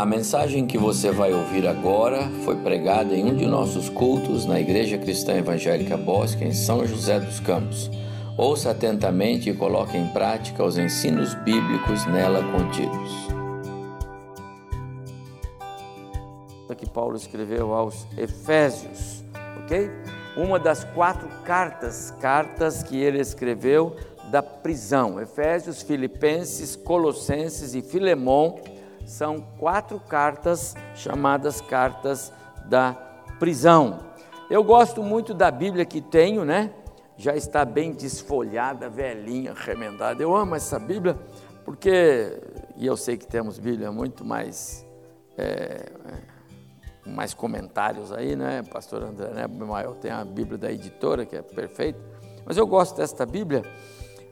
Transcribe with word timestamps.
A 0.00 0.06
mensagem 0.06 0.66
que 0.66 0.78
você 0.78 1.10
vai 1.10 1.30
ouvir 1.30 1.68
agora 1.68 2.22
foi 2.42 2.56
pregada 2.56 3.14
em 3.14 3.22
um 3.22 3.36
de 3.36 3.44
nossos 3.44 3.90
cultos 3.90 4.46
na 4.46 4.58
Igreja 4.58 4.96
Cristã 4.96 5.34
Evangélica 5.34 5.94
Bosque, 5.94 6.42
em 6.42 6.54
São 6.54 6.86
José 6.86 7.20
dos 7.20 7.38
Campos. 7.38 7.90
Ouça 8.34 8.70
atentamente 8.70 9.50
e 9.50 9.54
coloque 9.54 9.98
em 9.98 10.06
prática 10.06 10.64
os 10.64 10.78
ensinos 10.78 11.34
bíblicos 11.34 12.06
nela 12.06 12.42
contidos. 12.50 13.10
Que 16.78 16.88
Paulo 16.88 17.14
escreveu 17.14 17.74
aos 17.74 18.06
Efésios, 18.16 19.22
ok? 19.62 19.90
Uma 20.34 20.58
das 20.58 20.82
quatro 20.82 21.28
cartas, 21.44 22.10
cartas 22.18 22.82
que 22.82 22.96
ele 22.96 23.20
escreveu 23.20 23.94
da 24.30 24.42
prisão. 24.42 25.20
Efésios, 25.20 25.82
Filipenses, 25.82 26.74
Colossenses 26.74 27.74
e 27.74 27.82
Filemão 27.82 28.58
são 29.10 29.40
quatro 29.58 29.98
cartas 29.98 30.76
chamadas 30.94 31.60
cartas 31.60 32.32
da 32.66 32.92
prisão. 33.40 33.98
Eu 34.48 34.62
gosto 34.62 35.02
muito 35.02 35.34
da 35.34 35.50
Bíblia 35.50 35.84
que 35.84 36.00
tenho, 36.00 36.44
né? 36.44 36.72
Já 37.16 37.34
está 37.34 37.64
bem 37.64 37.92
desfolhada, 37.92 38.88
velhinha, 38.88 39.52
remendada. 39.52 40.22
Eu 40.22 40.34
amo 40.34 40.54
essa 40.54 40.78
Bíblia 40.78 41.18
porque, 41.64 42.40
e 42.76 42.86
eu 42.86 42.96
sei 42.96 43.16
que 43.16 43.26
temos 43.26 43.58
Bíblia 43.58 43.90
muito 43.90 44.24
mais, 44.24 44.86
é, 45.36 45.90
mais 47.04 47.34
comentários 47.34 48.12
aí, 48.12 48.36
né? 48.36 48.62
Pastor 48.62 49.02
André 49.02 49.28
né? 49.30 49.46
Maior 49.48 49.96
tem 49.96 50.12
a 50.12 50.24
Bíblia 50.24 50.56
da 50.56 50.70
editora, 50.70 51.26
que 51.26 51.34
é 51.34 51.42
perfeita. 51.42 52.00
Mas 52.46 52.56
eu 52.56 52.66
gosto 52.66 52.96
desta 52.96 53.26
Bíblia 53.26 53.62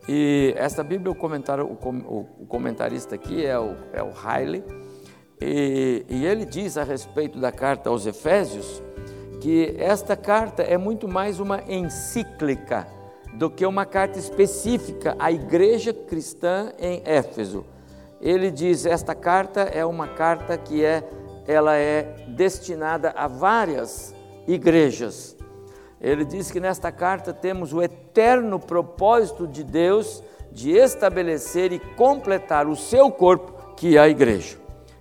e 0.08 0.54
esta 0.56 0.82
Bíblia, 0.82 1.12
o, 1.12 1.14
comentário, 1.14 1.66
o, 1.66 2.46
comentarista 2.46 3.14
aqui 3.14 3.44
é 3.44 3.58
o, 3.58 3.76
é 3.92 4.02
o 4.02 4.10
Haile, 4.24 4.64
e, 5.38 6.02
e 6.08 6.24
ele 6.24 6.46
diz 6.46 6.78
a 6.78 6.82
respeito 6.82 7.38
da 7.38 7.52
carta 7.52 7.90
aos 7.90 8.06
Efésios 8.06 8.82
que 9.38 9.76
esta 9.78 10.16
carta 10.16 10.62
é 10.62 10.78
muito 10.78 11.06
mais 11.06 11.38
uma 11.38 11.62
encíclica 11.68 12.88
do 13.34 13.50
que 13.50 13.64
uma 13.66 13.84
carta 13.84 14.18
específica 14.18 15.14
à 15.18 15.30
igreja 15.30 15.92
cristã 15.92 16.72
em 16.78 17.02
Éfeso. 17.04 17.64
Ele 18.20 18.50
diz 18.50 18.86
esta 18.86 19.14
carta 19.14 19.60
é 19.60 19.84
uma 19.84 20.08
carta 20.08 20.56
que 20.56 20.84
é 20.84 21.08
ela 21.46 21.76
é 21.76 22.26
destinada 22.28 23.10
a 23.10 23.28
várias 23.28 24.14
igrejas 24.46 25.37
ele 26.00 26.24
diz 26.24 26.50
que 26.50 26.60
nesta 26.60 26.92
carta 26.92 27.32
temos 27.32 27.72
o 27.72 27.82
eterno 27.82 28.58
propósito 28.58 29.46
de 29.46 29.64
Deus 29.64 30.22
de 30.52 30.72
estabelecer 30.72 31.72
e 31.72 31.78
completar 31.78 32.66
o 32.66 32.76
seu 32.76 33.10
corpo, 33.10 33.74
que 33.76 33.96
é 33.96 34.00
a 34.00 34.08
igreja. 34.08 34.58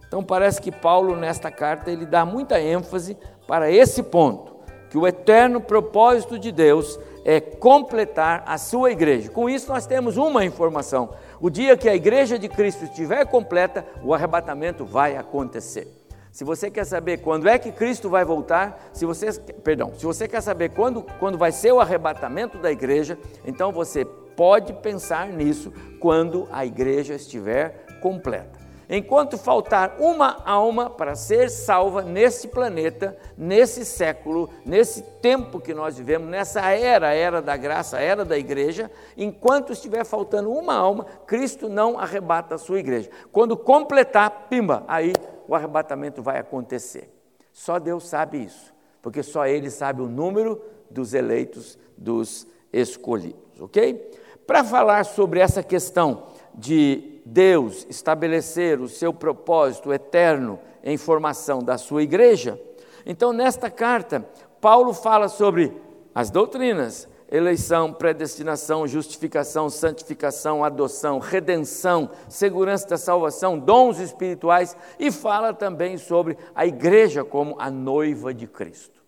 Então 0.07 0.23
parece 0.23 0.61
que 0.61 0.71
Paulo 0.71 1.15
nesta 1.15 1.51
carta 1.51 1.91
ele 1.91 2.05
dá 2.05 2.25
muita 2.25 2.59
ênfase 2.59 3.17
para 3.47 3.69
esse 3.69 4.03
ponto, 4.03 4.55
que 4.89 4.97
o 4.97 5.05
eterno 5.05 5.61
propósito 5.61 6.39
de 6.39 6.51
Deus 6.51 6.99
é 7.25 7.41
completar 7.41 8.43
a 8.45 8.57
sua 8.57 8.91
igreja. 8.91 9.29
Com 9.29 9.49
isso 9.49 9.69
nós 9.69 9.85
temos 9.85 10.15
uma 10.15 10.45
informação: 10.45 11.09
o 11.41 11.49
dia 11.49 11.75
que 11.75 11.89
a 11.89 11.95
igreja 11.95 12.39
de 12.39 12.47
Cristo 12.47 12.85
estiver 12.85 13.25
completa, 13.25 13.85
o 14.03 14.13
arrebatamento 14.13 14.85
vai 14.85 15.17
acontecer. 15.17 16.06
Se 16.37 16.43
você 16.43 16.69
quer 16.69 16.85
saber 16.85 17.17
quando 17.17 17.49
é 17.49 17.57
que 17.57 17.71
Cristo 17.71 18.11
vai 18.11 18.23
voltar, 18.23 18.91
se 18.93 19.07
você, 19.07 19.33
perdão, 19.63 19.91
se 19.97 20.05
você 20.05 20.27
quer 20.27 20.39
saber 20.39 20.69
quando, 20.69 21.01
quando 21.01 21.35
vai 21.35 21.51
ser 21.51 21.71
o 21.71 21.79
arrebatamento 21.79 22.59
da 22.59 22.71
igreja, 22.71 23.17
então 23.43 23.71
você 23.71 24.05
pode 24.05 24.71
pensar 24.73 25.29
nisso 25.29 25.73
quando 25.99 26.47
a 26.51 26.63
igreja 26.63 27.15
estiver 27.15 27.87
completa. 28.01 28.56
Enquanto 28.89 29.37
faltar 29.37 29.97
uma 29.99 30.41
alma 30.45 30.89
para 30.89 31.13
ser 31.13 31.49
salva 31.49 32.01
nesse 32.03 32.47
planeta, 32.47 33.17
nesse 33.37 33.83
século, 33.83 34.49
nesse 34.65 35.01
tempo 35.01 35.59
que 35.59 35.73
nós 35.73 35.97
vivemos, 35.97 36.29
nessa 36.29 36.61
era, 36.71 37.13
era 37.13 37.41
da 37.41 37.57
graça, 37.57 37.99
era 37.99 38.23
da 38.23 38.37
igreja, 38.37 38.89
enquanto 39.17 39.73
estiver 39.73 40.05
faltando 40.05 40.49
uma 40.49 40.73
alma, 40.73 41.05
Cristo 41.25 41.67
não 41.67 41.99
arrebata 41.99 42.55
a 42.55 42.57
sua 42.57 42.79
igreja. 42.79 43.09
Quando 43.29 43.57
completar, 43.57 44.47
pimba, 44.49 44.85
aí 44.87 45.11
o 45.49 45.53
arrebatamento 45.53 46.21
vai 46.21 46.39
acontecer. 46.39 47.13
Só 47.51 47.79
Deus 47.79 48.07
sabe 48.07 48.41
isso, 48.41 48.73
porque 49.01 49.21
só 49.21 49.45
Ele 49.45 49.69
sabe 49.69 50.01
o 50.01 50.07
número 50.07 50.61
dos 50.89 51.13
eleitos, 51.13 51.77
dos 51.97 52.47
escolhidos, 52.71 53.59
ok? 53.59 54.11
Para 54.45 54.63
falar 54.63 55.03
sobre 55.03 55.41
essa 55.41 55.61
questão 55.61 56.27
de 56.55 57.16
Deus 57.29 57.85
estabelecer 57.89 58.79
o 58.79 58.87
seu 58.87 59.13
propósito 59.13 59.91
eterno 59.91 60.59
em 60.83 60.97
formação 60.97 61.59
da 61.59 61.77
sua 61.77 62.01
igreja, 62.01 62.59
então 63.05 63.33
nesta 63.33 63.69
carta, 63.69 64.25
Paulo 64.61 64.93
fala 64.93 65.27
sobre 65.27 65.73
as 66.15 66.29
doutrinas, 66.29 67.07
eleição, 67.29 67.93
predestinação, 67.93 68.87
justificação, 68.87 69.69
santificação, 69.69 70.63
adoção, 70.63 71.19
redenção, 71.19 72.09
segurança 72.29 72.87
da 72.87 72.97
salvação, 72.97 73.59
dons 73.59 73.99
espirituais 73.99 74.75
e 74.97 75.11
fala 75.11 75.53
também 75.53 75.97
sobre 75.97 76.37
a 76.55 76.65
igreja 76.65 77.23
como 77.23 77.55
a 77.59 77.69
noiva 77.69 78.33
de 78.33 78.47
Cristo. 78.47 79.03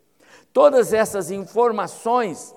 Todas 0.52 0.94
essas 0.94 1.32
informações 1.32 2.54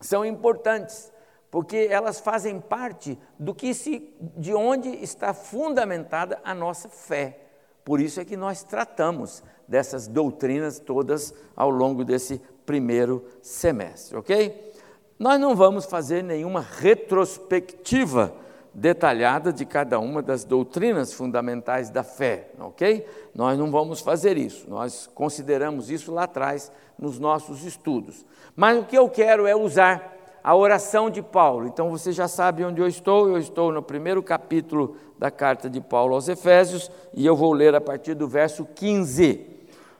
são 0.00 0.24
importantes, 0.24 1.10
porque 1.54 1.86
elas 1.88 2.18
fazem 2.18 2.58
parte 2.58 3.16
do 3.38 3.54
que 3.54 3.72
se 3.72 4.12
de 4.36 4.52
onde 4.52 4.88
está 4.88 5.32
fundamentada 5.32 6.40
a 6.42 6.52
nossa 6.52 6.88
fé. 6.88 7.38
Por 7.84 8.00
isso 8.00 8.20
é 8.20 8.24
que 8.24 8.36
nós 8.36 8.64
tratamos 8.64 9.40
dessas 9.68 10.08
doutrinas 10.08 10.80
todas 10.80 11.32
ao 11.54 11.70
longo 11.70 12.04
desse 12.04 12.42
primeiro 12.66 13.24
semestre, 13.40 14.16
OK? 14.16 14.72
Nós 15.16 15.40
não 15.40 15.54
vamos 15.54 15.84
fazer 15.84 16.24
nenhuma 16.24 16.60
retrospectiva 16.60 18.34
detalhada 18.74 19.52
de 19.52 19.64
cada 19.64 20.00
uma 20.00 20.20
das 20.20 20.42
doutrinas 20.42 21.12
fundamentais 21.12 21.88
da 21.88 22.02
fé, 22.02 22.48
ok? 22.58 23.06
Nós 23.32 23.56
não 23.56 23.70
vamos 23.70 24.00
fazer 24.00 24.36
isso, 24.36 24.68
nós 24.68 25.08
consideramos 25.14 25.88
isso 25.88 26.12
lá 26.12 26.24
atrás 26.24 26.72
nos 26.98 27.20
nossos 27.20 27.64
estudos. 27.64 28.26
Mas 28.56 28.76
o 28.76 28.84
que 28.84 28.98
eu 28.98 29.08
quero 29.08 29.46
é 29.46 29.54
usar 29.54 30.13
a 30.44 30.54
oração 30.54 31.08
de 31.08 31.22
Paulo. 31.22 31.66
Então 31.66 31.90
você 31.90 32.12
já 32.12 32.28
sabe 32.28 32.62
onde 32.62 32.78
eu 32.78 32.86
estou, 32.86 33.30
eu 33.30 33.38
estou 33.38 33.72
no 33.72 33.82
primeiro 33.82 34.22
capítulo 34.22 34.96
da 35.18 35.30
carta 35.30 35.70
de 35.70 35.80
Paulo 35.80 36.14
aos 36.14 36.28
Efésios 36.28 36.90
e 37.14 37.24
eu 37.24 37.34
vou 37.34 37.54
ler 37.54 37.74
a 37.74 37.80
partir 37.80 38.12
do 38.12 38.28
verso 38.28 38.66
15, 38.74 39.40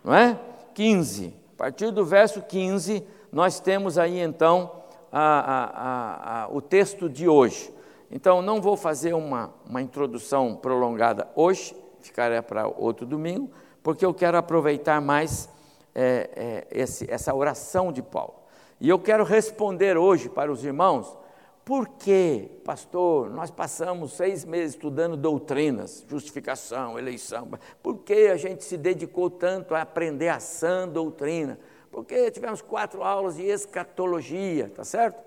não 0.04 0.14
é? 0.14 0.38
15. 0.74 1.34
A 1.54 1.56
partir 1.56 1.90
do 1.90 2.04
verso 2.04 2.42
15, 2.42 3.02
nós 3.32 3.58
temos 3.58 3.96
aí 3.96 4.20
então 4.20 4.70
a, 5.10 5.22
a, 5.22 6.42
a, 6.42 6.48
o 6.48 6.60
texto 6.60 7.08
de 7.08 7.26
hoje. 7.26 7.72
Então, 8.10 8.42
não 8.42 8.60
vou 8.60 8.76
fazer 8.76 9.14
uma, 9.14 9.50
uma 9.68 9.80
introdução 9.80 10.54
prolongada 10.54 11.26
hoje, 11.34 11.74
ficará 12.00 12.42
para 12.42 12.68
outro 12.68 13.06
domingo, 13.06 13.50
porque 13.82 14.04
eu 14.04 14.12
quero 14.12 14.36
aproveitar 14.36 15.00
mais 15.00 15.48
é, 15.94 16.30
é, 16.36 16.66
esse, 16.70 17.10
essa 17.10 17.34
oração 17.34 17.90
de 17.90 18.02
Paulo. 18.02 18.43
E 18.80 18.88
eu 18.88 18.98
quero 18.98 19.24
responder 19.24 19.96
hoje 19.96 20.28
para 20.28 20.50
os 20.50 20.64
irmãos, 20.64 21.16
por 21.64 21.88
que, 21.88 22.50
pastor, 22.64 23.30
nós 23.30 23.50
passamos 23.50 24.12
seis 24.12 24.44
meses 24.44 24.74
estudando 24.74 25.16
doutrinas, 25.16 26.04
justificação, 26.08 26.98
eleição, 26.98 27.48
por 27.82 27.98
que 27.98 28.28
a 28.28 28.36
gente 28.36 28.64
se 28.64 28.76
dedicou 28.76 29.30
tanto 29.30 29.74
a 29.74 29.82
aprender 29.82 30.28
a 30.28 30.40
sã 30.40 30.86
doutrina? 30.86 31.58
porque 31.94 32.28
tivemos 32.32 32.60
quatro 32.60 33.04
aulas 33.04 33.36
de 33.36 33.44
escatologia, 33.44 34.68
tá 34.74 34.82
certo? 34.82 35.22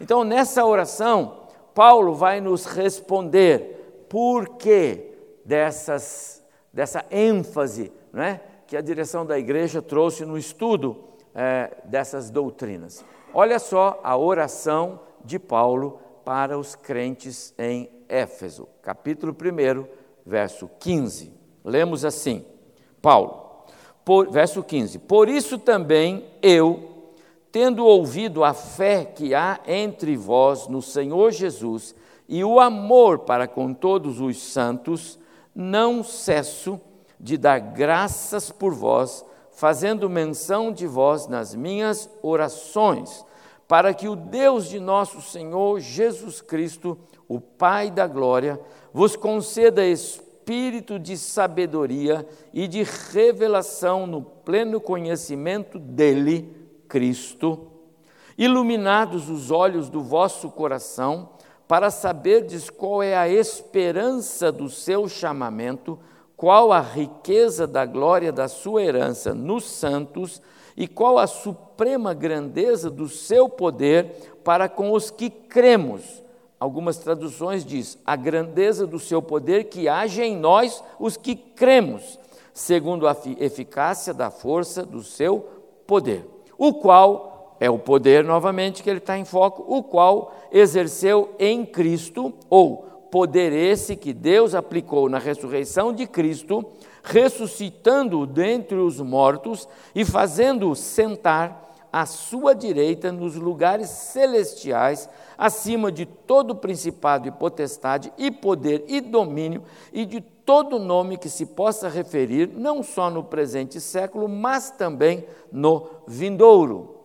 Então, 0.00 0.24
nessa 0.24 0.64
oração, 0.64 1.42
Paulo 1.74 2.14
vai 2.14 2.40
nos 2.40 2.64
responder 2.64 4.06
por 4.08 4.56
que 4.56 5.12
dessa 5.44 6.00
ênfase 7.10 7.92
né, 8.10 8.40
que 8.66 8.78
a 8.78 8.80
direção 8.80 9.26
da 9.26 9.38
igreja 9.38 9.82
trouxe 9.82 10.24
no 10.24 10.38
estudo 10.38 11.04
é, 11.36 11.70
dessas 11.84 12.30
doutrinas. 12.30 13.04
Olha 13.34 13.58
só 13.58 14.00
a 14.02 14.16
oração 14.16 14.98
de 15.22 15.38
Paulo 15.38 16.00
para 16.24 16.58
os 16.58 16.74
crentes 16.74 17.54
em 17.58 17.90
Éfeso, 18.08 18.66
capítulo 18.80 19.32
1, 19.32 19.86
verso 20.24 20.68
15. 20.80 21.32
Lemos 21.62 22.04
assim: 22.04 22.44
Paulo 23.02 23.46
por, 24.06 24.30
verso 24.30 24.62
15: 24.62 25.00
Por 25.00 25.28
isso 25.28 25.58
também 25.58 26.24
eu, 26.40 27.12
tendo 27.50 27.84
ouvido 27.84 28.44
a 28.44 28.54
fé 28.54 29.04
que 29.04 29.34
há 29.34 29.58
entre 29.66 30.16
vós 30.16 30.68
no 30.68 30.80
Senhor 30.80 31.32
Jesus 31.32 31.94
e 32.28 32.44
o 32.44 32.60
amor 32.60 33.20
para 33.20 33.48
com 33.48 33.74
todos 33.74 34.20
os 34.20 34.40
santos, 34.40 35.18
não 35.52 36.04
cesso 36.04 36.80
de 37.18 37.36
dar 37.36 37.58
graças 37.58 38.50
por 38.52 38.72
vós, 38.72 39.24
fazendo 39.56 40.10
menção 40.10 40.70
de 40.70 40.86
vós 40.86 41.26
nas 41.26 41.54
minhas 41.54 42.10
orações, 42.22 43.24
para 43.66 43.94
que 43.94 44.06
o 44.06 44.14
Deus 44.14 44.68
de 44.68 44.78
nosso 44.78 45.22
Senhor 45.22 45.80
Jesus 45.80 46.42
Cristo, 46.42 46.96
o 47.26 47.40
Pai 47.40 47.90
da 47.90 48.06
glória, 48.06 48.60
vos 48.92 49.16
conceda 49.16 49.84
espírito 49.84 50.98
de 50.98 51.16
sabedoria 51.16 52.28
e 52.52 52.68
de 52.68 52.82
revelação 52.82 54.06
no 54.06 54.20
pleno 54.20 54.78
conhecimento 54.78 55.78
dele, 55.78 56.54
Cristo, 56.86 57.66
iluminados 58.36 59.30
os 59.30 59.50
olhos 59.50 59.88
do 59.88 60.02
vosso 60.02 60.50
coração, 60.50 61.30
para 61.66 61.90
saberdes 61.90 62.68
qual 62.68 63.02
é 63.02 63.16
a 63.16 63.26
esperança 63.26 64.52
do 64.52 64.68
seu 64.68 65.08
chamamento, 65.08 65.98
qual 66.36 66.72
a 66.72 66.80
riqueza 66.80 67.66
da 67.66 67.86
glória 67.86 68.30
da 68.30 68.46
sua 68.46 68.82
herança 68.82 69.32
nos 69.32 69.64
santos 69.64 70.42
e 70.76 70.86
qual 70.86 71.18
a 71.18 71.26
suprema 71.26 72.12
grandeza 72.12 72.90
do 72.90 73.08
seu 73.08 73.48
poder 73.48 74.36
para 74.44 74.68
com 74.68 74.92
os 74.92 75.10
que 75.10 75.30
cremos. 75.30 76.22
Algumas 76.60 76.98
traduções 76.98 77.64
diz: 77.64 77.98
a 78.04 78.14
grandeza 78.14 78.86
do 78.86 78.98
seu 78.98 79.22
poder 79.22 79.64
que 79.64 79.88
age 79.88 80.22
em 80.22 80.36
nós, 80.36 80.84
os 80.98 81.16
que 81.16 81.34
cremos, 81.34 82.18
segundo 82.52 83.08
a 83.08 83.16
eficácia 83.38 84.12
da 84.12 84.30
força 84.30 84.84
do 84.84 85.02
seu 85.02 85.46
poder, 85.86 86.26
o 86.58 86.74
qual 86.74 87.56
é 87.58 87.70
o 87.70 87.78
poder 87.78 88.22
novamente 88.24 88.82
que 88.82 88.90
ele 88.90 88.98
está 88.98 89.18
em 89.18 89.24
foco, 89.24 89.64
o 89.66 89.82
qual 89.82 90.34
exerceu 90.52 91.34
em 91.38 91.64
Cristo, 91.64 92.34
ou 92.50 92.95
poder 93.16 93.50
esse 93.50 93.96
que 93.96 94.12
Deus 94.12 94.54
aplicou 94.54 95.08
na 95.08 95.18
ressurreição 95.18 95.90
de 95.90 96.06
Cristo, 96.06 96.62
ressuscitando-o 97.02 98.26
dentre 98.26 98.76
os 98.76 99.00
mortos 99.00 99.66
e 99.94 100.04
fazendo-o 100.04 100.76
sentar 100.76 101.74
à 101.90 102.04
sua 102.04 102.54
direita 102.54 103.10
nos 103.10 103.34
lugares 103.34 103.88
celestiais, 103.88 105.08
acima 105.38 105.90
de 105.90 106.04
todo 106.04 106.54
principado 106.54 107.26
e 107.26 107.30
potestade 107.30 108.12
e 108.18 108.30
poder 108.30 108.84
e 108.86 109.00
domínio 109.00 109.62
e 109.94 110.04
de 110.04 110.20
todo 110.20 110.78
nome 110.78 111.16
que 111.16 111.30
se 111.30 111.46
possa 111.46 111.88
referir, 111.88 112.50
não 112.54 112.82
só 112.82 113.08
no 113.08 113.24
presente 113.24 113.80
século, 113.80 114.28
mas 114.28 114.70
também 114.70 115.24
no 115.50 115.88
vindouro. 116.06 116.95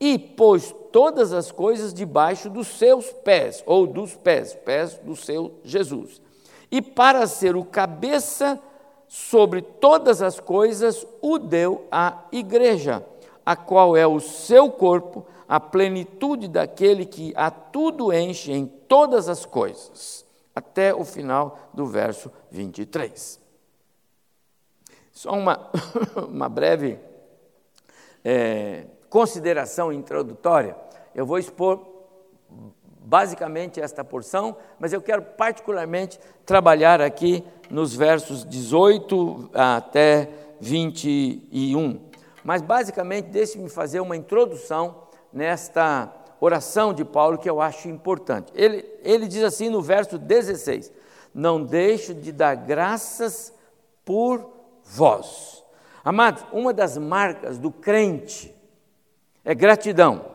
E 0.00 0.18
pôs 0.18 0.74
todas 0.92 1.32
as 1.32 1.50
coisas 1.50 1.92
debaixo 1.92 2.48
dos 2.48 2.68
seus 2.68 3.10
pés, 3.10 3.62
ou 3.66 3.86
dos 3.86 4.14
pés, 4.14 4.54
pés 4.54 4.94
do 4.98 5.16
seu 5.16 5.54
Jesus. 5.64 6.20
E 6.70 6.80
para 6.80 7.26
ser 7.26 7.56
o 7.56 7.64
cabeça 7.64 8.60
sobre 9.08 9.62
todas 9.62 10.20
as 10.22 10.38
coisas, 10.38 11.06
o 11.20 11.38
deu 11.38 11.86
à 11.90 12.24
igreja, 12.30 13.04
a 13.44 13.56
qual 13.56 13.96
é 13.96 14.06
o 14.06 14.20
seu 14.20 14.70
corpo, 14.70 15.26
a 15.48 15.58
plenitude 15.58 16.46
daquele 16.46 17.06
que 17.06 17.32
a 17.34 17.50
tudo 17.50 18.12
enche 18.12 18.52
em 18.52 18.66
todas 18.66 19.28
as 19.28 19.46
coisas. 19.46 20.26
Até 20.54 20.94
o 20.94 21.04
final 21.04 21.58
do 21.72 21.86
verso 21.86 22.30
23. 22.50 23.40
Só 25.12 25.32
uma, 25.32 25.70
uma 26.28 26.48
breve 26.48 26.98
é, 28.24 28.84
consideração 29.08 29.92
introdutória. 29.92 30.76
Eu 31.14 31.26
vou 31.26 31.38
expor 31.38 31.80
basicamente 33.08 33.80
esta 33.80 34.04
porção, 34.04 34.56
mas 34.78 34.92
eu 34.92 35.00
quero 35.00 35.22
particularmente 35.22 36.20
trabalhar 36.44 37.00
aqui 37.00 37.42
nos 37.70 37.94
versos 37.94 38.44
18 38.44 39.50
até 39.54 40.28
21. 40.60 42.00
Mas 42.44 42.60
basicamente, 42.60 43.26
deixe-me 43.26 43.68
fazer 43.68 44.00
uma 44.00 44.16
introdução 44.16 45.08
nesta 45.32 46.12
oração 46.40 46.92
de 46.92 47.04
Paulo 47.04 47.38
que 47.38 47.48
eu 47.48 47.60
acho 47.60 47.88
importante. 47.88 48.52
Ele, 48.54 48.84
ele 49.02 49.26
diz 49.26 49.42
assim 49.42 49.68
no 49.68 49.80
verso 49.80 50.18
16: 50.18 50.92
Não 51.34 51.62
deixo 51.64 52.14
de 52.14 52.30
dar 52.30 52.54
graças 52.54 53.52
por 54.04 54.50
vós. 54.84 55.64
Amados, 56.04 56.44
uma 56.52 56.72
das 56.72 56.96
marcas 56.96 57.58
do 57.58 57.70
crente 57.70 58.54
é 59.48 59.54
gratidão. 59.54 60.26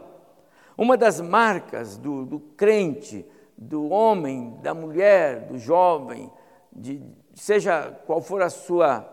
Uma 0.76 0.98
das 0.98 1.22
marcas 1.22 1.98
do, 1.98 2.26
do 2.26 2.40
crente, 2.40 3.24
do 3.56 3.90
homem, 3.90 4.58
da 4.64 4.74
mulher, 4.74 5.42
do 5.42 5.60
jovem, 5.60 6.32
de, 6.72 7.00
seja 7.36 7.96
qual 8.08 8.24
for 8.24 8.42
a 8.42 8.50
sua, 8.50 9.08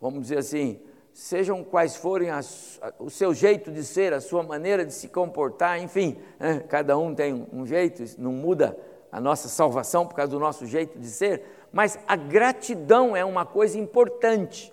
vamos 0.00 0.22
dizer 0.22 0.38
assim, 0.38 0.80
sejam 1.12 1.62
quais 1.62 1.94
forem 1.94 2.30
as, 2.30 2.80
o 2.98 3.10
seu 3.10 3.34
jeito 3.34 3.70
de 3.70 3.84
ser, 3.84 4.14
a 4.14 4.20
sua 4.22 4.42
maneira 4.42 4.82
de 4.82 4.94
se 4.94 5.06
comportar, 5.06 5.78
enfim, 5.78 6.16
né? 6.40 6.60
cada 6.70 6.96
um 6.96 7.14
tem 7.14 7.46
um 7.52 7.66
jeito, 7.66 8.02
não 8.18 8.32
muda 8.32 8.78
a 9.12 9.20
nossa 9.20 9.46
salvação 9.46 10.06
por 10.06 10.14
causa 10.14 10.32
do 10.32 10.40
nosso 10.40 10.64
jeito 10.64 10.98
de 10.98 11.08
ser, 11.08 11.42
mas 11.70 11.98
a 12.08 12.16
gratidão 12.16 13.14
é 13.14 13.26
uma 13.26 13.44
coisa 13.44 13.78
importante. 13.78 14.72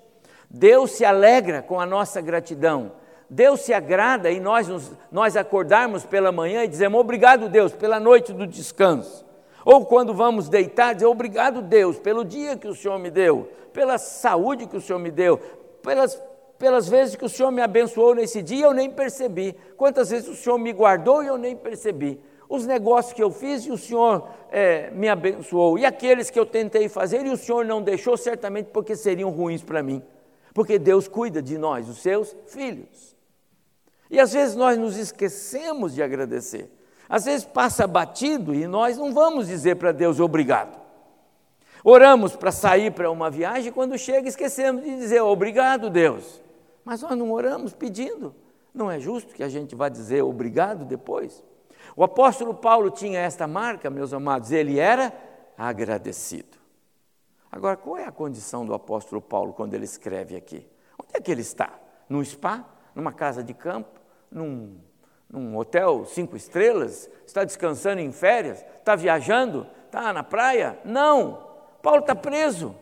Deus 0.49 0.91
se 0.91 1.03
alegra 1.03 1.61
com 1.61 1.79
a 1.79 1.85
nossa 1.85 2.21
gratidão. 2.21 2.91
Deus 3.29 3.61
se 3.61 3.73
agrada 3.73 4.31
em 4.31 4.39
nós, 4.39 4.67
nós 5.11 5.35
acordarmos 5.35 6.05
pela 6.05 6.31
manhã 6.31 6.63
e 6.63 6.67
dizemos 6.67 6.99
obrigado, 6.99 7.49
Deus, 7.49 7.73
pela 7.73 7.99
noite 7.99 8.31
do 8.31 8.45
descanso. 8.45 9.25
Ou 9.63 9.85
quando 9.85 10.13
vamos 10.13 10.47
deitar, 10.47 10.93
dizer 10.93 11.07
obrigado, 11.07 11.61
Deus, 11.61 11.97
pelo 11.97 12.23
dia 12.23 12.55
que 12.55 12.67
o 12.67 12.75
Senhor 12.75 12.99
me 12.99 13.09
deu, 13.09 13.49
pela 13.73 13.97
saúde 13.97 14.67
que 14.67 14.77
o 14.77 14.81
Senhor 14.81 14.99
me 14.99 15.09
deu, 15.09 15.39
pelas, 15.81 16.21
pelas 16.59 16.87
vezes 16.87 17.15
que 17.15 17.25
o 17.25 17.29
Senhor 17.29 17.51
me 17.51 17.61
abençoou 17.61 18.13
nesse 18.13 18.43
dia, 18.43 18.65
eu 18.65 18.73
nem 18.73 18.91
percebi. 18.91 19.55
Quantas 19.75 20.11
vezes 20.11 20.29
o 20.29 20.35
Senhor 20.35 20.59
me 20.59 20.71
guardou 20.71 21.23
e 21.23 21.27
eu 21.27 21.37
nem 21.37 21.55
percebi. 21.55 22.21
Os 22.47 22.67
negócios 22.67 23.11
que 23.11 23.23
eu 23.23 23.31
fiz 23.31 23.65
e 23.65 23.71
o 23.71 23.77
Senhor 23.77 24.27
é, 24.51 24.91
me 24.91 25.09
abençoou. 25.09 25.79
E 25.79 25.85
aqueles 25.85 26.29
que 26.29 26.39
eu 26.39 26.45
tentei 26.45 26.87
fazer 26.87 27.25
e 27.25 27.31
o 27.31 27.37
Senhor 27.37 27.65
não 27.65 27.81
deixou, 27.81 28.15
certamente 28.15 28.67
porque 28.71 28.95
seriam 28.95 29.31
ruins 29.31 29.63
para 29.63 29.81
mim. 29.81 30.03
Porque 30.55 30.79
Deus 30.79 31.05
cuida 31.09 31.41
de 31.41 31.57
nós, 31.57 31.89
os 31.89 31.97
seus 31.97 32.33
filhos. 32.47 33.13
E 34.09 34.21
às 34.21 34.31
vezes 34.31 34.55
nós 34.55 34.77
nos 34.77 34.95
esquecemos 34.95 35.93
de 35.93 36.01
agradecer. 36.01 36.71
Às 37.09 37.25
vezes 37.25 37.43
passa 37.45 37.85
batido 37.85 38.55
e 38.55 38.65
nós 38.65 38.97
não 38.97 39.13
vamos 39.13 39.47
dizer 39.47 39.75
para 39.75 39.91
Deus 39.91 40.17
obrigado. 40.17 40.79
Oramos 41.83 42.37
para 42.37 42.53
sair 42.53 42.89
para 42.93 43.11
uma 43.11 43.29
viagem 43.29 43.67
e 43.67 43.71
quando 43.73 43.97
chega 43.97 44.29
esquecemos 44.29 44.81
de 44.81 44.95
dizer 44.95 45.19
obrigado, 45.19 45.89
Deus. 45.89 46.41
Mas 46.85 47.01
nós 47.01 47.17
não 47.17 47.33
oramos 47.33 47.73
pedindo. 47.73 48.33
Não 48.73 48.89
é 48.89 48.97
justo 48.97 49.35
que 49.35 49.43
a 49.43 49.49
gente 49.49 49.75
vá 49.75 49.89
dizer 49.89 50.21
obrigado 50.21 50.85
depois? 50.85 51.43
O 51.97 52.03
apóstolo 52.03 52.53
Paulo 52.53 52.89
tinha 52.89 53.19
esta 53.19 53.45
marca, 53.45 53.89
meus 53.89 54.13
amados, 54.13 54.53
ele 54.53 54.79
era 54.79 55.11
agradecido. 55.57 56.54
Agora, 57.55 57.75
qual 57.75 57.97
é 57.97 58.05
a 58.05 58.11
condição 58.11 58.65
do 58.65 58.73
apóstolo 58.73 59.19
Paulo 59.19 59.53
quando 59.53 59.73
ele 59.73 59.85
escreve 59.85 60.35
aqui? 60.35 60.67
Onde 61.01 61.15
é 61.15 61.19
que 61.19 61.31
ele 61.31 61.41
está? 61.41 61.73
No 62.07 62.23
spa? 62.23 62.65
numa 62.95 63.11
casa 63.11 63.43
de 63.43 63.53
campo, 63.53 63.99
num, 64.31 64.77
num 65.29 65.57
hotel 65.57 66.05
cinco 66.05 66.37
estrelas, 66.37 67.09
está 67.27 67.43
descansando 67.43 67.99
em 67.99 68.11
férias, 68.11 68.65
está 68.77 68.95
viajando, 68.95 69.67
está 69.85 70.13
na 70.13 70.23
praia? 70.23 70.79
Não, 70.85 71.45
Paulo 71.83 71.99
está 71.99 72.15
preso. 72.15 72.73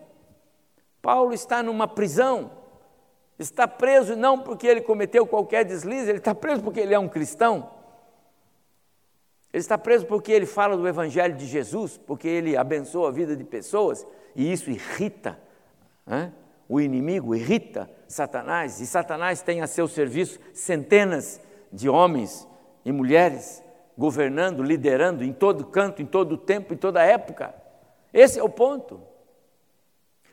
Paulo 1.01 1.33
está 1.33 1.63
numa 1.63 1.87
prisão. 1.87 2.51
Está 3.39 3.67
preso 3.67 4.15
não 4.15 4.39
porque 4.39 4.67
ele 4.67 4.81
cometeu 4.81 5.25
qualquer 5.25 5.65
deslize, 5.65 6.07
ele 6.07 6.19
está 6.19 6.35
preso 6.35 6.61
porque 6.61 6.79
ele 6.79 6.93
é 6.93 6.99
um 6.99 7.09
cristão. 7.09 7.71
Ele 9.51 9.61
está 9.61 9.77
preso 9.77 10.05
porque 10.05 10.31
ele 10.31 10.45
fala 10.45 10.77
do 10.77 10.87
Evangelho 10.87 11.35
de 11.35 11.45
Jesus, 11.45 11.97
porque 11.97 12.27
ele 12.27 12.55
abençoa 12.55 13.09
a 13.09 13.11
vida 13.11 13.35
de 13.35 13.43
pessoas, 13.43 14.05
e 14.35 14.51
isso 14.51 14.69
irrita 14.69 15.39
né? 16.05 16.31
o 16.67 16.79
inimigo, 16.79 17.35
irrita 17.35 17.89
Satanás, 18.07 18.79
e 18.79 18.87
Satanás 18.87 19.41
tem 19.41 19.61
a 19.61 19.67
seu 19.67 19.87
serviço 19.87 20.39
centenas 20.53 21.41
de 21.71 21.89
homens 21.89 22.47
e 22.85 22.91
mulheres 22.91 23.63
governando, 23.97 24.63
liderando 24.63 25.23
em 25.23 25.33
todo 25.33 25.65
canto, 25.65 26.01
em 26.01 26.05
todo 26.05 26.37
tempo, 26.37 26.73
em 26.73 26.77
toda 26.77 27.03
época. 27.03 27.53
Esse 28.13 28.39
é 28.39 28.43
o 28.43 28.49
ponto. 28.49 29.01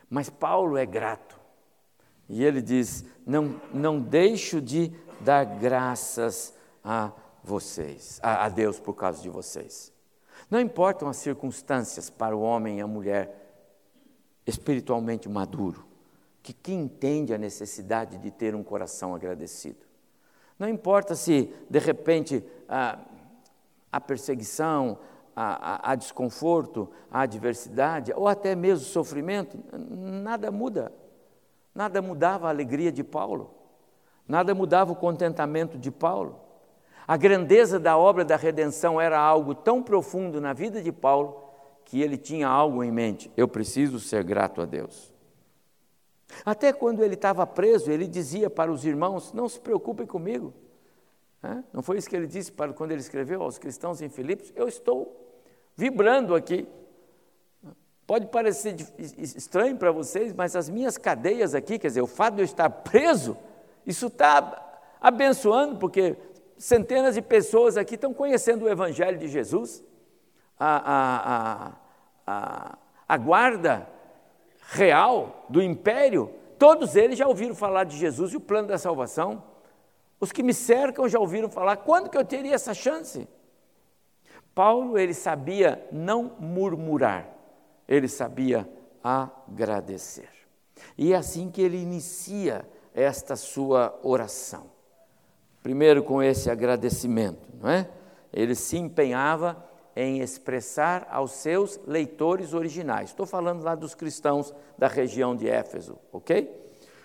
Mas 0.09 0.29
Paulo 0.29 0.77
é 0.77 0.85
grato. 0.85 1.39
E 2.29 2.45
ele 2.45 2.61
diz: 2.61 3.05
Não, 3.27 3.61
não 3.73 4.01
deixo 4.01 4.61
de 4.61 4.93
dar 5.21 5.45
graças 5.45 6.55
a 6.83 7.13
vocês, 7.43 8.21
a, 8.23 8.45
a 8.45 8.49
Deus 8.49 8.79
por 8.79 8.95
causa 8.95 9.23
de 9.23 9.29
vocês. 9.29 9.93
Não 10.51 10.61
importam 10.61 11.09
as 11.09 11.17
circunstâncias 11.17 12.11
para 12.11 12.37
o 12.37 12.41
homem 12.41 12.79
e 12.79 12.81
a 12.81 12.87
mulher 12.87 13.40
espiritualmente 14.51 15.29
maduro 15.29 15.91
que, 16.43 16.53
que 16.53 16.73
entende 16.73 17.35
a 17.35 17.39
necessidade 17.39 18.19
de 18.19 18.31
ter 18.31 18.55
um 18.55 18.63
coração 18.63 19.15
agradecido. 19.15 19.79
Não 20.59 20.69
importa 20.69 21.15
se, 21.15 21.53
de 21.69 21.79
repente, 21.79 22.45
a, 22.69 22.99
a 23.91 24.01
perseguição, 24.01 24.99
a, 25.35 25.89
a, 25.89 25.93
a, 25.93 25.95
desconforto, 25.95 26.91
a 27.11 27.23
adversidade, 27.23 28.13
ou 28.15 28.29
até 28.29 28.55
mesmo 28.55 28.85
o 28.85 28.89
sofrimento, 28.89 29.59
nada 29.73 30.51
muda. 30.51 30.93
Nada 31.75 32.03
mudava 32.03 32.47
a 32.47 32.51
alegria 32.51 32.91
de 32.91 33.05
Paulo, 33.05 33.55
nada 34.27 34.55
mudava 34.55 34.93
o 34.93 34.97
contentamento 34.97 35.79
de 35.79 35.91
Paulo. 35.91 36.41
A 37.07 37.17
grandeza 37.17 37.79
da 37.79 37.97
obra 37.97 38.25
da 38.25 38.37
redenção 38.37 39.01
era 39.01 39.19
algo 39.19 39.55
tão 39.55 39.83
profundo 39.83 40.41
na 40.41 40.53
vida 40.53 40.83
de 40.83 40.93
Paulo 40.93 41.50
que 41.91 42.01
ele 42.01 42.17
tinha 42.17 42.47
algo 42.47 42.85
em 42.85 42.93
mente: 42.93 43.31
eu 43.37 43.49
preciso 43.49 43.99
ser 43.99 44.23
grato 44.23 44.63
a 44.63 44.65
Deus. 44.65 45.13
Até 46.45 46.73
quando 46.73 47.03
ele 47.03 47.15
estava 47.15 47.45
preso, 47.45 47.91
ele 47.91 48.07
dizia 48.07 48.49
para 48.49 48.71
os 48.71 48.85
irmãos: 48.85 49.33
não 49.33 49.49
se 49.49 49.59
preocupem 49.59 50.07
comigo. 50.07 50.55
Não 51.73 51.83
foi 51.83 51.99
isso 51.99 52.09
que 52.09 52.15
ele 52.15 52.29
disse 52.29 52.53
para 52.53 52.73
quando 52.73 52.93
ele 52.93 53.01
escreveu 53.01 53.43
aos 53.43 53.59
cristãos 53.59 54.01
em 54.01 54.09
Filipos? 54.09 54.53
Eu 54.55 54.69
estou 54.69 55.35
vibrando 55.75 56.35
aqui. 56.35 56.69
Pode 58.07 58.27
parecer 58.27 58.77
estranho 59.19 59.77
para 59.77 59.91
vocês, 59.91 60.33
mas 60.33 60.55
as 60.55 60.69
minhas 60.69 60.97
cadeias 60.97 61.55
aqui, 61.57 61.79
quer 61.79 61.89
dizer, 61.89 62.03
o 62.03 62.07
fato 62.07 62.35
de 62.35 62.43
eu 62.43 62.45
estar 62.45 62.71
preso, 62.71 63.37
isso 63.85 64.07
está 64.07 64.81
abençoando, 65.01 65.77
porque 65.77 66.17
centenas 66.57 67.15
de 67.15 67.23
pessoas 67.23 67.77
aqui 67.77 67.95
estão 67.97 68.13
conhecendo 68.15 68.67
o 68.67 68.69
Evangelho 68.69 69.19
de 69.19 69.27
Jesus. 69.27 69.83
A, 70.59 71.80
a, 72.31 72.79
a 73.09 73.17
guarda 73.17 73.89
real 74.71 75.47
do 75.49 75.61
império, 75.61 76.33
todos 76.59 76.95
eles 76.95 77.19
já 77.19 77.27
ouviram 77.27 77.55
falar 77.55 77.85
de 77.85 77.97
Jesus 77.97 78.33
e 78.33 78.37
o 78.37 78.41
plano 78.41 78.69
da 78.69 78.79
salvação. 78.79 79.43
Os 80.21 80.31
que 80.31 80.43
me 80.43 80.55
cercam 80.55 81.09
já 81.09 81.19
ouviram 81.19 81.51
falar. 81.51 81.79
Quando 81.79 82.09
que 82.09 82.17
eu 82.17 82.25
teria 82.25 82.55
essa 82.55 82.73
chance? 82.73 83.27
Paulo, 84.55 84.97
ele 84.99 85.15
sabia 85.15 85.85
não 85.91 86.37
murmurar, 86.39 87.29
ele 87.89 88.07
sabia 88.07 88.69
agradecer. 89.03 90.29
E 90.97 91.13
é 91.13 91.17
assim 91.17 91.51
que 91.51 91.63
ele 91.63 91.79
inicia 91.79 92.69
esta 92.95 93.35
sua 93.35 93.99
oração. 94.03 94.71
Primeiro 95.63 96.03
com 96.03 96.23
esse 96.23 96.51
agradecimento, 96.51 97.49
não 97.61 97.71
é? 97.71 97.89
Ele 98.33 98.55
se 98.55 98.77
empenhava 98.77 99.70
em 99.95 100.21
expressar 100.21 101.07
aos 101.11 101.33
seus 101.33 101.81
leitores 101.87 102.55
originais. 102.55 103.11
Estou 103.11 103.27
falando 103.27 103.63
lá 103.63 103.75
dos 103.75 103.95
cristãos 103.95 104.55
da 104.79 104.87
região 104.87 105.35
de 105.35 105.49
Éfeso, 105.49 105.99
ok? 106.13 106.51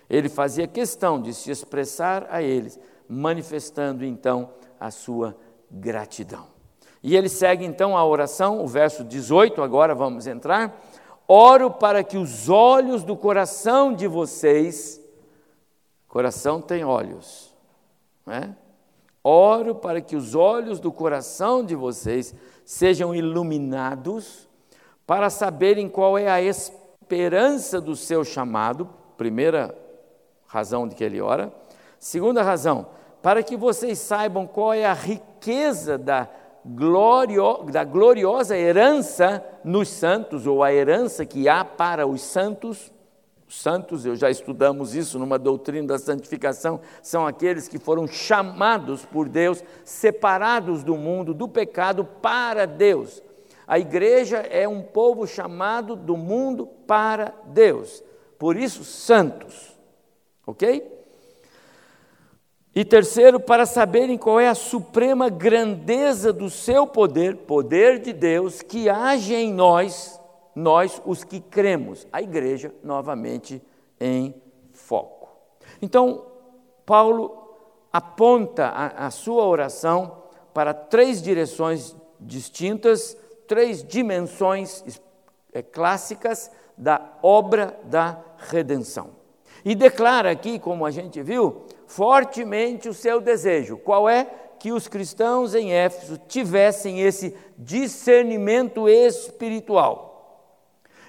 Ele 0.10 0.30
fazia 0.30 0.68
questão 0.68 1.22
de 1.22 1.34
se 1.34 1.50
expressar 1.50 2.28
a 2.30 2.42
eles, 2.42 2.80
manifestando 3.08 4.06
então 4.06 4.52
a 4.80 4.92
sua 4.92 5.36
gratidão. 5.70 6.48
E 7.02 7.16
ele 7.16 7.30
segue 7.30 7.66
então 7.66 7.96
a 7.96 8.06
oração, 8.06 8.64
o 8.64 8.68
verso 8.68 9.04
18, 9.04 9.62
agora 9.62 9.94
vamos 9.94 10.28
entrar. 10.28 10.80
Oro 11.28 11.72
para 11.72 12.04
que 12.04 12.18
os 12.18 12.50
olhos 12.50 13.04
do 13.04 13.16
coração 13.16 13.94
de 13.94 14.08
vocês, 14.08 15.02
coração 16.08 16.62
tem 16.62 16.84
olhos, 16.84 17.56
não 18.26 18.34
é? 18.34 18.56
Oro 19.28 19.74
para 19.74 20.02
que 20.02 20.16
os 20.16 20.36
olhos 20.36 20.80
do 20.80 20.92
coração 20.92 21.66
de 21.66 21.74
vocês 21.74 22.36
sejam 22.64 23.16
iluminados 23.16 24.48
para 25.08 25.32
saberem 25.32 25.90
qual 25.90 26.16
é 26.16 26.30
a 26.30 26.40
esperança 26.40 27.82
do 27.82 27.96
seu 27.96 28.24
chamado, 28.24 28.88
primeira 29.18 29.76
razão 30.46 30.88
de 30.88 30.94
que 30.94 31.04
ele 31.04 31.20
ora. 31.20 31.52
Segunda 31.98 32.44
razão, 32.44 32.86
para 33.20 33.42
que 33.42 33.58
vocês 33.58 33.98
saibam 33.98 34.46
qual 34.46 34.72
é 34.72 34.86
a 34.86 34.94
riqueza 34.94 35.98
da, 35.98 36.30
glorio, 36.64 37.64
da 37.64 37.84
gloriosa 37.84 38.56
herança 38.56 39.44
nos 39.64 39.90
santos, 39.90 40.46
ou 40.46 40.64
a 40.64 40.72
herança 40.72 41.26
que 41.26 41.50
há 41.50 41.66
para 41.66 42.06
os 42.06 42.22
santos. 42.22 42.94
Os 43.48 43.62
santos, 43.62 44.06
eu 44.06 44.16
já 44.16 44.30
estudamos 44.30 44.96
isso 44.96 45.20
numa 45.20 45.38
doutrina 45.38 45.88
da 45.88 46.00
santificação, 46.00 46.80
são 47.02 47.28
aqueles 47.28 47.68
que 47.68 47.78
foram 47.78 48.08
chamados 48.08 49.06
por 49.06 49.30
Deus, 49.30 49.64
separados 49.84 50.84
do 50.84 50.96
mundo, 50.96 51.34
do 51.34 51.48
pecado, 51.48 52.04
para 52.04 52.66
Deus. 52.66 53.22
A 53.68 53.78
igreja 53.80 54.38
é 54.38 54.68
um 54.68 54.82
povo 54.82 55.28
chamado 55.28 55.96
do 55.96 56.18
mundo 56.18 56.68
para 56.88 57.34
Deus, 57.46 58.04
por 58.38 58.56
isso, 58.56 58.84
santos, 58.84 59.78
ok? 60.46 60.94
E 62.74 62.84
terceiro, 62.84 63.40
para 63.40 63.66
saberem 63.66 64.18
qual 64.18 64.40
é 64.40 64.50
a 64.50 64.56
suprema 64.56 65.30
grandeza 65.30 66.34
do 66.34 66.50
seu 66.50 66.86
poder, 66.86 67.38
poder 67.38 68.00
de 68.00 68.12
Deus, 68.12 68.62
que 68.62 68.90
age 68.90 69.34
em 69.34 69.54
nós 69.54 70.20
nós 70.56 71.02
os 71.06 71.24
que 71.26 71.42
cremos, 71.42 72.08
a 72.14 72.22
igreja 72.22 72.74
novamente 72.82 73.62
em 74.00 74.34
foco. 74.72 75.30
Então, 75.82 76.26
Paulo 76.86 77.44
aponta 77.92 78.68
a, 78.68 79.08
a 79.08 79.12
sua 79.12 79.46
oração 79.46 80.24
para 80.54 80.74
três 80.74 81.22
direções 81.22 81.96
distintas, 82.20 83.18
três 83.48 83.84
dimensões 83.84 85.02
é, 85.54 85.62
clássicas 85.62 86.50
da 86.78 87.02
obra 87.22 87.78
da 87.84 88.18
redenção. 88.38 89.10
E 89.64 89.76
declara 89.76 90.32
aqui, 90.32 90.60
como 90.60 90.86
a 90.86 90.92
gente 90.92 91.22
viu, 91.22 91.64
fortemente 91.88 92.88
o 92.88 92.94
seu 92.94 93.20
desejo. 93.20 93.78
Qual 93.78 94.08
é? 94.08 94.26
Que 94.60 94.72
os 94.72 94.88
cristãos 94.88 95.56
em 95.56 95.74
Éfeso 95.74 96.18
tivessem 96.28 97.02
esse 97.02 97.36
discernimento 97.58 98.88
espiritual 98.88 100.15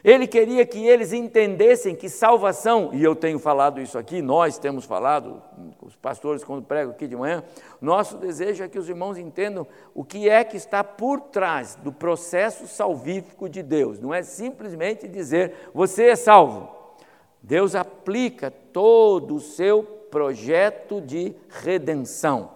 ele 0.07 0.29
queria 0.29 0.65
que 0.65 0.87
eles 0.87 1.13
entendessem 1.13 1.93
que 1.93 2.09
salvação, 2.09 2.91
e 2.93 3.03
eu 3.03 3.17
tenho 3.17 3.41
falado 3.41 3.81
isso 3.81 3.99
aqui, 3.99 4.23
nós 4.23 4.57
temos 4.57 4.85
falado, 4.85 5.43
os 5.83 5.97
pastores 5.97 6.45
quando 6.45 6.63
pregam 6.63 6.93
aqui 6.93 7.09
de 7.09 7.17
manhã, 7.17 7.43
nosso 7.81 8.17
desejo 8.17 8.63
é 8.63 8.69
que 8.69 8.79
os 8.79 8.89
irmãos 8.89 9.19
entendam 9.19 9.67
o 9.93 10.05
que 10.05 10.29
é 10.29 10.45
que 10.45 10.57
está 10.57 10.85
por 10.85 11.21
trás 11.21 11.75
do 11.83 11.91
processo 11.93 12.69
salvífico 12.69 13.49
de 13.49 13.65
Deus. 13.65 13.99
Não 13.99 14.15
é 14.15 14.23
simplesmente 14.23 15.09
dizer 15.09 15.71
você 15.75 16.11
é 16.11 16.15
salvo. 16.15 16.71
Deus 17.43 17.75
aplica 17.75 18.49
todo 18.49 19.35
o 19.35 19.41
seu 19.41 19.83
projeto 19.83 21.01
de 21.01 21.35
redenção. 21.65 22.53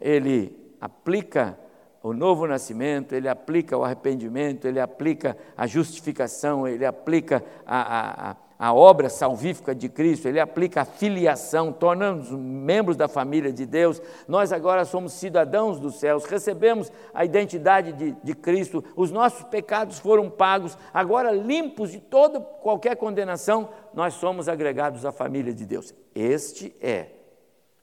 Ele 0.00 0.56
aplica 0.80 1.58
o 2.02 2.12
novo 2.12 2.46
nascimento, 2.46 3.14
ele 3.14 3.28
aplica 3.28 3.76
o 3.78 3.84
arrependimento, 3.84 4.66
ele 4.66 4.80
aplica 4.80 5.36
a 5.56 5.66
justificação, 5.68 6.66
ele 6.66 6.84
aplica 6.84 7.44
a, 7.64 8.30
a, 8.30 8.36
a 8.58 8.74
obra 8.74 9.08
salvífica 9.08 9.72
de 9.72 9.88
Cristo, 9.88 10.26
ele 10.26 10.40
aplica 10.40 10.80
a 10.80 10.84
filiação, 10.84 11.72
tornando-nos 11.72 12.32
membros 12.32 12.96
da 12.96 13.06
família 13.06 13.52
de 13.52 13.64
Deus. 13.64 14.02
Nós 14.26 14.52
agora 14.52 14.84
somos 14.84 15.12
cidadãos 15.12 15.78
dos 15.78 16.00
céus, 16.00 16.24
recebemos 16.24 16.90
a 17.14 17.24
identidade 17.24 17.92
de, 17.92 18.12
de 18.12 18.34
Cristo, 18.34 18.82
os 18.96 19.12
nossos 19.12 19.44
pecados 19.44 20.00
foram 20.00 20.28
pagos, 20.28 20.76
agora 20.92 21.30
limpos 21.30 21.92
de 21.92 22.00
toda 22.00 22.40
qualquer 22.40 22.96
condenação, 22.96 23.68
nós 23.94 24.14
somos 24.14 24.48
agregados 24.48 25.06
à 25.06 25.12
família 25.12 25.54
de 25.54 25.64
Deus. 25.64 25.94
Este 26.12 26.74
é, 26.80 27.10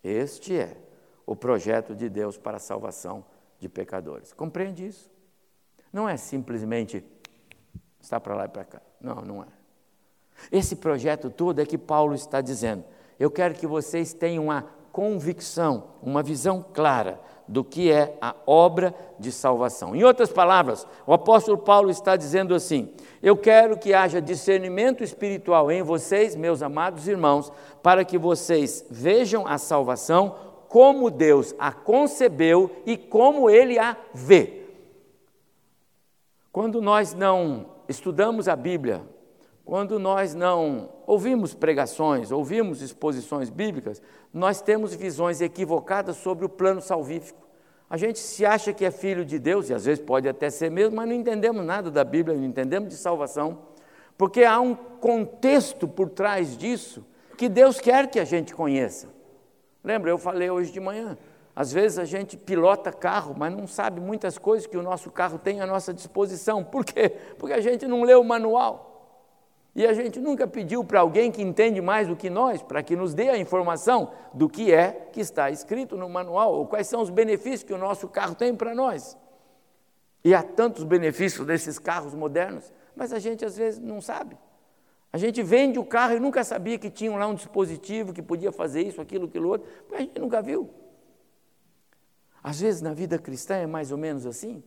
este 0.03 0.57
é 0.57 0.75
o 1.25 1.37
projeto 1.37 1.95
de 1.95 2.09
Deus 2.09 2.37
para 2.37 2.57
a 2.57 2.59
salvação 2.59 3.23
de 3.59 3.67
pecadores. 3.67 4.33
Compreende 4.33 4.85
isso? 4.85 5.09
Não 5.91 6.07
é 6.07 6.17
simplesmente 6.17 7.03
está 7.99 8.19
para 8.19 8.35
lá 8.35 8.45
e 8.45 8.49
para 8.49 8.63
cá. 8.63 8.81
Não, 9.01 9.15
não 9.15 9.43
é. 9.43 9.47
Esse 10.51 10.75
projeto 10.75 11.29
todo 11.29 11.59
é 11.59 11.65
que 11.65 11.77
Paulo 11.77 12.15
está 12.15 12.41
dizendo. 12.41 12.83
Eu 13.19 13.29
quero 13.29 13.53
que 13.53 13.67
vocês 13.67 14.13
tenham 14.13 14.45
uma 14.45 14.65
convicção, 14.91 15.89
uma 16.01 16.23
visão 16.23 16.63
clara 16.73 17.19
do 17.47 17.63
que 17.63 17.91
é 17.91 18.15
a 18.21 18.35
obra 18.45 18.93
de 19.17 19.31
salvação. 19.31 19.95
Em 19.95 20.03
outras 20.03 20.31
palavras, 20.31 20.87
o 21.05 21.13
apóstolo 21.13 21.57
Paulo 21.57 21.89
está 21.89 22.15
dizendo 22.15 22.53
assim: 22.55 22.93
Eu 23.21 23.35
quero 23.35 23.77
que 23.77 23.93
haja 23.93 24.21
discernimento 24.21 25.03
espiritual 25.03 25.71
em 25.71 25.81
vocês, 25.81 26.35
meus 26.35 26.61
amados 26.61 27.07
irmãos, 27.07 27.51
para 27.81 28.05
que 28.05 28.17
vocês 28.17 28.85
vejam 28.89 29.47
a 29.47 29.57
salvação 29.57 30.35
como 30.69 31.09
Deus 31.09 31.53
a 31.57 31.71
concebeu 31.71 32.71
e 32.85 32.95
como 32.95 33.49
ele 33.49 33.79
a 33.79 33.97
vê. 34.13 34.67
Quando 36.51 36.79
nós 36.81 37.13
não 37.13 37.65
estudamos 37.87 38.47
a 38.47 38.55
Bíblia, 38.55 39.01
quando 39.65 39.99
nós 39.99 40.35
não 40.35 40.89
ouvimos 41.07 41.55
pregações, 41.55 42.31
ouvimos 42.31 42.81
exposições 42.81 43.49
bíblicas, 43.49 44.01
nós 44.31 44.61
temos 44.61 44.93
visões 44.93 45.41
equivocadas 45.41 46.17
sobre 46.17 46.45
o 46.45 46.49
plano 46.49 46.81
salvífico. 46.81 47.47
A 47.89 47.97
gente 47.97 48.19
se 48.19 48.45
acha 48.45 48.71
que 48.71 48.85
é 48.85 48.91
filho 48.91 49.25
de 49.25 49.39
Deus, 49.39 49.69
e 49.69 49.73
às 49.73 49.85
vezes 49.85 50.03
pode 50.03 50.29
até 50.29 50.51
ser 50.51 50.69
mesmo, 50.69 50.95
mas 50.95 51.07
não 51.07 51.15
entendemos 51.15 51.65
nada 51.65 51.89
da 51.89 52.03
Bíblia, 52.03 52.37
não 52.37 52.45
entendemos 52.45 52.89
de 52.89 52.95
salvação, 52.95 53.59
porque 54.15 54.43
há 54.43 54.59
um 54.59 54.75
contexto 54.75 55.87
por 55.87 56.09
trás 56.09 56.55
disso 56.55 57.03
que 57.35 57.49
Deus 57.49 57.79
quer 57.79 58.07
que 58.07 58.19
a 58.19 58.25
gente 58.25 58.53
conheça. 58.53 59.18
Lembra, 59.83 60.11
eu 60.11 60.17
falei 60.17 60.49
hoje 60.49 60.71
de 60.71 60.79
manhã. 60.79 61.17
Às 61.55 61.73
vezes 61.73 61.97
a 61.99 62.05
gente 62.05 62.37
pilota 62.37 62.91
carro, 62.91 63.35
mas 63.37 63.53
não 63.53 63.67
sabe 63.67 63.99
muitas 63.99 64.37
coisas 64.37 64.65
que 64.65 64.77
o 64.77 64.83
nosso 64.83 65.11
carro 65.11 65.37
tem 65.37 65.61
à 65.61 65.65
nossa 65.65 65.93
disposição. 65.93 66.63
Por 66.63 66.85
quê? 66.85 67.09
Porque 67.37 67.53
a 67.53 67.61
gente 67.61 67.85
não 67.87 68.03
leu 68.03 68.21
o 68.21 68.23
manual. 68.23 68.89
E 69.75 69.85
a 69.85 69.93
gente 69.93 70.19
nunca 70.19 70.47
pediu 70.47 70.83
para 70.83 70.99
alguém 70.99 71.31
que 71.31 71.41
entende 71.41 71.79
mais 71.79 72.07
do 72.07 72.15
que 72.15 72.29
nós, 72.29 72.61
para 72.61 72.81
que 72.81 72.95
nos 72.95 73.13
dê 73.13 73.29
a 73.29 73.37
informação 73.37 74.11
do 74.33 74.49
que 74.49 74.73
é 74.73 75.09
que 75.11 75.21
está 75.21 75.49
escrito 75.49 75.95
no 75.95 76.09
manual, 76.09 76.53
ou 76.53 76.65
quais 76.65 76.87
são 76.87 77.01
os 77.01 77.09
benefícios 77.09 77.63
que 77.63 77.73
o 77.73 77.77
nosso 77.77 78.07
carro 78.07 78.35
tem 78.35 78.55
para 78.55 78.73
nós. 78.73 79.17
E 80.23 80.33
há 80.33 80.43
tantos 80.43 80.83
benefícios 80.83 81.45
desses 81.45 81.79
carros 81.79 82.13
modernos, 82.13 82.73
mas 82.95 83.13
a 83.13 83.19
gente 83.19 83.45
às 83.45 83.55
vezes 83.55 83.79
não 83.79 84.01
sabe. 84.01 84.37
A 85.11 85.17
gente 85.17 85.41
vende 85.41 85.79
o 85.79 85.85
carro 85.85 86.15
e 86.15 86.19
nunca 86.19 86.43
sabia 86.43 86.77
que 86.77 86.89
tinha 86.89 87.15
lá 87.17 87.25
um 87.27 87.33
dispositivo 87.33 88.13
que 88.13 88.21
podia 88.21 88.51
fazer 88.51 88.83
isso, 88.83 89.01
aquilo, 89.01 89.25
aquilo 89.25 89.49
outro, 89.49 89.67
a 89.91 89.99
gente 89.99 90.19
nunca 90.19 90.41
viu. 90.41 90.69
Às 92.43 92.61
vezes 92.61 92.81
na 92.81 92.93
vida 92.93 93.17
cristã 93.17 93.55
é 93.55 93.65
mais 93.65 93.91
ou 93.91 93.97
menos 93.97 94.25
assim. 94.25 94.63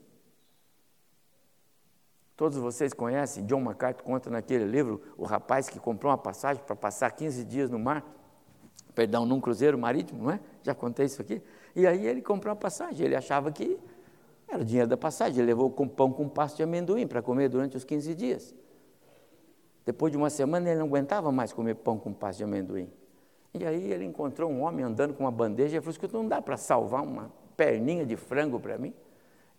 Todos 2.37 2.59
vocês 2.59 2.93
conhecem, 2.93 3.47
John 3.47 3.61
MacArthur 3.61 4.03
conta 4.03 4.31
naquele 4.31 4.65
livro, 4.65 5.01
o 5.17 5.25
rapaz 5.25 5.69
que 5.69 5.79
comprou 5.79 6.11
uma 6.11 6.19
passagem 6.19 6.63
para 6.65 6.75
passar 6.75 7.11
15 7.13 7.45
dias 7.45 7.71
no 7.71 7.79
mar, 7.79 8.05
perdão, 8.97 9.25
num 9.25 9.41
cruzeiro 9.41 9.79
marítimo, 9.79 10.25
não 10.25 10.31
é? 10.33 10.41
Já 10.63 10.75
contei 10.75 11.07
isso 11.07 11.23
aqui. 11.23 11.41
E 11.77 11.87
aí 11.87 12.05
ele 12.05 12.21
comprou 12.21 12.51
uma 12.53 12.59
passagem, 12.61 13.07
ele 13.07 13.15
achava 13.15 13.53
que 13.53 13.79
era 14.49 14.61
o 14.61 14.65
dinheiro 14.65 14.89
da 14.89 14.97
passagem, 14.97 15.39
ele 15.39 15.47
levou 15.47 15.71
com 15.71 15.87
pão 15.87 16.13
com 16.13 16.29
pasto 16.29 16.57
de 16.57 16.63
amendoim 16.65 17.07
para 17.07 17.23
comer 17.23 17.49
durante 17.49 17.77
os 17.77 17.85
15 17.85 18.15
dias. 18.15 18.55
Depois 19.85 20.13
de 20.13 20.17
uma 20.17 20.31
semana 20.31 20.69
ele 20.69 20.79
não 20.79 20.87
aguentava 20.87 21.33
mais 21.33 21.53
comer 21.53 21.75
pão 21.77 21.99
com 21.99 22.13
pasto 22.13 22.39
de 22.39 22.45
amendoim. 22.45 22.91
E 23.55 23.67
aí 23.67 23.93
ele 23.93 24.05
encontrou 24.05 24.51
um 24.51 24.63
homem 24.63 24.85
andando 24.85 25.13
com 25.15 25.25
uma 25.25 25.31
bandeja 25.31 25.79
e 25.79 25.81
falou: 25.81 25.99
que 25.99 26.13
não 26.13 26.27
dá 26.27 26.41
para 26.41 26.57
salvar 26.57 27.03
uma 27.03 27.31
perninha 27.57 28.07
de 28.07 28.17
frango 28.17 28.59
para 28.59 28.79
mim? 28.79 28.95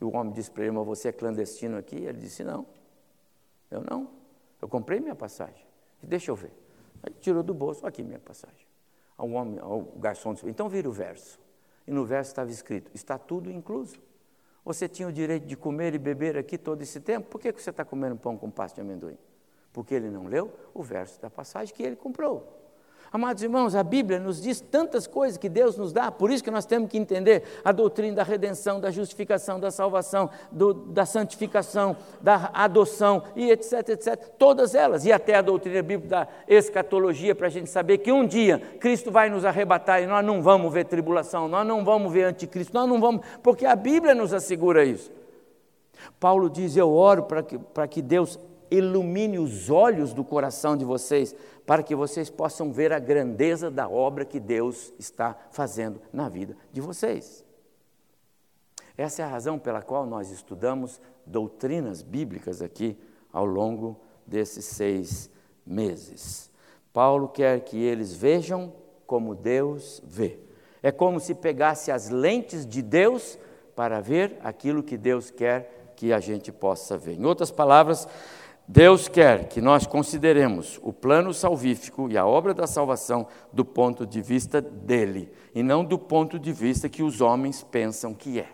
E 0.02 0.04
o 0.04 0.16
homem 0.16 0.34
disse 0.34 0.50
para 0.50 0.64
ele, 0.64 0.72
mas 0.72 0.86
você 0.86 1.10
é 1.10 1.12
clandestino 1.12 1.78
aqui? 1.78 1.96
Ele 1.96 2.18
disse, 2.18 2.44
não, 2.44 2.66
eu 3.70 3.82
não, 3.90 4.10
eu 4.62 4.68
comprei 4.68 5.00
minha 5.00 5.16
passagem. 5.16 5.66
Deixa 6.02 6.32
eu 6.32 6.36
ver. 6.36 6.52
Aí 7.02 7.14
tirou 7.22 7.44
do 7.44 7.54
bolso, 7.54 7.86
aqui 7.86 8.04
minha 8.04 8.20
passagem. 8.20 8.66
O 9.18 9.28
homem, 9.28 9.60
garçom 9.98 10.34
disse, 10.34 10.50
então 10.50 10.68
vira 10.68 10.90
o 10.90 10.92
verso. 10.92 11.40
E 11.88 11.92
no 11.92 12.04
verso 12.04 12.32
estava 12.32 12.50
escrito, 12.50 12.92
está 12.94 13.18
tudo 13.18 13.52
incluso. 13.52 13.98
Você 14.66 14.88
tinha 14.88 15.08
o 15.08 15.12
direito 15.12 15.46
de 15.46 15.56
comer 15.56 15.94
e 15.94 15.98
beber 15.98 16.38
aqui 16.38 16.58
todo 16.58 16.82
esse 16.82 17.00
tempo, 17.00 17.30
por 17.30 17.40
que 17.40 17.52
você 17.52 17.70
está 17.70 17.86
comendo 17.86 18.16
pão 18.16 18.38
com 18.38 18.50
pasta 18.50 18.82
de 18.82 18.82
amendoim? 18.82 19.18
Porque 19.74 19.96
ele 19.96 20.10
não 20.10 20.28
leu 20.28 20.54
o 20.74 20.82
verso 20.82 21.20
da 21.20 21.30
passagem 21.30 21.76
que 21.76 21.84
ele 21.84 21.96
comprou. 21.96 22.62
Amados 23.14 23.44
irmãos, 23.44 23.76
a 23.76 23.84
Bíblia 23.84 24.20
nos 24.20 24.42
diz 24.42 24.60
tantas 24.60 25.06
coisas 25.06 25.38
que 25.38 25.48
Deus 25.48 25.78
nos 25.78 25.94
dá, 25.94 26.10
por 26.10 26.32
isso 26.32 26.44
que 26.44 26.50
nós 26.50 26.66
temos 26.66 26.90
que 26.90 26.98
entender 26.98 27.44
a 27.64 27.72
doutrina 27.72 28.16
da 28.16 28.24
redenção, 28.24 28.80
da 28.80 28.90
justificação, 28.90 29.60
da 29.60 29.70
salvação, 29.70 30.32
do, 30.52 30.74
da 30.74 31.06
santificação, 31.06 31.96
da 32.20 32.50
adoção 32.52 33.22
e 33.36 33.52
etc, 33.52 33.90
etc. 33.90 34.16
Todas 34.40 34.74
elas, 34.74 35.06
e 35.06 35.12
até 35.12 35.36
a 35.36 35.44
doutrina 35.44 35.84
bíblica 35.84 36.10
da 36.10 36.28
escatologia, 36.48 37.36
para 37.36 37.46
a 37.46 37.52
gente 37.52 37.70
saber 37.70 38.00
que 38.00 38.12
um 38.12 38.26
dia 38.26 38.58
Cristo 38.80 39.12
vai 39.12 39.30
nos 39.30 39.46
arrebatar 39.46 40.02
e 40.02 40.08
nós 40.08 40.26
não 40.26 40.42
vamos 40.42 40.74
ver 40.74 40.86
tribulação, 40.86 41.48
nós 41.48 41.68
não 41.68 41.86
vamos 41.86 42.12
ver 42.12 42.24
anticristo, 42.24 42.74
nós 42.74 42.90
não 42.90 43.00
vamos, 43.00 43.24
porque 43.44 43.68
a 43.68 43.76
Bíblia 43.76 44.16
nos 44.16 44.34
assegura 44.34 44.84
isso. 44.84 45.12
Paulo 46.20 46.50
diz: 46.50 46.76
Eu 46.76 46.92
oro 46.92 47.22
para 47.22 47.44
que, 47.44 47.60
para 47.60 47.88
que 47.88 48.02
Deus 48.02 48.40
ilumine 48.74 49.40
os 49.40 49.70
olhos 49.70 50.14
do 50.14 50.24
coração 50.24 50.76
de 50.76 50.84
vocês, 50.84 51.36
para 51.66 51.84
que 51.84 51.96
vocês 51.96 52.30
possam 52.30 52.72
ver 52.72 52.92
a 52.92 53.00
grandeza 53.00 53.70
da 53.70 53.88
obra 53.88 54.26
que 54.26 54.40
Deus 54.40 54.94
está 54.98 55.36
fazendo 55.52 56.02
na 56.12 56.28
vida 56.28 56.58
de 56.72 56.82
vocês. 56.82 57.46
Essa 58.98 59.22
é 59.22 59.26
a 59.26 59.30
razão 59.30 59.58
pela 59.58 59.82
qual 59.82 60.06
nós 60.06 60.30
estudamos 60.30 61.00
doutrinas 61.26 62.02
bíblicas 62.02 62.62
aqui 62.62 62.98
ao 63.32 63.46
longo 63.46 64.00
desses 64.26 64.66
seis 64.66 65.30
meses. 65.66 66.52
Paulo 66.92 67.28
quer 67.28 67.62
que 67.62 67.78
eles 67.78 68.14
vejam 68.14 68.74
como 69.08 69.34
Deus 69.34 70.02
vê. 70.06 70.40
É 70.82 70.92
como 70.92 71.20
se 71.20 71.34
pegasse 71.34 71.92
as 71.92 72.10
lentes 72.10 72.66
de 72.66 72.82
Deus 72.82 73.38
para 73.76 74.00
ver 74.00 74.38
aquilo 74.44 74.84
que 74.84 74.98
Deus 74.98 75.32
quer 75.32 75.94
que 75.96 76.12
a 76.12 76.20
gente 76.20 76.52
possa 76.52 76.98
ver. 76.98 77.14
Em 77.14 77.26
outras 77.26 77.50
palavras, 77.50 78.08
Deus 78.68 79.10
quer 79.10 79.50
que 79.50 79.60
nós 79.60 79.86
consideremos 79.86 80.80
o 80.82 80.94
plano 80.94 81.34
salvífico 81.34 82.10
e 82.10 82.18
a 82.18 82.26
obra 82.26 82.54
da 82.54 82.66
salvação 82.66 83.28
do 83.52 83.66
ponto 83.66 84.06
de 84.06 84.22
vista 84.22 84.62
dele, 84.62 85.32
e 85.54 85.62
não 85.62 85.84
do 85.84 86.00
ponto 86.00 86.40
de 86.40 86.54
vista 86.54 86.88
que 86.88 87.04
os 87.04 87.20
homens 87.20 87.62
pensam 87.62 88.14
que 88.14 88.40
é. 88.40 88.48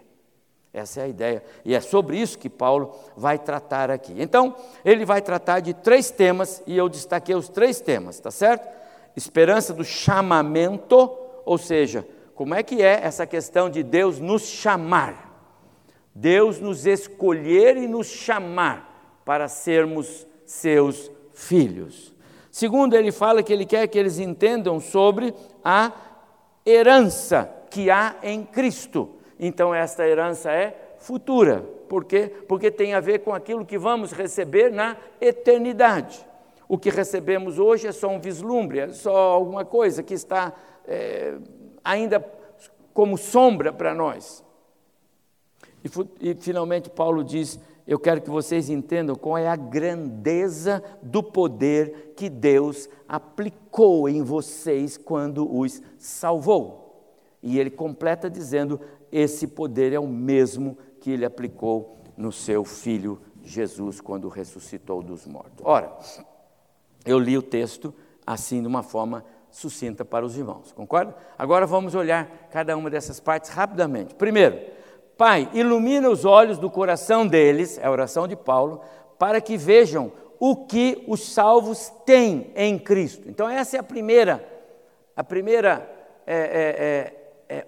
Essa 0.74 1.02
é 1.02 1.04
a 1.04 1.08
ideia. 1.08 1.44
E 1.64 1.74
é 1.74 1.82
sobre 1.82 2.18
isso 2.20 2.38
que 2.38 2.50
Paulo 2.50 2.94
vai 3.16 3.38
tratar 3.40 3.90
aqui. 3.90 4.14
Então, 4.18 4.56
ele 4.84 5.04
vai 5.04 5.22
tratar 5.22 5.60
de 5.60 5.74
três 5.74 6.10
temas, 6.10 6.64
e 6.66 6.76
eu 6.76 6.90
destaquei 6.90 7.36
os 7.36 7.50
três 7.50 7.80
temas, 7.80 8.20
tá 8.20 8.32
certo? 8.32 8.68
Esperança 9.16 9.74
do 9.74 9.84
chamamento, 9.84 11.12
ou 11.46 11.58
seja, 11.58 12.08
como 12.34 12.56
é 12.56 12.64
que 12.64 12.82
é 12.82 13.00
essa 13.04 13.28
questão 13.28 13.70
de 13.70 13.84
Deus 13.84 14.20
nos 14.20 14.44
chamar? 14.44 15.28
Deus 16.16 16.60
nos 16.60 16.86
escolher 16.86 17.78
e 17.78 17.88
nos 17.88 18.08
chamar 18.08 18.89
para 19.30 19.48
sermos 19.48 20.26
seus 20.44 21.12
filhos. 21.36 22.16
Segundo, 22.50 22.96
ele 22.96 23.12
fala 23.12 23.44
que 23.44 23.54
ele 23.54 23.64
quer 23.64 23.86
que 23.86 24.00
eles 24.00 24.18
entendam 24.18 24.80
sobre 24.80 25.36
a 25.64 25.92
herança 26.66 27.48
que 27.70 27.92
há 27.92 28.16
em 28.24 28.44
Cristo. 28.44 29.08
Então, 29.40 29.72
esta 29.72 30.04
herança 30.08 30.52
é 30.52 30.96
futura. 30.98 31.64
Por 31.88 32.06
quê? 32.06 32.34
Porque 32.48 32.72
tem 32.72 32.96
a 32.96 33.00
ver 33.00 33.20
com 33.20 33.32
aquilo 33.32 33.64
que 33.64 33.78
vamos 33.78 34.12
receber 34.14 34.72
na 34.72 34.98
eternidade. 35.22 36.26
O 36.68 36.76
que 36.76 36.90
recebemos 36.90 37.60
hoje 37.60 37.86
é 37.86 37.92
só 37.92 38.08
um 38.08 38.20
vislumbre, 38.20 38.80
é 38.80 38.88
só 38.90 39.16
alguma 39.16 39.64
coisa 39.64 40.02
que 40.02 40.16
está 40.16 40.54
é, 40.88 41.36
ainda 41.84 42.20
como 42.96 43.16
sombra 43.16 43.72
para 43.72 43.94
nós. 43.94 44.44
E, 45.84 46.32
e 46.32 46.34
finalmente 46.34 46.90
Paulo 46.90 47.24
diz 47.24 47.60
eu 47.90 47.98
quero 47.98 48.22
que 48.22 48.30
vocês 48.30 48.70
entendam 48.70 49.16
qual 49.16 49.36
é 49.36 49.48
a 49.48 49.56
grandeza 49.56 50.84
do 51.02 51.24
poder 51.24 52.14
que 52.16 52.30
Deus 52.30 52.88
aplicou 53.08 54.08
em 54.08 54.22
vocês 54.22 54.96
quando 54.96 55.52
os 55.52 55.82
salvou. 55.98 57.18
E 57.42 57.60
ele 57.60 57.72
completa 57.72 58.30
dizendo: 58.30 58.80
esse 59.12 59.48
poder 59.48 59.92
é 59.92 60.00
o 60.00 60.06
mesmo 60.06 60.78
que 61.02 61.10
ele 61.10 61.26
aplicou 61.26 61.98
no 62.16 62.32
seu 62.32 62.64
filho 62.64 63.20
Jesus 63.42 64.00
quando 64.00 64.30
ressuscitou 64.30 65.02
dos 65.02 65.26
mortos. 65.26 65.66
Ora, 65.66 65.92
eu 67.04 67.18
li 67.18 67.36
o 67.40 67.42
texto 67.42 67.92
assim 68.24 68.62
de 68.62 68.68
uma 68.68 68.84
forma 68.84 69.26
sucinta 69.50 70.06
para 70.06 70.24
os 70.24 70.38
irmãos, 70.38 70.72
concorda? 70.72 71.16
Agora 71.36 71.66
vamos 71.66 71.96
olhar 71.96 72.30
cada 72.52 72.78
uma 72.78 72.88
dessas 72.88 73.20
partes 73.20 73.50
rapidamente. 73.50 74.14
Primeiro, 74.14 74.60
Pai, 75.20 75.50
ilumina 75.54 76.10
os 76.10 76.24
olhos 76.24 76.58
do 76.58 76.70
coração 76.70 77.28
deles, 77.28 77.78
é 77.78 77.86
a 77.86 77.92
oração 77.92 78.26
de 78.26 78.38
Paulo, 78.38 78.80
para 79.18 79.42
que 79.42 79.58
vejam 79.58 80.14
o 80.40 80.66
que 80.66 81.04
os 81.10 81.34
salvos 81.34 81.92
têm 82.06 82.50
em 82.56 82.80
Cristo. 82.80 83.28
Então 83.28 83.50
essa 83.50 83.76
é 83.76 83.82
a 83.82 83.84
primeira, 83.84 84.42
a 85.14 85.22
primeira, 85.22 85.92
é, 86.26 87.12
é, 87.50 87.56
é, 87.58 87.58
é 87.58 87.66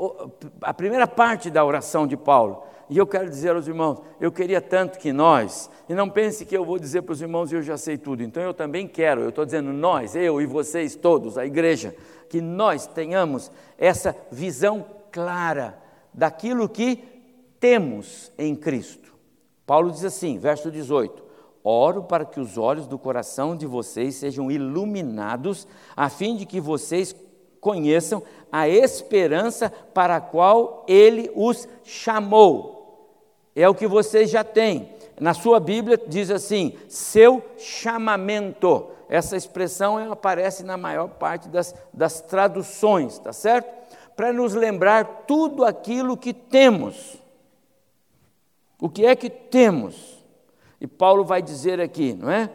a 0.61 0.73
primeira 0.73 1.05
parte 1.05 1.49
da 1.49 1.65
oração 1.65 2.07
de 2.07 2.15
Paulo. 2.15 2.63
E 2.89 2.97
eu 2.97 3.05
quero 3.05 3.29
dizer 3.29 3.53
aos 3.53 3.67
irmãos, 3.67 4.01
eu 4.21 4.31
queria 4.31 4.61
tanto 4.61 4.97
que 4.97 5.11
nós, 5.11 5.69
e 5.89 5.93
não 5.93 6.09
pense 6.09 6.45
que 6.45 6.55
eu 6.55 6.63
vou 6.63 6.79
dizer 6.79 7.01
para 7.01 7.11
os 7.11 7.21
irmãos 7.21 7.51
eu 7.51 7.61
já 7.61 7.75
sei 7.75 7.97
tudo, 7.97 8.23
então 8.23 8.41
eu 8.41 8.53
também 8.53 8.87
quero, 8.87 9.23
eu 9.23 9.29
estou 9.29 9.43
dizendo 9.43 9.73
nós, 9.73 10.15
eu 10.15 10.41
e 10.41 10.45
vocês 10.45 10.95
todos, 10.95 11.37
a 11.37 11.45
igreja, 11.45 11.93
que 12.29 12.39
nós 12.39 12.87
tenhamos 12.87 13.51
essa 13.77 14.15
visão 14.31 14.85
clara 15.11 15.77
daquilo 16.13 16.69
que 16.69 17.10
temos 17.61 18.31
em 18.37 18.55
Cristo. 18.55 19.13
Paulo 19.65 19.91
diz 19.91 20.03
assim, 20.03 20.37
verso 20.37 20.69
18: 20.71 21.23
Oro 21.63 22.03
para 22.03 22.25
que 22.25 22.39
os 22.39 22.57
olhos 22.57 22.87
do 22.87 22.97
coração 22.97 23.55
de 23.55 23.67
vocês 23.67 24.15
sejam 24.15 24.51
iluminados, 24.51 25.67
a 25.95 26.09
fim 26.09 26.35
de 26.35 26.45
que 26.45 26.59
vocês 26.59 27.15
conheçam 27.61 28.23
a 28.51 28.67
esperança 28.67 29.69
para 29.93 30.15
a 30.15 30.21
qual 30.21 30.83
ele 30.87 31.31
os 31.35 31.67
chamou. 31.83 32.81
É 33.55 33.69
o 33.69 33.75
que 33.75 33.85
vocês 33.85 34.31
já 34.31 34.43
têm. 34.43 34.89
Na 35.19 35.35
sua 35.35 35.59
Bíblia 35.59 36.01
diz 36.07 36.31
assim: 36.31 36.73
seu 36.89 37.43
chamamento. 37.59 38.87
Essa 39.07 39.37
expressão 39.37 40.11
aparece 40.11 40.63
na 40.63 40.77
maior 40.77 41.09
parte 41.09 41.47
das, 41.49 41.75
das 41.93 42.21
traduções, 42.21 43.19
tá 43.19 43.31
certo? 43.31 43.69
Para 44.15 44.33
nos 44.33 44.53
lembrar 44.53 45.25
tudo 45.27 45.63
aquilo 45.63 46.17
que 46.17 46.33
temos. 46.33 47.20
O 48.81 48.89
que 48.89 49.05
é 49.05 49.15
que 49.15 49.29
temos? 49.29 50.21
E 50.81 50.87
Paulo 50.87 51.23
vai 51.23 51.41
dizer 51.41 51.79
aqui, 51.79 52.13
não 52.13 52.31
é? 52.31 52.49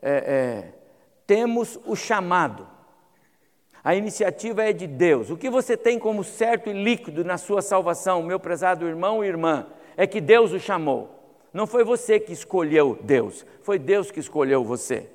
é, 0.00 0.10
é 0.10 0.72
temos 1.26 1.78
o 1.84 1.94
chamado. 1.94 2.66
A 3.84 3.94
iniciativa 3.94 4.64
é 4.64 4.72
de 4.72 4.86
Deus. 4.86 5.28
O 5.28 5.36
que 5.36 5.50
você 5.50 5.76
tem 5.76 5.98
como 5.98 6.24
certo 6.24 6.70
e 6.70 6.72
líquido 6.72 7.24
na 7.24 7.36
sua 7.36 7.60
salvação, 7.60 8.22
meu 8.22 8.40
prezado 8.40 8.86
irmão 8.86 9.22
e 9.22 9.28
irmã, 9.28 9.66
é 9.96 10.06
que 10.06 10.20
Deus 10.20 10.52
o 10.52 10.58
chamou. 10.58 11.10
Não 11.52 11.66
foi 11.66 11.84
você 11.84 12.18
que 12.18 12.32
escolheu 12.32 12.98
Deus, 13.02 13.44
foi 13.62 13.78
Deus 13.78 14.10
que 14.10 14.20
escolheu 14.20 14.64
você. 14.64 15.08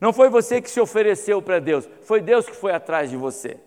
Não 0.00 0.12
foi 0.12 0.28
você 0.28 0.60
que 0.60 0.70
se 0.70 0.80
ofereceu 0.80 1.40
para 1.40 1.58
Deus, 1.60 1.88
foi 2.02 2.20
Deus 2.20 2.46
que 2.46 2.56
foi 2.56 2.72
atrás 2.72 3.10
de 3.10 3.16
você. 3.16 3.58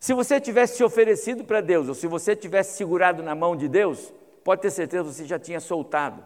Se 0.00 0.12
você 0.12 0.40
tivesse 0.40 0.78
se 0.78 0.84
oferecido 0.84 1.44
para 1.44 1.60
Deus, 1.60 1.88
ou 1.88 1.94
se 1.94 2.06
você 2.06 2.34
tivesse 2.34 2.76
segurado 2.76 3.22
na 3.22 3.34
mão 3.34 3.56
de 3.56 3.68
Deus, 3.68 4.12
pode 4.46 4.62
ter 4.62 4.70
certeza, 4.70 5.02
você 5.02 5.24
já 5.24 5.40
tinha 5.40 5.58
soltado. 5.58 6.24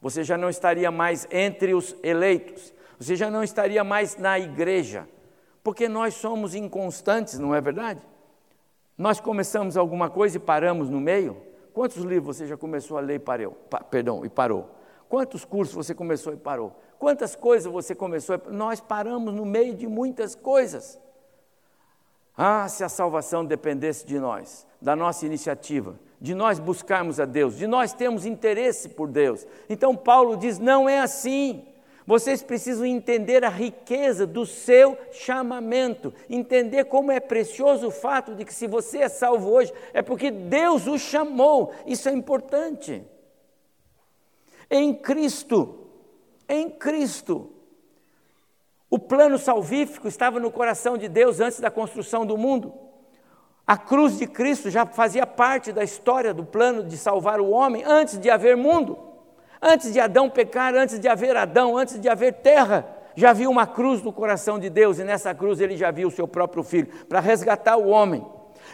Você 0.00 0.24
já 0.24 0.38
não 0.38 0.48
estaria 0.48 0.90
mais 0.90 1.28
entre 1.30 1.74
os 1.74 1.94
eleitos. 2.02 2.72
Você 2.98 3.14
já 3.14 3.30
não 3.30 3.44
estaria 3.44 3.84
mais 3.84 4.16
na 4.16 4.38
igreja. 4.38 5.06
Porque 5.62 5.86
nós 5.86 6.14
somos 6.14 6.54
inconstantes, 6.54 7.38
não 7.38 7.54
é 7.54 7.60
verdade? 7.60 8.00
Nós 8.96 9.20
começamos 9.20 9.76
alguma 9.76 10.08
coisa 10.08 10.38
e 10.38 10.40
paramos 10.40 10.88
no 10.88 10.98
meio. 10.98 11.36
Quantos 11.74 11.98
livros 12.02 12.38
você 12.38 12.46
já 12.46 12.56
começou 12.56 12.96
a 12.96 13.02
ler 13.02 13.16
e 13.16 13.18
parou? 13.18 13.52
Pa, 13.52 13.80
perdão, 13.84 14.24
e 14.24 14.30
parou? 14.30 14.74
Quantos 15.06 15.44
cursos 15.44 15.74
você 15.74 15.94
começou 15.94 16.32
e 16.32 16.38
parou? 16.38 16.80
Quantas 16.98 17.36
coisas 17.36 17.70
você 17.70 17.94
começou 17.94 18.40
Nós 18.48 18.80
paramos 18.80 19.34
no 19.34 19.44
meio 19.44 19.74
de 19.74 19.86
muitas 19.86 20.34
coisas. 20.34 20.98
Ah, 22.34 22.66
se 22.70 22.82
a 22.82 22.88
salvação 22.88 23.44
dependesse 23.44 24.06
de 24.06 24.18
nós, 24.18 24.66
da 24.80 24.96
nossa 24.96 25.26
iniciativa, 25.26 25.94
de 26.20 26.34
nós 26.34 26.58
buscarmos 26.58 27.18
a 27.18 27.24
Deus, 27.24 27.56
de 27.56 27.66
nós 27.66 27.92
termos 27.92 28.26
interesse 28.26 28.90
por 28.90 29.08
Deus. 29.08 29.46
Então 29.68 29.96
Paulo 29.96 30.36
diz: 30.36 30.58
não 30.58 30.88
é 30.88 31.00
assim. 31.00 31.66
Vocês 32.06 32.42
precisam 32.42 32.84
entender 32.84 33.44
a 33.44 33.48
riqueza 33.48 34.26
do 34.26 34.44
seu 34.44 34.98
chamamento, 35.12 36.12
entender 36.28 36.84
como 36.86 37.12
é 37.12 37.20
precioso 37.20 37.86
o 37.86 37.90
fato 37.90 38.34
de 38.34 38.44
que 38.44 38.52
se 38.52 38.66
você 38.66 38.98
é 38.98 39.08
salvo 39.08 39.48
hoje, 39.48 39.72
é 39.92 40.02
porque 40.02 40.30
Deus 40.30 40.88
o 40.88 40.98
chamou. 40.98 41.72
Isso 41.86 42.08
é 42.08 42.12
importante. 42.12 43.04
Em 44.68 44.92
Cristo, 44.92 45.86
em 46.48 46.68
Cristo. 46.68 47.52
O 48.90 48.98
plano 48.98 49.38
salvífico 49.38 50.08
estava 50.08 50.40
no 50.40 50.50
coração 50.50 50.98
de 50.98 51.08
Deus 51.08 51.38
antes 51.38 51.60
da 51.60 51.70
construção 51.70 52.26
do 52.26 52.36
mundo. 52.36 52.74
A 53.70 53.76
cruz 53.76 54.18
de 54.18 54.26
Cristo 54.26 54.68
já 54.68 54.84
fazia 54.84 55.24
parte 55.24 55.70
da 55.70 55.84
história 55.84 56.34
do 56.34 56.44
plano 56.44 56.82
de 56.82 56.96
salvar 56.96 57.38
o 57.38 57.50
homem 57.50 57.84
antes 57.86 58.18
de 58.18 58.28
haver 58.28 58.56
mundo. 58.56 58.98
Antes 59.62 59.92
de 59.92 60.00
Adão 60.00 60.28
pecar, 60.28 60.74
antes 60.74 60.98
de 60.98 61.06
haver 61.06 61.36
Adão, 61.36 61.76
antes 61.76 62.00
de 62.00 62.08
haver 62.08 62.32
terra, 62.32 62.84
já 63.14 63.32
viu 63.32 63.48
uma 63.48 63.68
cruz 63.68 64.02
no 64.02 64.12
coração 64.12 64.58
de 64.58 64.68
Deus 64.68 64.98
e 64.98 65.04
nessa 65.04 65.32
cruz 65.32 65.60
ele 65.60 65.76
já 65.76 65.92
viu 65.92 66.08
o 66.08 66.10
seu 66.10 66.26
próprio 66.26 66.64
filho 66.64 66.88
para 67.08 67.20
resgatar 67.20 67.76
o 67.76 67.86
homem. 67.86 68.26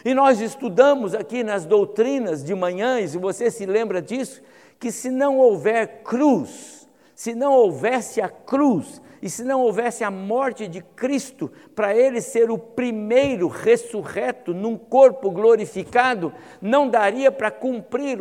E 0.03 0.15
nós 0.15 0.41
estudamos 0.41 1.13
aqui 1.13 1.43
nas 1.43 1.63
doutrinas 1.63 2.43
de 2.43 2.55
manhãs, 2.55 3.13
e 3.13 3.19
você 3.19 3.51
se 3.51 3.67
lembra 3.67 4.01
disso, 4.01 4.41
que 4.79 4.91
se 4.91 5.11
não 5.11 5.37
houver 5.37 6.01
cruz, 6.01 6.89
se 7.13 7.35
não 7.35 7.53
houvesse 7.53 8.19
a 8.19 8.29
cruz, 8.29 8.99
e 9.21 9.29
se 9.29 9.43
não 9.43 9.61
houvesse 9.61 10.03
a 10.03 10.11
morte 10.11 10.67
de 10.67 10.81
Cristo, 10.81 11.51
para 11.75 11.95
ele 11.95 12.21
ser 12.21 12.51
o 12.51 12.57
primeiro 12.57 13.47
ressurreto 13.47 14.53
num 14.53 14.77
corpo 14.77 15.31
glorificado, 15.31 16.33
não 16.61 16.89
daria 16.89 17.31
para 17.31 17.51
cumprir 17.51 18.19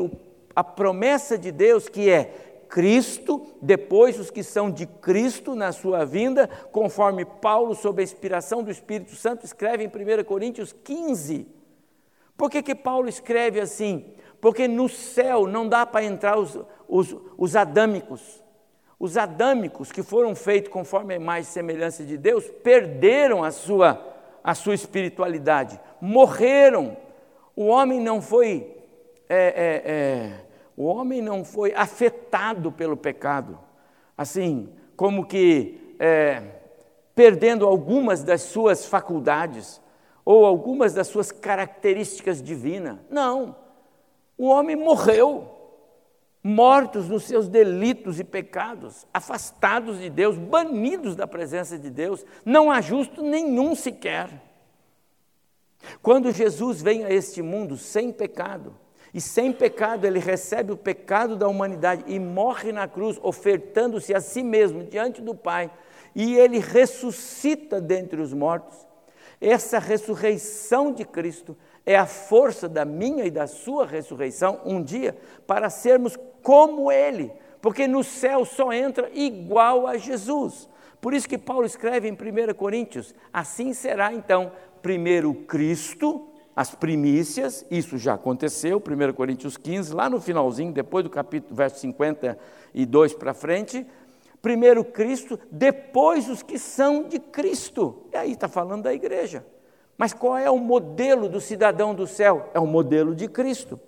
a 0.55 0.65
promessa 0.65 1.37
de 1.37 1.53
Deus 1.53 1.89
que 1.89 2.11
é 2.11 2.33
Cristo, 2.69 3.47
depois 3.63 4.19
os 4.19 4.31
que 4.31 4.43
são 4.43 4.71
de 4.71 4.87
Cristo 4.87 5.55
na 5.55 5.73
sua 5.73 6.05
vinda, 6.05 6.49
conforme 6.73 7.25
Paulo, 7.25 7.75
sob 7.75 8.01
a 8.01 8.05
inspiração 8.05 8.63
do 8.63 8.71
Espírito 8.71 9.15
Santo, 9.15 9.45
escreve 9.45 9.85
em 9.85 9.89
1 9.89 10.25
Coríntios 10.25 10.73
15. 10.73 11.47
Por 12.37 12.51
que, 12.51 12.63
que 12.63 12.75
Paulo 12.75 13.09
escreve 13.09 13.61
assim? 13.61 14.13
Porque 14.41 14.69
no 14.69 14.89
céu 14.89 15.47
não 15.47 15.69
dá 15.69 15.87
para 15.87 16.05
entrar 16.05 16.39
os, 16.39 16.59
os, 16.89 17.17
os 17.37 17.57
adâmicos, 17.57 18.43
os 18.99 19.17
adâmicos, 19.17 19.93
que 19.93 20.03
foram 20.03 20.35
feitos 20.35 20.73
conforme 20.73 21.15
a 21.15 21.17
imagem 21.17 21.43
e 21.43 21.53
semelhança 21.53 22.05
de 22.05 22.17
Deus, 22.17 22.49
perderam 22.63 23.45
a 23.45 23.51
sua, 23.51 24.01
a 24.43 24.55
sua 24.55 24.75
espiritualidade, 24.75 25.79
morreram. 26.01 26.97
O 27.55 27.67
homem 27.67 28.01
não 28.01 28.23
foi, 28.23 28.75
é, 29.29 29.37
é, 29.37 29.93
é, 29.93 30.41
o 30.77 30.85
homem 30.85 31.21
não 31.21 31.45
foi 31.45 31.75
afetado 31.75 32.73
pelo 32.73 32.97
pecado, 32.97 33.59
assim, 34.17 34.73
como 34.97 35.27
que 35.27 35.95
é, 35.99 36.43
perdendo 37.15 37.67
algumas 37.67 38.23
das 38.23 38.43
suas 38.43 38.87
faculdades 38.87 39.81
ou 40.25 40.45
algumas 40.45 40.95
das 40.95 41.07
suas 41.07 41.31
características 41.31 42.43
divinas. 42.43 42.99
Não, 43.11 43.57
o 44.39 44.49
homem 44.49 44.75
morreu 44.75 45.56
mortos 46.47 47.09
nos 47.09 47.25
seus 47.25 47.49
delitos 47.49 48.21
e 48.21 48.25
pecados, 48.25 49.05
afastados 49.13 49.99
de 49.99 50.09
Deus, 50.09 50.39
banidos 50.39 51.17
da 51.17 51.27
presença 51.27 51.77
de 51.77 51.91
Deus, 51.91 52.25
não 52.45 52.71
há 52.71 52.81
justo 52.81 53.21
nenhum 53.21 53.75
sequer. 53.75 54.31
Quando 56.01 56.31
Jesus 56.31 56.81
vem 56.81 57.05
a 57.05 57.11
este 57.11 57.43
mundo 57.43 57.77
sem 57.77 58.13
pecado, 58.13 58.77
e 59.13 59.21
sem 59.21 59.53
pecado 59.53 60.07
ele 60.07 60.21
recebe 60.21 60.71
o 60.71 60.77
pecado 60.77 61.35
da 61.35 61.49
humanidade 61.49 62.05
e 62.07 62.17
morre 62.21 62.71
na 62.71 62.87
cruz, 62.87 63.19
ofertando-se 63.23 64.15
a 64.15 64.21
si 64.21 64.45
mesmo 64.45 64.85
diante 64.85 65.21
do 65.21 65.35
Pai, 65.35 65.69
e 66.15 66.37
ele 66.37 66.61
ressuscita 66.61 67.81
dentre 67.81 68.21
os 68.21 68.33
mortos. 68.33 68.87
Essa 69.41 69.81
ressurreição 69.81 70.93
de 70.93 71.05
Cristo 71.05 71.57
é 71.85 71.97
a 71.97 72.07
força 72.07 72.69
da 72.69 72.85
minha 72.85 73.25
e 73.25 73.31
da 73.31 73.47
sua 73.47 73.87
ressurreição 73.87 74.61
um 74.65 74.83
dia 74.83 75.17
para 75.47 75.71
sermos 75.71 76.17
como 76.47 76.93
Ele, 76.93 77.33
porque 77.61 77.89
no 77.89 78.05
céu 78.05 78.45
só 78.45 78.73
entra 78.73 79.11
igual 79.13 79.85
a 79.85 79.97
Jesus. 79.97 80.69
Por 81.01 81.13
isso 81.13 81.29
que 81.29 81.37
Paulo 81.37 81.67
escreve 81.67 82.09
em 82.09 82.13
1 82.13 82.55
Coríntios: 82.55 83.13
assim 83.33 83.73
será 83.73 84.13
então, 84.13 84.53
primeiro 84.81 85.35
Cristo, 85.35 86.29
as 86.55 86.73
primícias, 86.73 87.67
isso 87.69 87.99
já 87.99 88.15
aconteceu, 88.15 88.79
1 88.81 89.13
Coríntios 89.15 89.57
15, 89.57 89.93
lá 89.93 90.09
no 90.09 90.21
finalzinho, 90.21 90.73
depois 90.73 91.03
do 91.03 91.11
capítulo, 91.11 91.57
verso 91.57 91.81
52 91.81 93.15
para 93.15 93.35
frente, 93.35 93.85
primeiro 94.41 94.85
Cristo, 94.85 95.41
depois 95.51 96.29
os 96.29 96.45
que 96.45 96.61
são 96.61 97.09
de 97.09 97.19
Cristo. 97.19 98.05
E 98.13 98.17
aí 98.17 98.31
está 98.31 98.47
falando 98.47 98.85
da 98.85 98.95
igreja. 98.95 99.45
Mas 99.99 100.13
qual 100.13 100.39
é 100.39 100.49
o 100.49 100.59
modelo 100.59 101.29
do 101.29 101.41
cidadão 101.41 101.93
do 101.93 102.07
céu? 102.07 102.51
É 102.55 102.61
o 102.61 102.67
modelo 102.69 103.17
de 103.17 103.27
Cristo. 103.27 103.81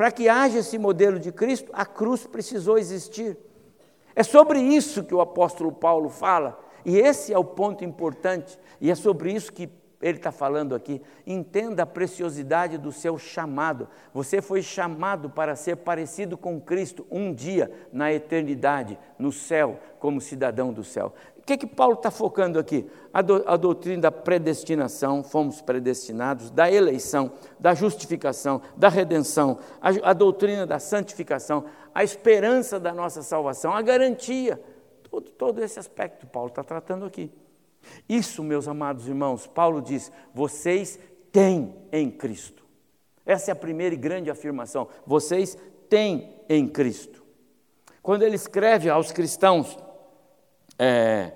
Para 0.00 0.10
que 0.10 0.30
haja 0.30 0.60
esse 0.60 0.78
modelo 0.78 1.18
de 1.18 1.30
Cristo, 1.30 1.70
a 1.74 1.84
cruz 1.84 2.26
precisou 2.26 2.78
existir. 2.78 3.36
É 4.16 4.22
sobre 4.22 4.58
isso 4.58 5.04
que 5.04 5.14
o 5.14 5.20
apóstolo 5.20 5.70
Paulo 5.70 6.08
fala, 6.08 6.58
e 6.86 6.96
esse 6.96 7.34
é 7.34 7.38
o 7.38 7.44
ponto 7.44 7.84
importante, 7.84 8.58
e 8.80 8.90
é 8.90 8.94
sobre 8.94 9.30
isso 9.30 9.52
que 9.52 9.66
ele 10.00 10.16
está 10.16 10.32
falando 10.32 10.74
aqui. 10.74 11.02
Entenda 11.26 11.82
a 11.82 11.86
preciosidade 11.86 12.78
do 12.78 12.90
seu 12.90 13.18
chamado. 13.18 13.88
Você 14.14 14.40
foi 14.40 14.62
chamado 14.62 15.28
para 15.28 15.54
ser 15.54 15.76
parecido 15.76 16.38
com 16.38 16.60
Cristo 16.60 17.06
um 17.10 17.34
dia 17.34 17.70
na 17.92 18.12
eternidade, 18.12 18.98
no 19.18 19.30
céu, 19.30 19.78
como 19.98 20.20
cidadão 20.20 20.72
do 20.72 20.82
céu 20.82 21.14
que, 21.56 21.66
que 21.66 21.74
Paulo 21.74 21.94
está 21.94 22.10
focando 22.10 22.58
aqui? 22.58 22.88
A, 23.12 23.22
do, 23.22 23.42
a 23.46 23.56
doutrina 23.56 24.02
da 24.02 24.12
predestinação, 24.12 25.22
fomos 25.22 25.60
predestinados, 25.60 26.50
da 26.50 26.70
eleição, 26.70 27.32
da 27.58 27.74
justificação, 27.74 28.62
da 28.76 28.88
redenção, 28.88 29.58
a, 29.80 30.10
a 30.10 30.12
doutrina 30.12 30.66
da 30.66 30.78
santificação, 30.78 31.64
a 31.94 32.04
esperança 32.04 32.78
da 32.78 32.94
nossa 32.94 33.22
salvação, 33.22 33.72
a 33.72 33.82
garantia, 33.82 34.60
todo, 35.10 35.30
todo 35.30 35.62
esse 35.62 35.78
aspecto 35.78 36.26
Paulo 36.26 36.50
está 36.50 36.62
tratando 36.62 37.04
aqui. 37.04 37.32
Isso, 38.08 38.42
meus 38.42 38.68
amados 38.68 39.06
irmãos, 39.06 39.46
Paulo 39.46 39.80
diz: 39.80 40.10
vocês 40.34 40.98
têm 41.32 41.74
em 41.92 42.10
Cristo. 42.10 42.64
Essa 43.24 43.50
é 43.50 43.52
a 43.52 43.56
primeira 43.56 43.94
e 43.94 43.98
grande 43.98 44.30
afirmação. 44.30 44.88
Vocês 45.06 45.56
têm 45.88 46.34
em 46.48 46.66
Cristo. 46.66 47.22
Quando 48.02 48.22
ele 48.22 48.34
escreve 48.34 48.88
aos 48.88 49.12
cristãos, 49.12 49.78
é, 50.78 51.32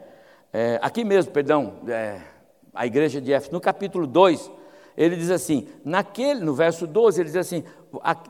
é, 0.53 0.79
aqui 0.83 1.05
mesmo, 1.05 1.31
perdão, 1.33 1.75
é, 1.87 2.21
a 2.73 2.87
igreja 2.87 3.21
de 3.21 3.33
Éfeso, 3.33 3.53
no 3.53 3.61
capítulo 3.61 4.07
2, 4.07 4.51
ele 4.97 5.17
diz 5.17 5.31
assim, 5.31 5.69
naquele, 5.85 6.41
no 6.41 6.55
verso 6.55 6.87
12, 6.87 7.21
ele 7.21 7.29
diz 7.29 7.37
assim, 7.37 7.65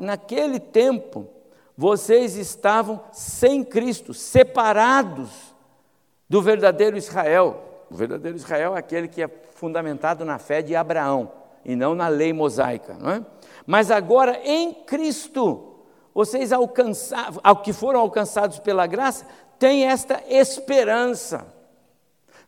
naquele 0.00 0.59
tempo 0.59 1.29
vocês 1.77 2.37
estavam 2.37 3.03
sem 3.12 3.64
Cristo, 3.64 4.14
separados 4.14 5.55
do 6.29 6.40
verdadeiro 6.40 6.96
Israel. 6.96 7.73
O 7.90 7.94
verdadeiro 7.94 8.36
Israel 8.36 8.76
é 8.76 8.78
aquele 8.78 9.08
que 9.08 9.22
é 9.22 9.28
fundamentado 9.54 10.24
na 10.24 10.38
fé 10.38 10.62
de 10.62 10.74
Abraão 10.74 11.30
e 11.64 11.74
não 11.74 11.94
na 11.94 12.08
lei 12.08 12.32
mosaica, 12.32 12.96
não 13.00 13.10
é? 13.10 13.24
Mas 13.66 13.90
agora 13.90 14.40
em 14.44 14.74
Cristo, 14.74 15.76
vocês 16.14 16.52
alcançaram, 16.52 17.40
ao 17.42 17.56
que 17.56 17.72
foram 17.72 18.00
alcançados 18.00 18.58
pela 18.58 18.86
graça, 18.86 19.26
tem 19.58 19.86
esta 19.86 20.22
esperança. 20.28 21.46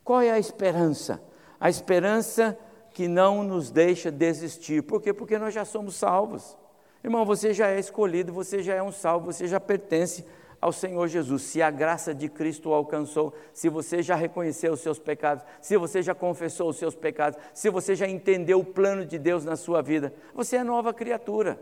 Qual 0.05 0.21
é 0.21 0.31
a 0.31 0.39
esperança? 0.39 1.21
A 1.59 1.71
esperança 1.71 2.57
que 2.93 3.09
não 3.09 3.43
nos 3.43 3.71
deixa 3.71 4.11
desistir. 4.11 4.83
Por 4.83 5.03
quê? 5.03 5.13
Porque 5.13 5.39
nós 5.39 5.53
já 5.53 5.65
somos 5.65 5.97
salvos. 5.97 6.57
Irmão, 7.03 7.25
você 7.25 7.53
já 7.53 7.69
é 7.69 7.79
escolhido, 7.79 8.33
você 8.33 8.63
já 8.63 8.75
é 8.75 8.83
um 8.83 8.93
salvo, 8.93 9.33
você 9.33 9.47
já 9.47 9.61
pertence 9.61 10.25
ao 10.61 10.73
Senhor 10.73 11.07
Jesus. 11.09 11.43
Se 11.43 11.63
a 11.63 11.71
graça 11.71 12.15
de 12.15 12.29
Cristo 12.29 12.71
o 12.71 12.75
alcançou, 12.75 13.35
se 13.53 13.69
você 13.69 14.03
já 14.03 14.15
reconheceu 14.15 14.73
os 14.73 14.81
seus 14.81 14.99
pecados, 14.99 15.45
se 15.61 15.77
você 15.77 16.03
já 16.03 16.15
confessou 16.15 16.71
os 16.71 16.77
seus 16.77 16.95
pecados, 16.95 17.39
se 17.55 17.71
você 17.71 17.95
já 17.95 18.09
entendeu 18.09 18.61
o 18.61 18.65
plano 18.65 19.05
de 19.05 19.19
Deus 19.19 19.45
na 19.45 19.57
sua 19.57 19.83
vida, 19.83 20.13
você 20.35 20.57
é 20.57 20.65
nova 20.65 20.93
criatura. 20.93 21.59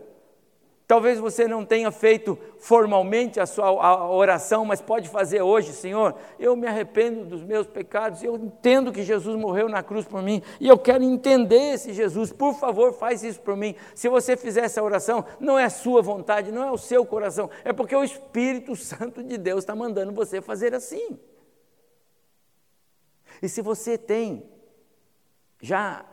Talvez 0.87 1.19
você 1.19 1.47
não 1.47 1.65
tenha 1.65 1.89
feito 1.91 2.37
formalmente 2.59 3.39
a 3.39 3.47
sua 3.47 4.07
oração, 4.07 4.63
mas 4.63 4.81
pode 4.81 5.09
fazer 5.09 5.41
hoje, 5.41 5.73
Senhor. 5.73 6.13
Eu 6.37 6.55
me 6.55 6.67
arrependo 6.67 7.25
dos 7.25 7.43
meus 7.43 7.65
pecados, 7.65 8.23
eu 8.23 8.35
entendo 8.35 8.91
que 8.91 9.01
Jesus 9.01 9.35
morreu 9.35 9.67
na 9.67 9.81
cruz 9.81 10.05
por 10.05 10.21
mim 10.21 10.43
e 10.59 10.67
eu 10.67 10.77
quero 10.77 11.03
entender 11.03 11.73
esse 11.73 11.91
Jesus. 11.91 12.31
Por 12.31 12.53
favor, 12.53 12.93
faz 12.93 13.23
isso 13.23 13.41
por 13.41 13.57
mim. 13.57 13.73
Se 13.95 14.07
você 14.07 14.37
fizer 14.37 14.65
essa 14.65 14.83
oração, 14.83 15.25
não 15.39 15.57
é 15.57 15.63
a 15.63 15.71
sua 15.71 16.03
vontade, 16.03 16.51
não 16.51 16.63
é 16.63 16.69
o 16.69 16.77
seu 16.77 17.03
coração, 17.03 17.49
é 17.63 17.73
porque 17.73 17.95
o 17.95 18.03
Espírito 18.03 18.75
Santo 18.75 19.23
de 19.23 19.39
Deus 19.39 19.63
está 19.63 19.75
mandando 19.75 20.13
você 20.13 20.39
fazer 20.39 20.75
assim. 20.75 21.17
E 23.41 23.49
se 23.49 23.59
você 23.59 23.97
tem 23.97 24.47
já 25.59 26.05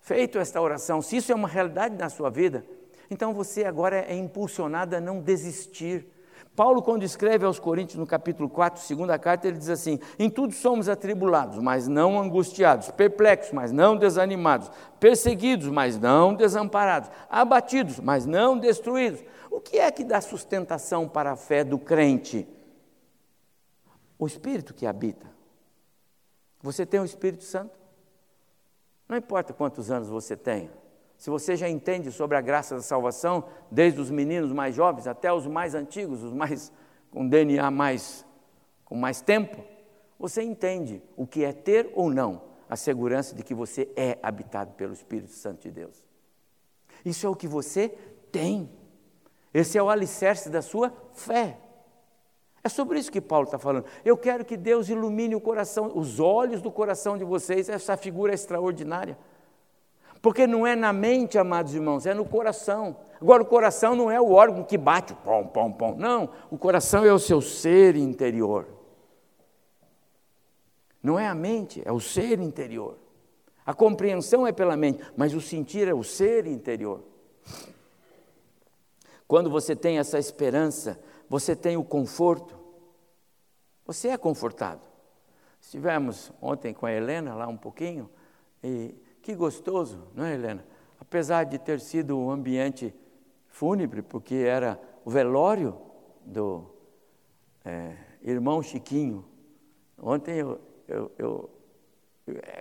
feito 0.00 0.36
esta 0.36 0.60
oração, 0.60 1.00
se 1.00 1.16
isso 1.16 1.30
é 1.30 1.34
uma 1.34 1.48
realidade 1.48 1.96
na 1.96 2.08
sua 2.08 2.28
vida, 2.28 2.66
então 3.10 3.32
você 3.32 3.64
agora 3.64 4.04
é 4.08 4.14
impulsionado 4.14 4.96
a 4.96 5.00
não 5.00 5.20
desistir. 5.20 6.06
Paulo, 6.54 6.80
quando 6.82 7.02
escreve 7.02 7.44
aos 7.44 7.58
Coríntios, 7.58 7.98
no 7.98 8.06
capítulo 8.06 8.48
4, 8.48 8.82
segunda 8.82 9.18
carta, 9.18 9.46
ele 9.46 9.58
diz 9.58 9.68
assim: 9.68 10.00
Em 10.18 10.30
tudo 10.30 10.54
somos 10.54 10.88
atribulados, 10.88 11.58
mas 11.58 11.86
não 11.86 12.18
angustiados, 12.18 12.90
perplexos, 12.90 13.52
mas 13.52 13.72
não 13.72 13.96
desanimados, 13.96 14.70
perseguidos, 14.98 15.68
mas 15.68 15.98
não 15.98 16.34
desamparados, 16.34 17.10
abatidos, 17.28 18.00
mas 18.00 18.24
não 18.24 18.58
destruídos. 18.58 19.22
O 19.50 19.60
que 19.60 19.78
é 19.78 19.90
que 19.90 20.02
dá 20.02 20.20
sustentação 20.20 21.06
para 21.06 21.32
a 21.32 21.36
fé 21.36 21.62
do 21.62 21.78
crente? 21.78 22.48
O 24.18 24.26
Espírito 24.26 24.72
que 24.72 24.86
habita. 24.86 25.26
Você 26.62 26.86
tem 26.86 27.00
o 27.00 27.04
Espírito 27.04 27.44
Santo? 27.44 27.78
Não 29.06 29.16
importa 29.16 29.52
quantos 29.52 29.90
anos 29.90 30.08
você 30.08 30.36
tenha. 30.36 30.70
Se 31.16 31.30
você 31.30 31.56
já 31.56 31.68
entende 31.68 32.12
sobre 32.12 32.36
a 32.36 32.40
graça 32.40 32.74
da 32.74 32.82
salvação, 32.82 33.44
desde 33.70 34.00
os 34.00 34.10
meninos 34.10 34.52
mais 34.52 34.74
jovens 34.74 35.06
até 35.06 35.32
os 35.32 35.46
mais 35.46 35.74
antigos, 35.74 36.22
os 36.22 36.32
mais 36.32 36.72
com 37.10 37.26
DNA 37.26 37.70
mais 37.70 38.24
com 38.84 38.94
mais 38.94 39.20
tempo, 39.20 39.64
você 40.18 40.42
entende 40.42 41.02
o 41.16 41.26
que 41.26 41.44
é 41.44 41.52
ter 41.52 41.90
ou 41.94 42.10
não 42.10 42.42
a 42.68 42.76
segurança 42.76 43.34
de 43.34 43.42
que 43.42 43.54
você 43.54 43.90
é 43.96 44.18
habitado 44.22 44.72
pelo 44.74 44.92
Espírito 44.92 45.32
Santo 45.32 45.62
de 45.62 45.70
Deus. 45.70 46.04
Isso 47.04 47.26
é 47.26 47.28
o 47.28 47.36
que 47.36 47.48
você 47.48 47.88
tem. 48.30 48.70
Esse 49.52 49.78
é 49.78 49.82
o 49.82 49.88
alicerce 49.88 50.50
da 50.50 50.62
sua 50.62 50.92
fé. 51.12 51.58
É 52.62 52.68
sobre 52.68 52.98
isso 52.98 53.12
que 53.12 53.20
Paulo 53.20 53.44
está 53.44 53.58
falando. 53.58 53.86
Eu 54.04 54.16
quero 54.16 54.44
que 54.44 54.56
Deus 54.56 54.88
ilumine 54.88 55.36
o 55.36 55.40
coração, 55.40 55.92
os 55.94 56.18
olhos 56.18 56.60
do 56.60 56.70
coração 56.70 57.16
de 57.16 57.24
vocês, 57.24 57.68
essa 57.68 57.96
figura 57.96 58.34
extraordinária. 58.34 59.16
Porque 60.26 60.44
não 60.44 60.66
é 60.66 60.74
na 60.74 60.92
mente, 60.92 61.38
amados 61.38 61.72
irmãos, 61.72 62.04
é 62.04 62.12
no 62.12 62.24
coração. 62.24 62.96
Agora, 63.20 63.44
o 63.44 63.46
coração 63.46 63.94
não 63.94 64.10
é 64.10 64.20
o 64.20 64.32
órgão 64.32 64.64
que 64.64 64.76
bate, 64.76 65.14
pom, 65.14 65.46
pom, 65.46 65.70
pom. 65.70 65.94
Não, 65.94 66.28
o 66.50 66.58
coração 66.58 67.04
é 67.04 67.12
o 67.12 67.18
seu 67.20 67.40
ser 67.40 67.94
interior. 67.94 68.66
Não 71.00 71.16
é 71.16 71.28
a 71.28 71.34
mente, 71.34 71.80
é 71.84 71.92
o 71.92 72.00
ser 72.00 72.40
interior. 72.40 72.98
A 73.64 73.72
compreensão 73.72 74.44
é 74.44 74.50
pela 74.50 74.76
mente, 74.76 75.00
mas 75.16 75.32
o 75.32 75.40
sentir 75.40 75.86
é 75.86 75.94
o 75.94 76.02
ser 76.02 76.48
interior. 76.48 77.04
Quando 79.28 79.48
você 79.48 79.76
tem 79.76 80.00
essa 80.00 80.18
esperança, 80.18 81.00
você 81.30 81.54
tem 81.54 81.76
o 81.76 81.84
conforto, 81.84 82.58
você 83.86 84.08
é 84.08 84.16
confortado. 84.16 84.82
Estivemos 85.60 86.32
ontem 86.42 86.74
com 86.74 86.84
a 86.84 86.92
Helena 86.92 87.32
lá 87.32 87.46
um 87.46 87.56
pouquinho, 87.56 88.10
e 88.60 89.05
que 89.26 89.34
gostoso, 89.34 90.06
não 90.14 90.24
é, 90.24 90.34
Helena? 90.34 90.64
Apesar 91.00 91.42
de 91.42 91.58
ter 91.58 91.80
sido 91.80 92.16
um 92.16 92.30
ambiente 92.30 92.94
fúnebre, 93.48 94.00
porque 94.00 94.36
era 94.36 94.80
o 95.04 95.10
velório 95.10 95.76
do 96.24 96.64
é, 97.64 97.96
irmão 98.22 98.62
Chiquinho. 98.62 99.24
Ontem 100.00 100.36
eu, 100.36 100.60
eu, 100.86 101.10
eu, 101.18 101.50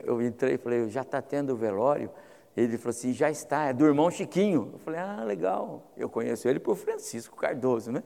eu 0.03 0.21
entrei 0.23 0.55
e 0.55 0.57
falei, 0.57 0.89
já 0.89 1.03
está 1.03 1.21
tendo 1.21 1.53
o 1.53 1.55
velório? 1.55 2.09
Ele 2.57 2.79
falou 2.79 2.89
assim, 2.89 3.13
já 3.13 3.29
está, 3.29 3.65
é 3.65 3.73
do 3.73 3.85
irmão 3.85 4.09
Chiquinho. 4.09 4.71
Eu 4.73 4.79
falei, 4.79 4.99
ah, 4.99 5.23
legal. 5.23 5.91
Eu 5.95 6.09
conheço 6.09 6.49
ele 6.49 6.59
por 6.59 6.75
Francisco 6.75 7.35
Cardoso, 7.35 7.91
né? 7.91 8.01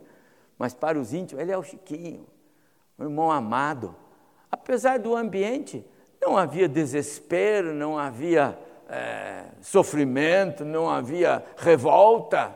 Mas 0.58 0.74
para 0.74 1.00
os 1.00 1.14
íntimos, 1.14 1.42
ele 1.42 1.54
é 1.54 1.58
o 1.58 1.64
Chiquinho, 1.64 2.28
um 2.98 3.06
irmão 3.06 3.32
amado. 3.32 3.96
Apesar 4.52 5.00
do 5.00 5.16
ambiente, 5.16 5.86
não 6.22 6.38
havia 6.38 6.68
desespero, 6.68 7.74
não 7.74 7.98
havia 7.98 8.58
é, 8.90 9.46
sofrimento, 9.62 10.66
não 10.66 10.90
havia 10.90 11.44
revolta. 11.58 12.56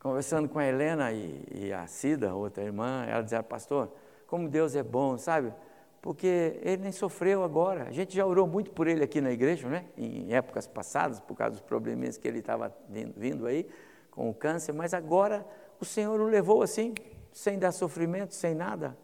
Conversando 0.00 0.48
com 0.48 0.58
a 0.58 0.66
Helena 0.66 1.12
e, 1.12 1.46
e 1.52 1.72
a 1.72 1.86
Cida, 1.86 2.34
outra 2.34 2.62
irmã, 2.62 3.04
ela 3.08 3.22
dizia, 3.22 3.42
pastor, 3.42 3.90
como 4.26 4.48
Deus 4.48 4.74
é 4.74 4.82
bom, 4.82 5.18
sabe? 5.18 5.52
Porque 6.00 6.60
ele 6.62 6.82
nem 6.82 6.92
sofreu 6.92 7.42
agora. 7.42 7.84
A 7.88 7.92
gente 7.92 8.14
já 8.14 8.24
orou 8.24 8.46
muito 8.46 8.70
por 8.70 8.86
ele 8.86 9.02
aqui 9.02 9.20
na 9.20 9.32
igreja, 9.32 9.68
né? 9.68 9.86
em 9.96 10.32
épocas 10.32 10.66
passadas, 10.66 11.18
por 11.20 11.36
causa 11.36 11.52
dos 11.52 11.60
probleminhas 11.60 12.16
que 12.16 12.28
ele 12.28 12.38
estava 12.38 12.72
vindo 12.88 13.46
aí 13.46 13.68
com 14.10 14.30
o 14.30 14.34
câncer, 14.34 14.72
mas 14.72 14.94
agora 14.94 15.44
o 15.80 15.84
Senhor 15.84 16.20
o 16.20 16.26
levou 16.26 16.62
assim, 16.62 16.94
sem 17.32 17.58
dar 17.58 17.72
sofrimento, 17.72 18.34
sem 18.34 18.54
nada. 18.54 18.96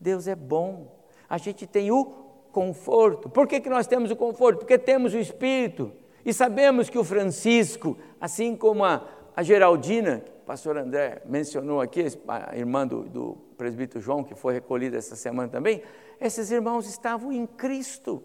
Deus 0.00 0.26
é 0.26 0.34
bom 0.34 0.95
a 1.28 1.38
gente 1.38 1.66
tem 1.66 1.90
o 1.90 2.04
conforto. 2.52 3.28
Por 3.28 3.46
que, 3.46 3.60
que 3.60 3.68
nós 3.68 3.86
temos 3.86 4.10
o 4.10 4.16
conforto? 4.16 4.60
Porque 4.60 4.78
temos 4.78 5.12
o 5.12 5.18
Espírito. 5.18 5.92
E 6.24 6.32
sabemos 6.32 6.88
que 6.88 6.98
o 6.98 7.04
Francisco, 7.04 7.96
assim 8.20 8.56
como 8.56 8.84
a, 8.84 9.06
a 9.36 9.42
Geraldina, 9.42 10.20
que 10.20 10.30
o 10.30 10.46
pastor 10.46 10.76
André 10.78 11.22
mencionou 11.26 11.80
aqui, 11.80 12.04
a 12.26 12.56
irmã 12.56 12.86
do, 12.86 13.02
do 13.04 13.36
presbítero 13.56 14.00
João, 14.00 14.24
que 14.24 14.34
foi 14.34 14.54
recolhida 14.54 14.96
essa 14.96 15.14
semana 15.14 15.48
também, 15.48 15.82
esses 16.20 16.50
irmãos 16.50 16.88
estavam 16.88 17.30
em 17.30 17.46
Cristo. 17.46 18.22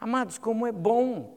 Amados, 0.00 0.38
como 0.38 0.66
é 0.66 0.72
bom 0.72 1.35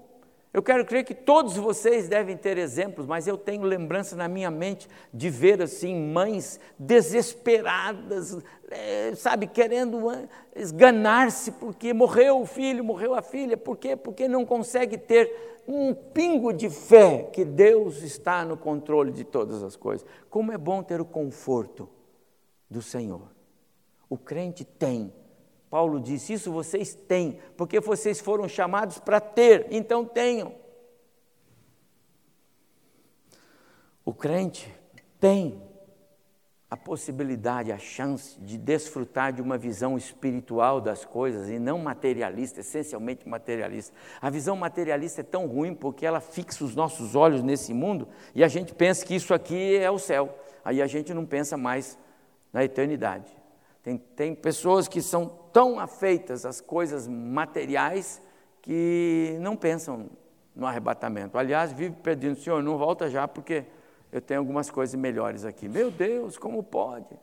eu 0.52 0.64
quero 0.64 0.84
crer 0.84 1.04
que 1.06 1.14
todos 1.14 1.56
vocês 1.58 2.10
devem 2.10 2.36
ter 2.36 2.58
exemplos, 2.58 3.06
mas 3.06 3.28
eu 3.28 3.38
tenho 3.38 3.62
lembrança 3.62 4.16
na 4.16 4.28
minha 4.28 4.50
mente 4.50 4.88
de 5.14 5.30
ver 5.30 5.62
assim 5.62 5.96
mães 5.96 6.60
desesperadas, 6.78 8.36
é, 8.72 9.14
sabe, 9.16 9.46
querendo 9.46 10.00
esganar-se 10.56 11.52
porque 11.52 11.94
morreu 11.94 12.42
o 12.42 12.46
filho, 12.48 12.84
morreu 12.84 13.14
a 13.14 13.22
filha, 13.22 13.56
por 13.56 13.78
quê? 13.78 13.96
Porque 13.96 14.28
não 14.28 14.44
consegue 14.44 14.98
ter 14.98 15.62
um 15.68 15.94
pingo 15.94 16.52
de 16.52 16.68
fé 16.68 17.30
que 17.32 17.46
Deus 17.46 18.02
está 18.02 18.44
no 18.44 18.58
controle 18.58 19.12
de 19.12 19.24
todas 19.24 19.62
as 19.62 19.76
coisas. 19.76 20.06
Como 20.32 20.52
é 20.52 20.58
bom 20.58 20.82
ter 20.82 21.00
o 21.00 21.06
conforto 21.06 21.88
do 22.68 22.82
Senhor. 22.82 23.30
O 24.10 24.18
crente 24.18 24.66
tem 24.66 25.14
Paulo 25.70 26.00
disse: 26.00 26.34
Isso 26.34 26.52
vocês 26.52 26.94
têm, 26.94 27.40
porque 27.56 27.80
vocês 27.80 28.20
foram 28.20 28.48
chamados 28.48 29.00
para 29.00 29.20
ter, 29.20 29.68
então 29.70 30.04
tenham. 30.06 30.54
O 34.04 34.14
crente 34.14 34.74
tem 35.20 35.62
a 36.70 36.78
possibilidade, 36.78 37.72
a 37.72 37.80
chance 37.80 38.40
de 38.40 38.56
desfrutar 38.58 39.34
de 39.34 39.42
uma 39.42 39.58
visão 39.58 39.98
espiritual 39.98 40.80
das 40.80 41.04
coisas 41.04 41.50
e 41.50 41.58
não 41.58 41.80
materialista, 41.80 42.60
essencialmente 42.60 43.28
materialista. 43.28 43.96
A 44.22 44.30
visão 44.30 44.56
materialista 44.56 45.22
é 45.22 45.24
tão 45.24 45.48
ruim 45.48 45.74
porque 45.74 46.06
ela 46.06 46.20
fixa 46.20 46.64
os 46.64 46.76
nossos 46.76 47.16
olhos 47.16 47.42
nesse 47.42 47.74
mundo 47.74 48.08
e 48.36 48.44
a 48.44 48.48
gente 48.48 48.76
pensa 48.76 49.04
que 49.04 49.16
isso 49.16 49.34
aqui 49.34 49.78
é 49.78 49.90
o 49.90 49.98
céu. 49.98 50.38
Aí 50.64 50.80
a 50.82 50.88
gente 50.88 51.12
não 51.12 51.26
pensa 51.26 51.58
mais 51.58 51.98
na 52.54 52.64
eternidade. 52.64 53.36
Tem, 53.82 53.98
tem 53.98 54.36
pessoas 54.36 54.88
que 54.88 55.02
são 55.02 55.39
tão 55.52 55.80
afeitas 55.80 56.46
às 56.46 56.62
coisas 56.62 57.08
materiais 57.08 58.22
que 58.62 59.38
não 59.40 59.56
pensam 59.56 60.10
no 60.56 60.66
arrebatamento. 60.66 61.38
Aliás, 61.38 61.72
vive 61.72 61.96
pedindo, 62.04 62.36
Senhor, 62.36 62.62
não 62.62 62.78
volta 62.78 63.10
já 63.10 63.28
porque 63.28 63.66
eu 64.12 64.22
tenho 64.22 64.40
algumas 64.40 64.70
coisas 64.70 64.96
melhores 64.96 65.46
aqui. 65.46 65.68
Meu 65.68 65.90
Deus, 65.92 66.38
como 66.38 66.62
pode? 66.64 67.18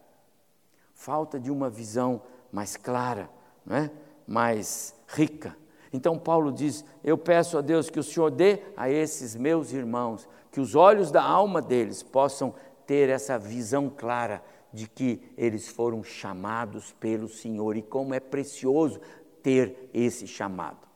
Falta 0.94 1.38
de 1.38 1.50
uma 1.50 1.68
visão 1.68 2.22
mais 2.50 2.76
clara, 2.76 3.28
não 3.64 3.76
é? 3.76 3.90
mais 4.26 4.94
rica. 5.06 5.56
Então 5.92 6.18
Paulo 6.18 6.50
diz: 6.52 6.84
Eu 7.04 7.16
peço 7.16 7.58
a 7.58 7.60
Deus 7.60 7.88
que 7.88 8.00
o 8.00 8.02
Senhor 8.02 8.30
dê 8.30 8.60
a 8.76 8.90
esses 8.90 9.36
meus 9.36 9.72
irmãos, 9.72 10.28
que 10.50 10.60
os 10.60 10.74
olhos 10.74 11.10
da 11.10 11.22
alma 11.22 11.62
deles 11.62 12.02
possam 12.02 12.54
ter 12.86 13.08
essa 13.08 13.38
visão 13.38 13.90
clara 13.90 14.42
de 14.76 14.86
que 14.86 15.22
eles 15.38 15.68
foram 15.68 16.04
chamados 16.04 16.92
pelo 17.00 17.30
Senhor 17.30 17.78
e 17.78 17.82
como 17.82 18.12
é 18.12 18.20
precioso 18.20 19.00
ter 19.42 19.88
esse 19.94 20.26
chamado. 20.26 20.86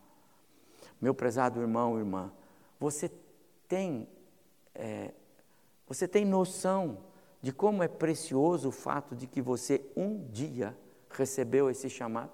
Meu 1.00 1.14
prezado 1.14 1.62
irmão, 1.62 1.98
irmã, 1.98 2.30
você 2.78 3.10
tem, 3.66 4.06
é, 4.74 5.12
você 5.86 6.06
tem 6.06 6.26
noção 6.26 6.98
de 7.40 7.52
como 7.52 7.82
é 7.82 7.88
precioso 7.88 8.68
o 8.68 8.72
fato 8.72 9.16
de 9.16 9.26
que 9.26 9.40
você 9.40 9.82
um 9.96 10.26
dia 10.26 10.76
recebeu 11.08 11.70
esse 11.70 11.88
chamado? 11.88 12.32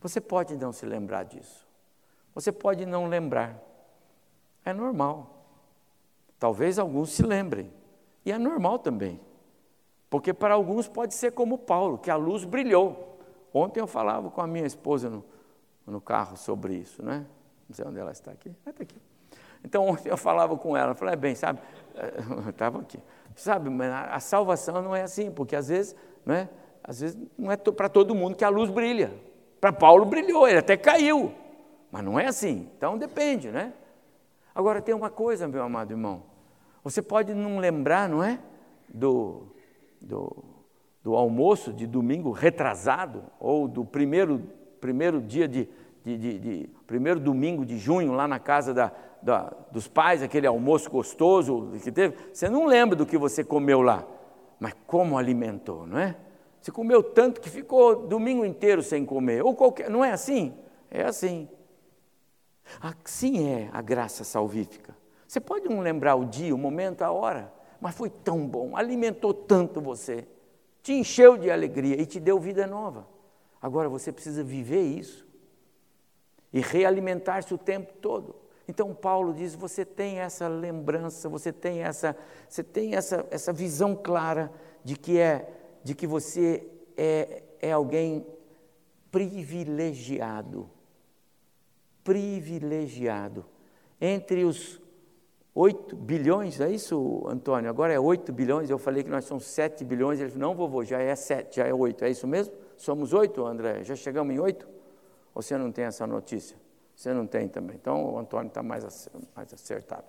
Você 0.00 0.20
pode 0.20 0.56
não 0.56 0.72
se 0.72 0.86
lembrar 0.86 1.24
disso. 1.24 1.66
Você 2.32 2.52
pode 2.52 2.86
não 2.86 3.08
lembrar. 3.08 3.60
É 4.64 4.72
normal. 4.72 5.44
Talvez 6.38 6.78
alguns 6.78 7.10
se 7.10 7.24
lembrem. 7.24 7.72
E 8.24 8.30
é 8.30 8.38
normal 8.38 8.78
também. 8.78 9.20
Porque 10.12 10.34
para 10.34 10.52
alguns 10.52 10.86
pode 10.86 11.14
ser 11.14 11.32
como 11.32 11.56
Paulo, 11.56 11.96
que 11.96 12.10
a 12.10 12.16
luz 12.16 12.44
brilhou. 12.44 13.18
Ontem 13.50 13.80
eu 13.80 13.86
falava 13.86 14.30
com 14.30 14.42
a 14.42 14.46
minha 14.46 14.66
esposa 14.66 15.08
no, 15.08 15.24
no 15.86 16.02
carro 16.02 16.36
sobre 16.36 16.74
isso, 16.74 17.02
né? 17.02 17.24
Não 17.66 17.74
sei 17.74 17.86
onde 17.86 17.98
ela 17.98 18.12
está 18.12 18.30
aqui. 18.30 18.50
Está 18.50 18.82
aqui. 18.82 19.00
Então 19.64 19.88
ontem 19.88 20.10
eu 20.10 20.18
falava 20.18 20.54
com 20.54 20.76
ela, 20.76 20.94
falei, 20.94 21.14
é 21.14 21.16
bem, 21.16 21.34
sabe, 21.34 21.60
estava 22.46 22.80
aqui. 22.80 22.98
Sabe, 23.34 23.70
a 24.10 24.20
salvação 24.20 24.82
não 24.82 24.94
é 24.94 25.00
assim, 25.00 25.30
porque 25.30 25.56
às 25.56 25.68
vezes, 25.68 25.96
né, 26.26 26.50
às 26.84 27.00
vezes 27.00 27.18
não 27.38 27.50
é 27.50 27.56
para 27.56 27.88
todo 27.88 28.14
mundo 28.14 28.36
que 28.36 28.44
a 28.44 28.50
luz 28.50 28.68
brilha. 28.68 29.14
Para 29.62 29.72
Paulo 29.72 30.04
brilhou, 30.04 30.46
ele 30.46 30.58
até 30.58 30.76
caiu. 30.76 31.32
Mas 31.90 32.04
não 32.04 32.20
é 32.20 32.26
assim. 32.26 32.68
Então 32.76 32.98
depende, 32.98 33.50
né? 33.50 33.72
Agora 34.54 34.82
tem 34.82 34.94
uma 34.94 35.08
coisa, 35.08 35.48
meu 35.48 35.62
amado 35.62 35.90
irmão. 35.90 36.24
Você 36.84 37.00
pode 37.00 37.32
não 37.32 37.58
lembrar, 37.58 38.10
não 38.10 38.22
é? 38.22 38.38
Do, 38.92 39.46
do, 40.02 40.44
do 41.02 41.14
almoço 41.14 41.72
de 41.72 41.86
domingo 41.86 42.30
retrasado, 42.30 43.24
ou 43.40 43.66
do 43.66 43.84
primeiro, 43.84 44.42
primeiro 44.80 45.20
dia 45.20 45.48
de, 45.48 45.68
de, 46.04 46.18
de, 46.18 46.38
de 46.38 46.70
primeiro 46.86 47.20
domingo 47.20 47.64
de 47.64 47.78
junho, 47.78 48.12
lá 48.12 48.26
na 48.28 48.38
casa 48.38 48.74
da, 48.74 48.92
da, 49.22 49.52
dos 49.70 49.88
pais, 49.88 50.22
aquele 50.22 50.46
almoço 50.46 50.90
gostoso 50.90 51.70
que 51.82 51.92
teve. 51.92 52.16
Você 52.32 52.48
não 52.48 52.66
lembra 52.66 52.96
do 52.96 53.06
que 53.06 53.16
você 53.16 53.44
comeu 53.44 53.80
lá, 53.80 54.06
mas 54.58 54.74
como 54.86 55.16
alimentou, 55.16 55.86
não 55.86 55.98
é? 55.98 56.16
Você 56.60 56.70
comeu 56.70 57.02
tanto 57.02 57.40
que 57.40 57.50
ficou 57.50 58.06
domingo 58.06 58.44
inteiro 58.44 58.82
sem 58.82 59.04
comer. 59.04 59.44
Ou 59.44 59.52
qualquer, 59.54 59.90
não 59.90 60.04
é 60.04 60.12
assim? 60.12 60.54
É 60.88 61.02
assim. 61.02 61.48
Assim 62.80 63.48
é 63.48 63.68
a 63.72 63.82
graça 63.82 64.22
salvífica. 64.22 64.96
Você 65.26 65.40
pode 65.40 65.68
não 65.68 65.80
lembrar 65.80 66.14
o 66.14 66.24
dia, 66.24 66.54
o 66.54 66.58
momento, 66.58 67.02
a 67.02 67.10
hora, 67.10 67.52
mas 67.82 67.96
foi 67.96 68.08
tão 68.08 68.46
bom, 68.46 68.76
alimentou 68.76 69.34
tanto 69.34 69.80
você, 69.80 70.24
te 70.84 70.92
encheu 70.92 71.36
de 71.36 71.50
alegria 71.50 72.00
e 72.00 72.06
te 72.06 72.20
deu 72.20 72.38
vida 72.38 72.64
nova. 72.64 73.08
Agora 73.60 73.88
você 73.88 74.12
precisa 74.12 74.44
viver 74.44 74.82
isso 74.82 75.26
e 76.52 76.60
realimentar-se 76.60 77.52
o 77.52 77.58
tempo 77.58 77.92
todo. 77.94 78.36
Então 78.68 78.94
Paulo 78.94 79.34
diz: 79.34 79.56
você 79.56 79.84
tem 79.84 80.20
essa 80.20 80.46
lembrança, 80.46 81.28
você 81.28 81.52
tem 81.52 81.82
essa, 81.82 82.16
você 82.48 82.62
tem 82.62 82.94
essa, 82.94 83.26
essa 83.32 83.52
visão 83.52 83.96
clara 83.96 84.52
de 84.84 84.94
que 84.94 85.18
é 85.18 85.52
de 85.82 85.92
que 85.92 86.06
você 86.06 86.64
é, 86.96 87.42
é 87.60 87.72
alguém 87.72 88.24
privilegiado. 89.10 90.70
Privilegiado. 92.04 93.44
Entre 94.00 94.44
os 94.44 94.81
8 95.54 95.94
bilhões, 95.96 96.60
é 96.60 96.70
isso, 96.70 97.24
Antônio? 97.28 97.68
Agora 97.68 97.92
é 97.92 98.00
8 98.00 98.32
bilhões, 98.32 98.70
eu 98.70 98.78
falei 98.78 99.02
que 99.02 99.10
nós 99.10 99.24
somos 99.24 99.44
7 99.44 99.84
bilhões, 99.84 100.18
ele 100.18 100.30
falou, 100.30 100.48
não, 100.48 100.54
vovô, 100.54 100.84
já 100.84 100.98
é 100.98 101.14
7, 101.14 101.56
já 101.56 101.66
é 101.66 101.74
8, 101.74 102.04
é 102.04 102.10
isso 102.10 102.26
mesmo? 102.26 102.54
Somos 102.76 103.12
8, 103.12 103.44
André? 103.44 103.84
Já 103.84 103.94
chegamos 103.94 104.34
em 104.34 104.38
8? 104.38 104.66
Ou 105.34 105.42
você 105.42 105.58
não 105.58 105.70
tem 105.70 105.84
essa 105.84 106.06
notícia? 106.06 106.56
Você 106.96 107.12
não 107.12 107.26
tem 107.26 107.48
também. 107.48 107.76
Então 107.76 108.14
o 108.14 108.18
Antônio 108.18 108.48
está 108.48 108.62
mais, 108.62 108.84
acertado. 109.52 110.04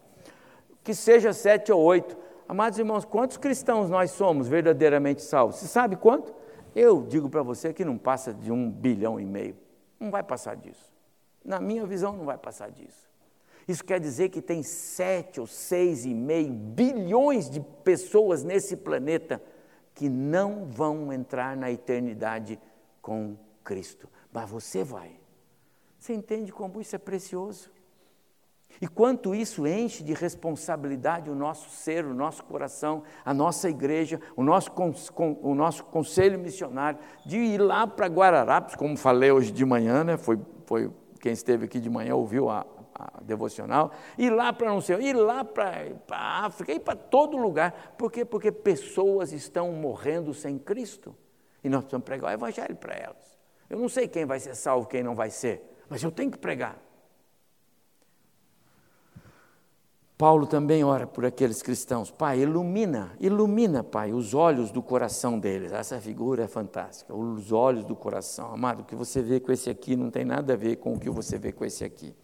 Que 0.84 0.94
seja 0.94 1.34
7 1.34 1.72
ou 1.72 1.82
8, 1.82 2.16
Amados 2.48 2.78
irmãos, 2.78 3.06
quantos 3.06 3.38
cristãos 3.38 3.90
nós 3.90 4.12
somos 4.12 4.48
verdadeiramente 4.48 5.22
salvos? 5.22 5.58
Você 5.58 5.68
sabe 5.68 5.96
quanto? 5.96 6.34
Eu 6.76 7.02
digo 7.02 7.30
para 7.30 7.42
você 7.42 7.74
que 7.74 7.86
não 7.86 7.98
passa 7.98 8.34
de 8.34 8.52
um 8.52 8.70
bilhão 8.70 9.20
e 9.20 9.26
meio. 9.26 9.56
Não 10.00 10.12
vai 10.12 10.24
passar 10.24 10.56
disso. 10.56 10.92
Na 11.44 11.60
minha 11.60 11.86
visão, 11.86 12.14
não 12.14 12.26
vai 12.26 12.38
passar 12.38 12.70
disso. 12.70 13.10
Isso 13.68 13.84
quer 13.84 14.00
dizer 14.00 14.30
que 14.30 14.42
tem 14.42 14.62
sete 14.64 15.40
ou 15.40 15.48
seis 15.48 16.06
e 16.06 16.14
meio 16.14 16.52
bilhões 16.52 17.50
de 17.50 17.60
pessoas 17.60 18.44
nesse 18.44 18.76
planeta 18.76 19.42
que 19.94 20.10
não 20.10 20.66
vão 20.66 21.14
entrar 21.14 21.56
na 21.56 21.72
eternidade 21.72 22.60
com 23.02 23.38
Cristo. 23.64 24.10
Mas 24.32 24.50
você 24.50 24.84
vai. 24.84 25.12
Você 26.00 26.14
entende 26.14 26.52
como 26.52 26.82
isso 26.82 26.96
é 26.96 27.00
precioso? 27.00 27.72
E 28.82 28.88
quanto 28.88 29.36
isso 29.36 29.68
enche 29.68 30.04
de 30.04 30.14
responsabilidade 30.14 31.30
o 31.30 31.36
nosso 31.36 31.70
ser, 31.70 32.06
o 32.06 32.14
nosso 32.14 32.44
coração, 32.44 33.04
a 33.24 33.34
nossa 33.34 33.70
igreja, 33.70 34.20
o 34.36 34.44
nosso, 34.44 34.72
o 35.42 35.56
nosso 35.56 35.86
conselho 35.86 36.40
missionário, 36.40 37.00
de 37.26 37.38
ir 37.38 37.60
lá 37.60 37.86
para 37.86 38.08
Guararapes, 38.08 38.76
como 38.76 38.98
falei 38.98 39.32
hoje 39.32 39.52
de 39.52 39.64
manhã, 39.64 40.04
né? 40.04 40.18
foi, 40.18 40.40
foi 40.66 40.92
quem 41.22 41.32
esteve 41.32 41.66
aqui 41.66 41.80
de 41.80 41.90
manhã 41.90 42.16
ouviu 42.16 42.50
a 42.50 42.66
devocional, 43.22 43.92
ir 44.18 44.30
lá 44.30 44.54
para 44.54 44.70
não 44.70 44.82
sei, 44.82 44.98
ir 44.98 45.14
lá 45.14 45.44
para 45.44 45.88
a 46.12 46.46
África, 46.46 46.72
ir 46.72 46.80
para 46.80 46.96
todo 46.96 47.38
lugar. 47.38 47.96
Por 47.98 48.12
quê? 48.12 48.24
Porque 48.24 48.52
pessoas 48.52 49.32
estão 49.32 49.72
morrendo 49.72 50.34
sem 50.34 50.58
Cristo. 50.58 51.16
E 51.64 51.70
nós 51.70 51.82
precisamos 51.82 52.06
pregar 52.06 52.32
o 52.32 52.34
Evangelho 52.34 52.76
para 52.76 52.94
elas. 52.94 53.38
Eu 53.70 53.80
não 53.80 53.90
sei 53.90 54.08
quem 54.08 54.26
vai 54.26 54.40
ser 54.40 54.56
salvo, 54.56 54.88
quem 54.88 55.02
não 55.02 55.16
vai 55.16 55.30
ser, 55.30 55.62
mas 55.90 56.04
eu 56.04 56.12
tenho 56.12 56.30
que 56.32 56.38
pregar. 56.38 56.78
Paulo 60.24 60.46
também 60.46 60.84
ora 60.84 61.06
por 61.06 61.26
aqueles 61.26 61.62
cristãos. 61.62 62.10
Pai, 62.12 62.40
ilumina, 62.40 63.12
ilumina, 63.20 63.84
Pai, 63.84 64.14
os 64.14 64.34
olhos 64.34 64.72
do 64.72 64.82
coração 64.82 65.38
deles. 65.40 65.72
Essa 65.72 66.00
figura 66.00 66.44
é 66.44 66.48
fantástica. 66.48 67.14
Os 67.14 67.52
olhos 67.52 67.84
do 67.84 67.96
coração. 67.96 68.54
Amado, 68.54 68.84
o 68.84 68.86
que 68.86 68.96
você 68.96 69.22
vê 69.22 69.40
com 69.42 69.52
esse 69.52 69.70
aqui 69.70 69.96
não 69.96 70.10
tem 70.10 70.24
nada 70.24 70.54
a 70.54 70.56
ver 70.56 70.78
com 70.78 70.94
o 70.94 71.00
que 71.00 71.10
você 71.10 71.38
vê 71.38 71.52
com 71.52 71.66
esse 71.66 71.84
aqui. 71.84 72.16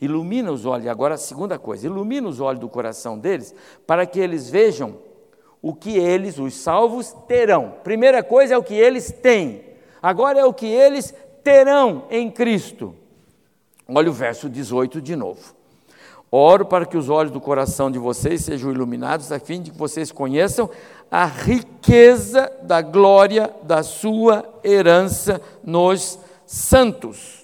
Ilumina 0.00 0.50
os 0.50 0.64
olhos. 0.64 0.86
Agora, 0.86 1.14
a 1.14 1.18
segunda 1.18 1.58
coisa, 1.58 1.86
ilumina 1.86 2.28
os 2.28 2.40
olhos 2.40 2.60
do 2.60 2.68
coração 2.68 3.18
deles 3.18 3.54
para 3.86 4.06
que 4.06 4.18
eles 4.18 4.48
vejam 4.48 4.96
o 5.62 5.74
que 5.74 5.98
eles, 5.98 6.38
os 6.38 6.54
salvos, 6.54 7.14
terão. 7.28 7.74
Primeira 7.84 8.22
coisa 8.22 8.54
é 8.54 8.58
o 8.58 8.62
que 8.62 8.74
eles 8.74 9.12
têm. 9.12 9.62
Agora 10.02 10.40
é 10.40 10.44
o 10.44 10.54
que 10.54 10.66
eles 10.66 11.14
terão 11.44 12.04
em 12.10 12.30
Cristo. 12.30 12.94
Olha 13.86 14.08
o 14.08 14.12
verso 14.12 14.48
18 14.48 15.02
de 15.02 15.14
novo. 15.14 15.54
Oro 16.32 16.64
para 16.64 16.86
que 16.86 16.96
os 16.96 17.08
olhos 17.08 17.32
do 17.32 17.40
coração 17.40 17.90
de 17.90 17.98
vocês 17.98 18.44
sejam 18.44 18.70
iluminados, 18.70 19.32
a 19.32 19.40
fim 19.40 19.60
de 19.60 19.72
que 19.72 19.78
vocês 19.78 20.12
conheçam 20.12 20.70
a 21.10 21.26
riqueza 21.26 22.50
da 22.62 22.80
glória 22.80 23.52
da 23.64 23.82
sua 23.82 24.48
herança 24.62 25.40
nos 25.64 26.20
santos. 26.46 27.39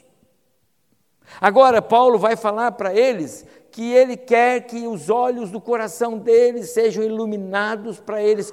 Agora, 1.41 1.83
Paulo 1.83 2.19
vai 2.19 2.37
falar 2.37 2.73
para 2.73 2.95
eles 2.95 3.47
que 3.71 3.93
ele 3.93 4.17
quer 4.17 4.63
que 4.63 4.87
os 4.87 5.11
olhos 5.11 5.51
do 5.51 5.61
coração 5.61 6.19
deles 6.19 6.71
sejam 6.71 7.05
iluminados 7.05 8.01
para 8.01 8.23
eles 8.23 8.53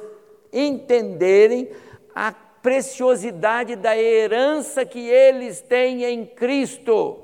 entenderem 0.51 1.71
a 2.13 2.31
preciosidade 2.31 3.75
da 3.75 3.97
herança 3.97 4.85
que 4.85 4.99
eles 4.99 5.61
têm 5.61 6.03
em 6.03 6.25
Cristo. 6.25 7.19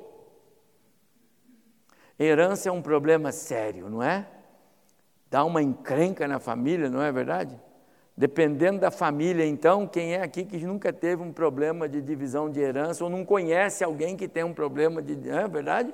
Herança 2.17 2.69
é 2.69 2.72
um 2.72 2.82
problema 2.82 3.32
sério, 3.32 3.89
não 3.89 4.04
é? 4.04 4.28
Dá 5.30 5.45
uma 5.45 5.62
encrenca 5.62 6.28
na 6.28 6.39
família, 6.39 6.89
não 6.89 7.02
é 7.02 7.12
verdade? 7.12 7.60
Dependendo 8.20 8.82
da 8.82 8.92
família, 8.92 9.46
então, 9.46 9.88
quem 9.88 10.14
é 10.14 10.22
aqui 10.22 10.44
que 10.44 10.58
nunca 10.66 10.92
teve 10.92 11.24
um 11.24 11.32
problema 11.32 11.88
de 11.88 12.02
divisão 12.02 12.50
de 12.50 12.60
herança 12.60 13.02
ou 13.02 13.10
não 13.10 13.24
conhece 13.24 13.82
alguém 13.82 14.18
que 14.18 14.28
tem 14.28 14.44
um 14.44 14.54
problema 14.54 15.02
de. 15.02 15.16
Não 15.16 15.40
é 15.40 15.48
verdade? 15.48 15.94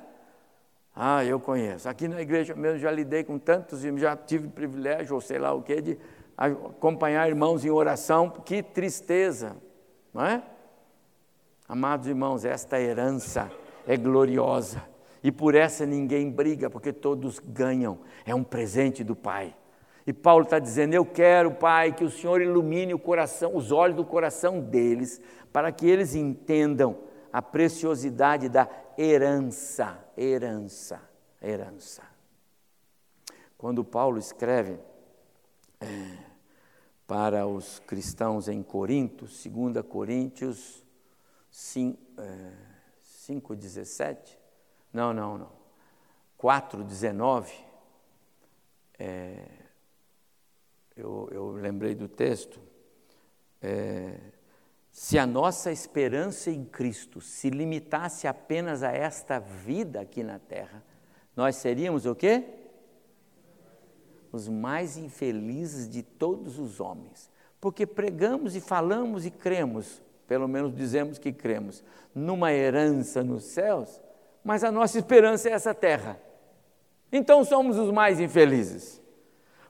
Ah, 0.92 1.24
eu 1.24 1.38
conheço. 1.38 1.88
Aqui 1.88 2.08
na 2.08 2.20
igreja 2.20 2.52
mesmo 2.56 2.80
já 2.80 2.90
lidei 2.90 3.22
com 3.22 3.38
tantos 3.38 3.84
e 3.84 3.96
já 3.96 4.16
tive 4.16 4.48
privilégio, 4.48 5.14
ou 5.14 5.20
sei 5.20 5.38
lá 5.38 5.52
o 5.52 5.62
quê, 5.62 5.80
de 5.80 5.96
acompanhar 6.36 7.28
irmãos 7.28 7.64
em 7.64 7.70
oração. 7.70 8.28
Que 8.28 8.60
tristeza, 8.60 9.56
não 10.12 10.26
é? 10.26 10.42
Amados 11.68 12.08
irmãos, 12.08 12.44
esta 12.44 12.80
herança 12.80 13.48
é 13.86 13.96
gloriosa 13.96 14.82
e 15.22 15.30
por 15.30 15.54
essa 15.54 15.86
ninguém 15.86 16.28
briga, 16.28 16.68
porque 16.68 16.92
todos 16.92 17.38
ganham. 17.38 18.00
É 18.24 18.34
um 18.34 18.42
presente 18.42 19.04
do 19.04 19.14
Pai. 19.14 19.54
E 20.06 20.12
Paulo 20.12 20.44
está 20.44 20.58
dizendo: 20.58 20.94
Eu 20.94 21.04
quero, 21.04 21.50
Pai, 21.50 21.92
que 21.92 22.04
o 22.04 22.10
Senhor 22.10 22.40
ilumine 22.40 22.94
o 22.94 22.98
coração, 22.98 23.56
os 23.56 23.72
olhos 23.72 23.96
do 23.96 24.04
coração 24.04 24.60
deles, 24.60 25.20
para 25.52 25.72
que 25.72 25.86
eles 25.86 26.14
entendam 26.14 26.98
a 27.32 27.42
preciosidade 27.42 28.48
da 28.48 28.68
herança. 28.96 29.98
Herança, 30.16 31.00
herança. 31.42 32.02
Quando 33.58 33.84
Paulo 33.84 34.18
escreve 34.18 34.78
é, 35.80 35.86
para 37.06 37.46
os 37.46 37.80
cristãos 37.80 38.48
em 38.48 38.62
Corinto, 38.62 39.26
2 39.26 39.84
Coríntios 39.86 40.84
5, 41.50 41.98
é, 42.18 42.52
5 43.02 43.56
17, 43.56 44.38
não, 44.92 45.12
não, 45.12 45.36
não. 45.36 45.50
4,19. 46.38 47.50
É, 48.98 49.65
eu, 50.96 51.28
eu 51.30 51.50
lembrei 51.52 51.94
do 51.94 52.08
texto. 52.08 52.60
É, 53.60 54.18
se 54.90 55.18
a 55.18 55.26
nossa 55.26 55.70
esperança 55.70 56.50
em 56.50 56.64
Cristo 56.64 57.20
se 57.20 57.50
limitasse 57.50 58.26
apenas 58.26 58.82
a 58.82 58.90
esta 58.92 59.38
vida 59.38 60.00
aqui 60.00 60.22
na 60.22 60.38
terra, 60.38 60.82
nós 61.34 61.56
seríamos 61.56 62.06
o 62.06 62.14
quê? 62.14 62.44
os 64.36 64.48
mais 64.48 64.96
infelizes 64.96 65.88
de 65.88 66.02
todos 66.02 66.58
os 66.58 66.78
homens, 66.78 67.30
porque 67.60 67.86
pregamos 67.86 68.54
e 68.54 68.60
falamos 68.60 69.26
e 69.26 69.30
cremos, 69.30 70.02
pelo 70.28 70.46
menos 70.46 70.74
dizemos 70.74 71.18
que 71.18 71.32
cremos, 71.32 71.82
numa 72.14 72.52
herança 72.52 73.24
nos 73.24 73.44
céus, 73.44 74.00
mas 74.44 74.62
a 74.62 74.70
nossa 74.70 74.98
esperança 74.98 75.48
é 75.48 75.52
essa 75.52 75.74
terra. 75.74 76.20
Então 77.10 77.44
somos 77.44 77.78
os 77.78 77.90
mais 77.90 78.20
infelizes. 78.20 79.00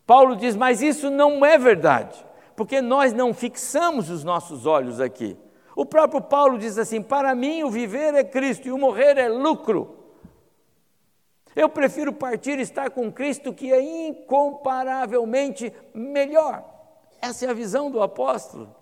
Paulo 0.07 0.37
diz: 0.37 0.55
Mas 0.55 0.81
isso 0.81 1.11
não 1.11 1.45
é 1.45 1.59
verdade, 1.59 2.25
porque 2.55 2.81
nós 2.81 3.13
não 3.13 3.35
fixamos 3.35 4.09
os 4.09 4.23
nossos 4.23 4.65
olhos 4.65 5.01
aqui. 5.01 5.37
O 5.75 5.85
próprio 5.85 6.23
Paulo 6.23 6.59
diz 6.59 6.79
assim: 6.79 7.03
Para 7.03 7.35
mim 7.35 7.65
o 7.65 7.71
viver 7.71 8.15
é 8.15 8.23
Cristo 8.25 8.69
e 8.69 8.73
o 8.73 8.79
morrer 8.79 9.19
é 9.19 9.29
lucro. 9.29 9.95
Eu 11.55 11.69
prefiro 11.71 12.13
partir 12.13 12.59
e 12.59 12.63
estar 12.63 12.91
com 12.91 13.11
Cristo, 13.11 13.53
que 13.53 13.73
é 13.73 13.81
incomparavelmente 13.81 15.73
melhor. 15.95 16.63
Essa 17.21 17.47
é 17.47 17.49
a 17.49 17.55
visão 17.55 17.91
do 17.91 18.03
apóstolo. 18.03 18.75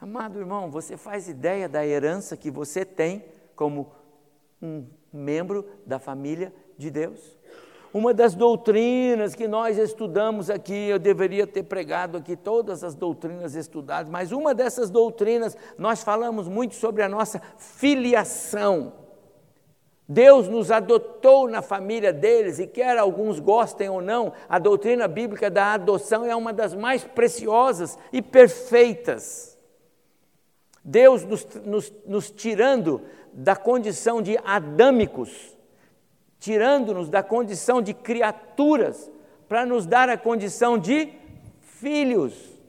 Amado 0.00 0.38
irmão, 0.38 0.70
você 0.70 0.96
faz 0.96 1.28
ideia 1.28 1.68
da 1.68 1.86
herança 1.86 2.36
que 2.36 2.50
você 2.50 2.84
tem 2.84 3.24
como 3.54 3.92
um 4.60 4.86
membro 5.12 5.68
da 5.86 5.98
família 5.98 6.52
de 6.76 6.90
Deus? 6.90 7.38
Uma 7.94 8.12
das 8.12 8.34
doutrinas 8.34 9.36
que 9.36 9.46
nós 9.46 9.78
estudamos 9.78 10.50
aqui, 10.50 10.88
eu 10.88 10.98
deveria 10.98 11.46
ter 11.46 11.62
pregado 11.62 12.16
aqui 12.16 12.34
todas 12.34 12.82
as 12.82 12.96
doutrinas 12.96 13.54
estudadas, 13.54 14.10
mas 14.10 14.32
uma 14.32 14.52
dessas 14.52 14.90
doutrinas 14.90 15.56
nós 15.78 16.02
falamos 16.02 16.48
muito 16.48 16.74
sobre 16.74 17.04
a 17.04 17.08
nossa 17.08 17.40
filiação. 17.56 18.92
Deus 20.08 20.48
nos 20.48 20.72
adotou 20.72 21.48
na 21.48 21.62
família 21.62 22.12
deles 22.12 22.58
e 22.58 22.66
quer 22.66 22.98
alguns 22.98 23.38
gostem 23.38 23.88
ou 23.88 24.02
não, 24.02 24.32
a 24.48 24.58
doutrina 24.58 25.06
bíblica 25.06 25.48
da 25.48 25.74
adoção 25.74 26.24
é 26.24 26.34
uma 26.34 26.52
das 26.52 26.74
mais 26.74 27.04
preciosas 27.04 27.96
e 28.12 28.20
perfeitas. 28.20 29.56
Deus 30.84 31.24
nos, 31.24 31.46
nos, 31.64 31.92
nos 32.04 32.28
tirando 32.28 33.02
da 33.32 33.54
condição 33.54 34.20
de 34.20 34.36
adâmicos, 34.44 35.53
tirando-nos 36.44 37.08
da 37.08 37.22
condição 37.22 37.80
de 37.80 37.94
criaturas 37.94 39.10
para 39.48 39.64
nos 39.64 39.86
dar 39.86 40.10
a 40.10 40.18
condição 40.18 40.76
de 40.76 41.10
filhos, 41.58 42.60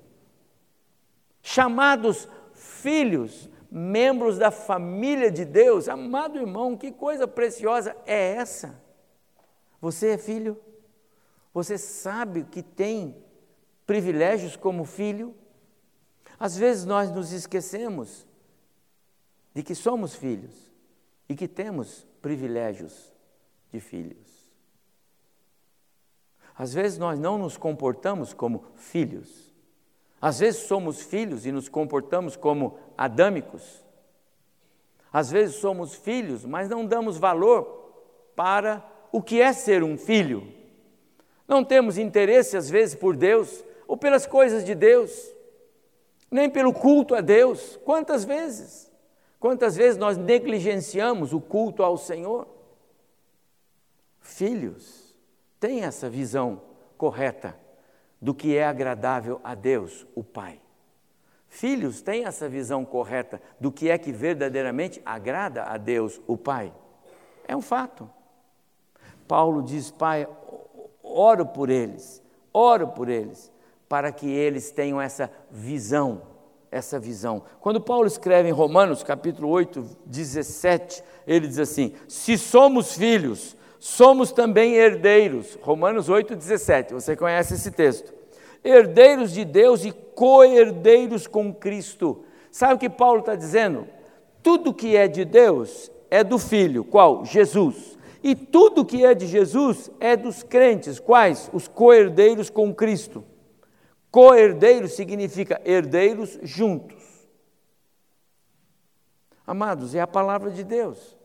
chamados 1.42 2.30
filhos, 2.54 3.50
membros 3.70 4.38
da 4.38 4.50
família 4.50 5.30
de 5.30 5.44
Deus. 5.44 5.90
Amado 5.90 6.40
irmão, 6.40 6.78
que 6.78 6.90
coisa 6.90 7.28
preciosa 7.28 7.94
é 8.06 8.36
essa? 8.36 8.82
Você 9.82 10.12
é 10.12 10.18
filho? 10.18 10.58
Você 11.54 11.78
sabe 11.78 12.46
que 12.46 12.64
tem 12.64 13.22
privilégios 13.86 14.56
como 14.56 14.86
filho? 14.86 15.36
Às 16.40 16.58
vezes 16.58 16.86
nós 16.86 17.12
nos 17.12 17.34
esquecemos 17.34 18.26
de 19.54 19.62
que 19.62 19.76
somos 19.76 20.16
filhos 20.16 20.72
e 21.28 21.36
que 21.36 21.46
temos 21.46 22.08
privilégios 22.22 23.14
de 23.76 23.82
filhos. 23.82 24.16
Às 26.58 26.74
vezes 26.74 26.98
nós 26.98 27.20
não 27.20 27.38
nos 27.38 27.58
comportamos 27.58 28.34
como 28.34 28.64
filhos. 28.76 29.54
Às 30.22 30.40
vezes 30.40 30.62
somos 30.62 31.02
filhos 31.02 31.46
e 31.46 31.52
nos 31.52 31.68
comportamos 31.68 32.38
como 32.38 32.80
adâmicos. 32.98 33.84
Às 35.12 35.30
vezes 35.30 35.58
somos 35.58 35.94
filhos, 35.94 36.46
mas 36.46 36.70
não 36.70 36.86
damos 36.86 37.18
valor 37.18 37.64
para 38.36 38.84
o 39.12 39.22
que 39.22 39.42
é 39.42 39.52
ser 39.52 39.84
um 39.84 39.98
filho. 39.98 40.48
Não 41.46 41.64
temos 41.64 41.98
interesse, 41.98 42.56
às 42.56 42.70
vezes, 42.70 42.96
por 42.96 43.18
Deus 43.18 43.64
ou 43.88 43.98
pelas 43.98 44.26
coisas 44.26 44.64
de 44.64 44.74
Deus, 44.74 45.12
nem 46.32 46.50
pelo 46.50 46.74
culto 46.74 47.14
a 47.14 47.22
Deus. 47.22 47.78
Quantas 47.84 48.24
vezes? 48.24 48.92
Quantas 49.40 49.76
vezes 49.76 49.98
nós 49.98 50.18
negligenciamos 50.18 51.34
o 51.34 51.42
culto 51.42 51.84
ao 51.84 51.98
Senhor? 51.98 52.55
Filhos 54.26 55.16
têm 55.60 55.84
essa 55.84 56.10
visão 56.10 56.62
correta 56.98 57.56
do 58.20 58.34
que 58.34 58.58
é 58.58 58.66
agradável 58.66 59.40
a 59.44 59.54
Deus, 59.54 60.06
o 60.16 60.24
Pai. 60.24 60.60
Filhos 61.48 62.02
têm 62.02 62.26
essa 62.26 62.50
visão 62.50 62.84
correta 62.84 63.42
do 63.60 63.72
que 63.72 63.90
é 63.90 63.98
que 63.98 64.12
verdadeiramente 64.12 65.02
agrada 65.06 65.64
a 65.64 65.78
Deus, 65.78 66.20
o 66.28 66.36
Pai. 66.36 66.74
É 67.48 67.56
um 67.56 67.62
fato. 67.62 68.10
Paulo 69.28 69.62
diz: 69.62 69.92
Pai, 69.92 70.28
oro 71.04 71.46
por 71.46 71.70
eles, 71.70 72.22
oro 72.52 72.88
por 72.88 73.08
eles, 73.08 73.52
para 73.88 74.12
que 74.12 74.28
eles 74.28 74.72
tenham 74.72 75.00
essa 75.00 75.32
visão, 75.52 76.24
essa 76.72 77.00
visão. 77.00 77.44
Quando 77.62 77.80
Paulo 77.80 78.08
escreve 78.08 78.50
em 78.50 78.54
Romanos, 78.54 79.04
capítulo 79.04 79.50
8, 79.50 79.98
17, 80.06 81.04
ele 81.28 81.48
diz 81.48 81.60
assim: 81.60 81.94
Se 82.08 82.38
somos 82.38 82.94
filhos, 82.98 83.56
somos 83.86 84.32
também 84.32 84.74
herdeiros. 84.74 85.60
Romanos 85.62 86.10
8,17, 86.10 86.92
você 86.92 87.16
conhece 87.16 87.54
esse 87.54 87.70
texto. 87.70 88.12
Herdeiros 88.64 89.32
de 89.32 89.46
Deus 89.46 89.86
e 89.86 89.92
co-herdeiros 89.92 91.28
com 91.28 91.54
Cristo. 91.54 92.26
Sabe 92.50 92.74
o 92.74 92.78
que 92.80 92.90
Paulo 92.90 93.20
está 93.20 93.36
dizendo? 93.36 93.88
Tudo 94.42 94.74
que 94.74 94.98
é 94.98 95.08
de 95.08 95.24
Deus 95.24 95.92
é 96.10 96.24
do 96.24 96.40
Filho, 96.40 96.84
qual? 96.84 97.24
Jesus. 97.26 97.96
E 98.24 98.34
tudo 98.36 98.84
que 98.84 99.06
é 99.06 99.14
de 99.14 99.28
Jesus 99.28 99.92
é 100.00 100.18
dos 100.18 100.42
crentes, 100.42 101.00
quais? 101.00 101.48
Os 101.54 101.68
co-herdeiros 101.68 102.50
com 102.50 102.74
Cristo. 102.74 103.24
Co-herdeiros 104.10 104.94
significa 104.94 105.62
herdeiros 105.64 106.40
juntos. 106.42 107.04
Amados, 109.46 109.94
é 109.94 110.02
a 110.02 110.08
palavra 110.08 110.50
de 110.50 110.64
Deus. 110.64 111.16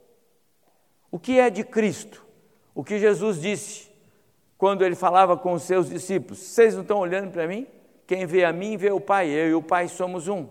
O 1.10 1.18
que 1.18 1.40
é 1.40 1.48
de 1.48 1.64
Cristo? 1.64 2.28
O 2.74 2.84
que 2.84 2.98
Jesus 2.98 3.40
disse 3.40 3.90
quando 4.56 4.84
ele 4.84 4.94
falava 4.94 5.36
com 5.36 5.52
os 5.52 5.62
seus 5.62 5.88
discípulos: 5.88 6.38
Vocês 6.38 6.74
não 6.74 6.82
estão 6.82 6.98
olhando 6.98 7.30
para 7.30 7.46
mim? 7.46 7.66
Quem 8.06 8.26
vê 8.26 8.44
a 8.44 8.52
mim 8.52 8.76
vê 8.76 8.90
o 8.90 9.00
Pai, 9.00 9.28
eu 9.28 9.50
e 9.50 9.54
o 9.54 9.62
Pai 9.62 9.88
somos 9.88 10.28
um. 10.28 10.48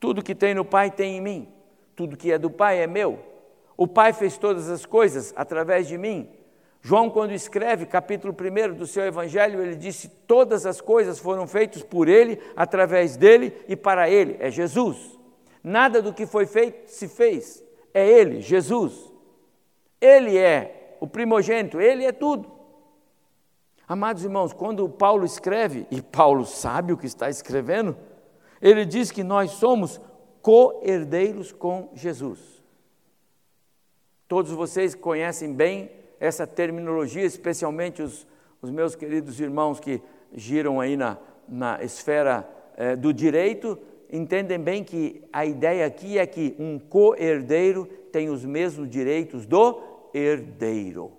Tudo 0.00 0.22
que 0.22 0.34
tem 0.34 0.54
no 0.54 0.64
Pai 0.64 0.90
tem 0.90 1.16
em 1.16 1.20
mim, 1.20 1.48
tudo 1.94 2.16
que 2.16 2.32
é 2.32 2.38
do 2.38 2.50
Pai 2.50 2.80
é 2.80 2.86
meu. 2.86 3.18
O 3.76 3.86
Pai 3.86 4.12
fez 4.12 4.38
todas 4.38 4.68
as 4.68 4.84
coisas 4.84 5.32
através 5.36 5.86
de 5.86 5.96
mim. 5.98 6.28
João, 6.80 7.10
quando 7.10 7.32
escreve 7.32 7.86
capítulo 7.86 8.34
1 8.34 8.74
do 8.74 8.86
seu 8.86 9.04
Evangelho, 9.04 9.60
ele 9.60 9.76
disse: 9.76 10.08
Todas 10.08 10.64
as 10.64 10.80
coisas 10.80 11.18
foram 11.18 11.46
feitas 11.46 11.82
por 11.82 12.08
Ele, 12.08 12.40
através 12.56 13.16
dele 13.16 13.52
e 13.68 13.76
para 13.76 14.08
Ele. 14.08 14.36
É 14.40 14.50
Jesus. 14.50 15.18
Nada 15.62 16.00
do 16.00 16.12
que 16.12 16.24
foi 16.24 16.46
feito 16.46 16.90
se 16.90 17.08
fez. 17.08 17.62
É 17.92 18.08
Ele, 18.08 18.40
Jesus. 18.40 19.12
Ele 20.00 20.38
é 20.38 20.77
o 21.00 21.06
primogênito, 21.06 21.80
ele 21.80 22.04
é 22.04 22.12
tudo. 22.12 22.50
Amados 23.86 24.22
irmãos, 24.22 24.52
quando 24.52 24.88
Paulo 24.88 25.24
escreve, 25.24 25.86
e 25.90 26.02
Paulo 26.02 26.44
sabe 26.44 26.92
o 26.92 26.96
que 26.96 27.06
está 27.06 27.30
escrevendo, 27.30 27.96
ele 28.60 28.84
diz 28.84 29.10
que 29.10 29.24
nós 29.24 29.52
somos 29.52 30.00
co-herdeiros 30.42 31.52
com 31.52 31.90
Jesus. 31.94 32.38
Todos 34.26 34.52
vocês 34.52 34.94
conhecem 34.94 35.54
bem 35.54 35.90
essa 36.20 36.46
terminologia, 36.46 37.24
especialmente 37.24 38.02
os, 38.02 38.26
os 38.60 38.70
meus 38.70 38.94
queridos 38.94 39.40
irmãos 39.40 39.80
que 39.80 40.02
giram 40.34 40.80
aí 40.80 40.96
na, 40.96 41.16
na 41.48 41.82
esfera 41.82 42.46
eh, 42.76 42.94
do 42.94 43.12
direito, 43.12 43.78
entendem 44.12 44.58
bem 44.58 44.84
que 44.84 45.22
a 45.32 45.46
ideia 45.46 45.86
aqui 45.86 46.18
é 46.18 46.26
que 46.26 46.54
um 46.58 46.78
co-herdeiro 46.78 47.86
tem 48.12 48.28
os 48.28 48.44
mesmos 48.44 48.88
direitos 48.88 49.46
do 49.46 49.80
herdeiro. 50.14 51.16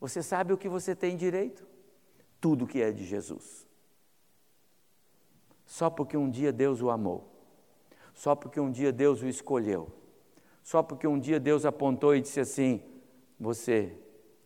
Você 0.00 0.22
sabe 0.22 0.52
o 0.52 0.58
que 0.58 0.68
você 0.68 0.96
tem 0.96 1.16
direito? 1.16 1.66
Tudo 2.40 2.66
que 2.66 2.82
é 2.82 2.90
de 2.90 3.04
Jesus. 3.04 3.66
Só 5.64 5.88
porque 5.88 6.16
um 6.16 6.28
dia 6.28 6.52
Deus 6.52 6.82
o 6.82 6.90
amou, 6.90 7.30
só 8.12 8.34
porque 8.34 8.60
um 8.60 8.70
dia 8.70 8.92
Deus 8.92 9.22
o 9.22 9.28
escolheu, 9.28 9.90
só 10.62 10.82
porque 10.82 11.06
um 11.06 11.18
dia 11.18 11.40
Deus 11.40 11.64
apontou 11.64 12.14
e 12.14 12.20
disse 12.20 12.40
assim: 12.40 12.82
Você, 13.38 13.96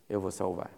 eu 0.08 0.20
vou 0.20 0.30
salvar. 0.30 0.70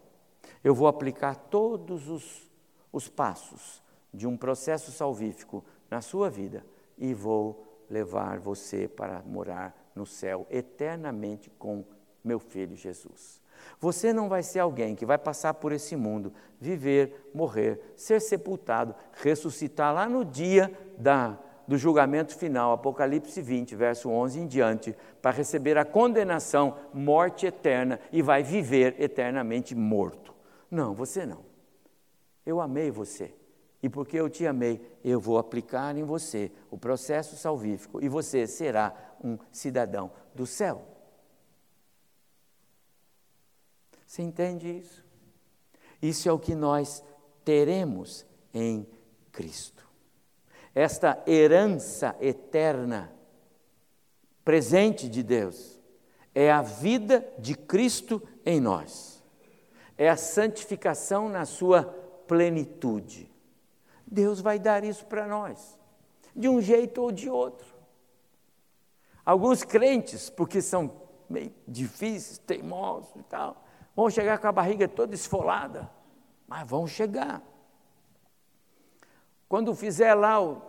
Eu 0.62 0.74
vou 0.74 0.88
aplicar 0.88 1.34
todos 1.34 2.08
os, 2.08 2.50
os 2.92 3.08
passos 3.08 3.82
de 4.12 4.26
um 4.26 4.36
processo 4.36 4.90
salvífico 4.90 5.64
na 5.90 6.00
sua 6.00 6.30
vida 6.30 6.64
e 6.96 7.12
vou 7.12 7.84
levar 7.90 8.38
você 8.38 8.88
para 8.88 9.22
morar 9.22 9.87
no 9.98 10.06
céu 10.06 10.46
eternamente 10.48 11.50
com 11.58 11.84
meu 12.24 12.38
filho 12.38 12.76
Jesus. 12.76 13.42
Você 13.80 14.12
não 14.12 14.28
vai 14.28 14.42
ser 14.42 14.60
alguém 14.60 14.94
que 14.94 15.04
vai 15.04 15.18
passar 15.18 15.54
por 15.54 15.72
esse 15.72 15.96
mundo, 15.96 16.32
viver, 16.60 17.30
morrer, 17.34 17.92
ser 17.96 18.20
sepultado, 18.20 18.94
ressuscitar 19.14 19.92
lá 19.92 20.08
no 20.08 20.24
dia 20.24 20.72
da, 20.96 21.36
do 21.66 21.76
julgamento 21.76 22.36
final, 22.36 22.72
Apocalipse 22.72 23.42
20, 23.42 23.74
verso 23.74 24.08
11 24.08 24.40
em 24.40 24.46
diante, 24.46 24.96
para 25.20 25.36
receber 25.36 25.76
a 25.76 25.84
condenação, 25.84 26.76
morte 26.94 27.46
eterna 27.46 27.98
e 28.12 28.22
vai 28.22 28.42
viver 28.42 28.94
eternamente 29.00 29.74
morto. 29.74 30.32
Não, 30.70 30.94
você 30.94 31.26
não. 31.26 31.44
Eu 32.46 32.60
amei 32.60 32.90
você. 32.90 33.34
E 33.82 33.88
porque 33.88 34.18
eu 34.18 34.28
te 34.28 34.44
amei, 34.44 34.80
eu 35.04 35.20
vou 35.20 35.38
aplicar 35.38 35.96
em 35.96 36.02
você 36.02 36.50
o 36.68 36.76
processo 36.76 37.36
salvífico 37.36 38.02
e 38.02 38.08
você 38.08 38.46
será 38.46 38.92
um 39.22 39.38
cidadão 39.50 40.10
do 40.34 40.46
céu. 40.46 40.84
Você 44.06 44.22
entende 44.22 44.78
isso? 44.78 45.04
Isso 46.00 46.28
é 46.28 46.32
o 46.32 46.38
que 46.38 46.54
nós 46.54 47.04
teremos 47.44 48.24
em 48.54 48.88
Cristo. 49.32 49.86
Esta 50.74 51.22
herança 51.26 52.16
eterna, 52.20 53.12
presente 54.44 55.08
de 55.08 55.22
Deus, 55.22 55.78
é 56.34 56.50
a 56.50 56.62
vida 56.62 57.26
de 57.38 57.54
Cristo 57.54 58.22
em 58.46 58.60
nós, 58.60 59.22
é 59.96 60.08
a 60.08 60.16
santificação 60.16 61.28
na 61.28 61.44
sua 61.44 61.82
plenitude. 62.26 63.30
Deus 64.06 64.40
vai 64.40 64.58
dar 64.58 64.84
isso 64.84 65.04
para 65.06 65.26
nós, 65.26 65.78
de 66.34 66.48
um 66.48 66.60
jeito 66.60 67.02
ou 67.02 67.10
de 67.10 67.28
outro. 67.28 67.77
Alguns 69.28 69.62
crentes, 69.62 70.30
porque 70.30 70.62
são 70.62 70.90
meio 71.28 71.52
difíceis, 71.66 72.38
teimosos 72.38 73.14
e 73.14 73.22
tal, 73.24 73.62
vão 73.94 74.08
chegar 74.08 74.38
com 74.38 74.46
a 74.46 74.52
barriga 74.52 74.88
toda 74.88 75.14
esfolada, 75.14 75.86
mas 76.46 76.66
vão 76.66 76.86
chegar. 76.86 77.42
Quando 79.46 79.74
fizer 79.74 80.14
lá 80.14 80.40
o, 80.40 80.62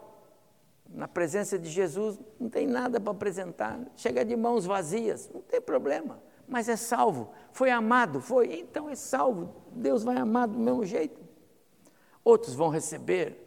na 0.89 1.07
presença 1.07 1.57
de 1.57 1.69
Jesus, 1.69 2.19
não 2.37 2.49
tem 2.49 2.67
nada 2.67 2.99
para 2.99 3.13
apresentar, 3.13 3.79
chega 3.95 4.25
de 4.25 4.35
mãos 4.35 4.65
vazias, 4.65 5.29
não 5.33 5.39
tem 5.39 5.61
problema, 5.61 6.21
mas 6.45 6.67
é 6.67 6.75
salvo, 6.75 7.31
foi 7.53 7.71
amado, 7.71 8.19
foi, 8.19 8.59
então 8.59 8.89
é 8.89 8.95
salvo, 8.95 9.55
Deus 9.71 10.03
vai 10.03 10.17
amar 10.17 10.49
do 10.49 10.59
mesmo 10.59 10.83
jeito. 10.83 11.21
Outros 12.25 12.55
vão 12.55 12.67
receber 12.67 13.37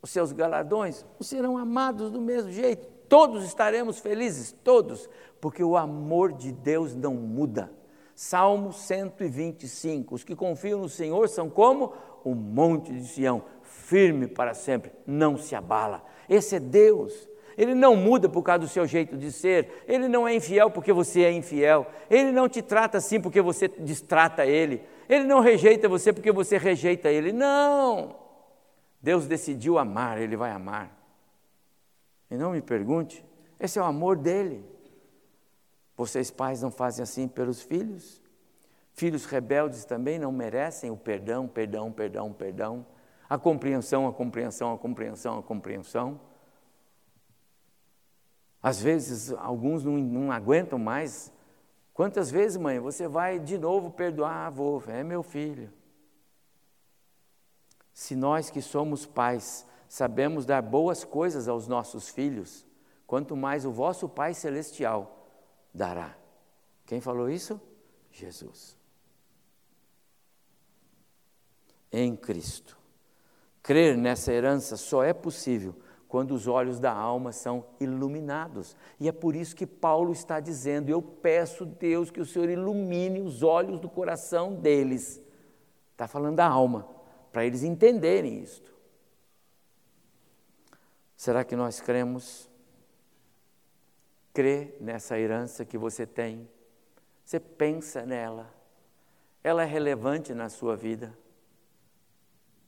os 0.00 0.08
seus 0.08 0.32
galardões, 0.32 1.04
serão 1.20 1.58
amados 1.58 2.10
do 2.10 2.18
mesmo 2.18 2.50
jeito. 2.50 2.93
Todos 3.08 3.44
estaremos 3.44 3.98
felizes, 3.98 4.52
todos, 4.64 5.08
porque 5.40 5.62
o 5.62 5.76
amor 5.76 6.32
de 6.32 6.52
Deus 6.52 6.94
não 6.94 7.14
muda. 7.14 7.70
Salmo 8.14 8.72
125: 8.72 10.14
Os 10.14 10.24
que 10.24 10.36
confiam 10.36 10.80
no 10.80 10.88
Senhor 10.88 11.28
são 11.28 11.50
como 11.50 11.92
o 12.24 12.34
monte 12.34 12.92
de 12.92 13.06
Sião, 13.06 13.42
firme 13.62 14.26
para 14.26 14.54
sempre, 14.54 14.92
não 15.06 15.36
se 15.36 15.54
abala. 15.54 16.02
Esse 16.28 16.56
é 16.56 16.60
Deus. 16.60 17.28
Ele 17.56 17.74
não 17.74 17.94
muda 17.94 18.28
por 18.28 18.42
causa 18.42 18.60
do 18.60 18.68
seu 18.68 18.84
jeito 18.84 19.16
de 19.16 19.30
ser, 19.30 19.84
ele 19.86 20.08
não 20.08 20.26
é 20.26 20.34
infiel 20.34 20.70
porque 20.70 20.92
você 20.92 21.22
é 21.22 21.32
infiel, 21.32 21.86
ele 22.10 22.32
não 22.32 22.48
te 22.48 22.60
trata 22.60 22.98
assim 22.98 23.20
porque 23.20 23.40
você 23.40 23.68
distrata 23.68 24.44
ele, 24.44 24.82
ele 25.08 25.22
não 25.22 25.38
rejeita 25.38 25.88
você 25.88 26.12
porque 26.12 26.32
você 26.32 26.58
rejeita 26.58 27.08
ele. 27.10 27.32
Não! 27.32 28.16
Deus 29.00 29.26
decidiu 29.26 29.78
amar, 29.78 30.20
ele 30.20 30.36
vai 30.36 30.50
amar. 30.50 30.93
E 32.34 32.36
não 32.36 32.50
me 32.50 32.60
pergunte, 32.60 33.24
esse 33.60 33.78
é 33.78 33.82
o 33.82 33.84
amor 33.84 34.16
dele. 34.16 34.64
Vocês 35.96 36.32
pais 36.32 36.62
não 36.62 36.70
fazem 36.70 37.02
assim 37.02 37.28
pelos 37.28 37.62
filhos? 37.62 38.20
Filhos 38.92 39.24
rebeldes 39.24 39.84
também 39.84 40.18
não 40.18 40.32
merecem 40.32 40.90
o 40.90 40.96
perdão, 40.96 41.46
perdão, 41.46 41.92
perdão, 41.92 42.32
perdão, 42.32 42.86
a 43.28 43.38
compreensão, 43.38 44.08
a 44.08 44.12
compreensão, 44.12 44.74
a 44.74 44.78
compreensão, 44.78 45.38
a 45.38 45.42
compreensão. 45.44 46.20
Às 48.60 48.80
vezes, 48.80 49.32
alguns 49.32 49.84
não, 49.84 49.96
não 49.96 50.32
aguentam 50.32 50.78
mais. 50.78 51.32
Quantas 51.92 52.32
vezes, 52.32 52.56
mãe, 52.56 52.80
você 52.80 53.06
vai 53.06 53.38
de 53.38 53.56
novo 53.58 53.92
perdoar? 53.92 54.46
Ah, 54.46 54.50
vou, 54.50 54.82
é 54.88 55.04
meu 55.04 55.22
filho. 55.22 55.72
Se 57.92 58.16
nós 58.16 58.50
que 58.50 58.60
somos 58.60 59.06
pais 59.06 59.64
sabemos 59.88 60.44
dar 60.46 60.62
boas 60.62 61.04
coisas 61.04 61.48
aos 61.48 61.68
nossos 61.68 62.08
filhos, 62.08 62.66
quanto 63.06 63.36
mais 63.36 63.64
o 63.64 63.70
vosso 63.70 64.08
Pai 64.08 64.34
Celestial 64.34 65.28
dará. 65.72 66.16
Quem 66.86 67.00
falou 67.00 67.28
isso? 67.28 67.60
Jesus. 68.10 68.76
Em 71.92 72.16
Cristo. 72.16 72.78
Crer 73.62 73.96
nessa 73.96 74.32
herança 74.32 74.76
só 74.76 75.02
é 75.02 75.12
possível 75.12 75.74
quando 76.06 76.32
os 76.32 76.46
olhos 76.46 76.78
da 76.78 76.92
alma 76.92 77.32
são 77.32 77.66
iluminados. 77.80 78.76
E 79.00 79.08
é 79.08 79.12
por 79.12 79.34
isso 79.34 79.56
que 79.56 79.66
Paulo 79.66 80.12
está 80.12 80.38
dizendo: 80.38 80.88
Eu 80.88 81.00
peço, 81.00 81.64
Deus, 81.64 82.10
que 82.10 82.20
o 82.20 82.26
Senhor 82.26 82.48
ilumine 82.48 83.20
os 83.20 83.42
olhos 83.42 83.80
do 83.80 83.88
coração 83.88 84.54
deles. 84.54 85.22
Está 85.92 86.06
falando 86.06 86.36
da 86.36 86.46
alma 86.46 86.86
para 87.32 87.44
eles 87.44 87.62
entenderem 87.62 88.42
isto. 88.42 88.73
Será 91.16 91.44
que 91.44 91.56
nós 91.56 91.80
cremos? 91.80 92.50
Crê 94.32 94.74
nessa 94.80 95.18
herança 95.18 95.64
que 95.64 95.78
você 95.78 96.06
tem? 96.06 96.48
Você 97.24 97.38
pensa 97.38 98.04
nela? 98.04 98.52
Ela 99.42 99.62
é 99.62 99.66
relevante 99.66 100.34
na 100.34 100.48
sua 100.48 100.76
vida? 100.76 101.16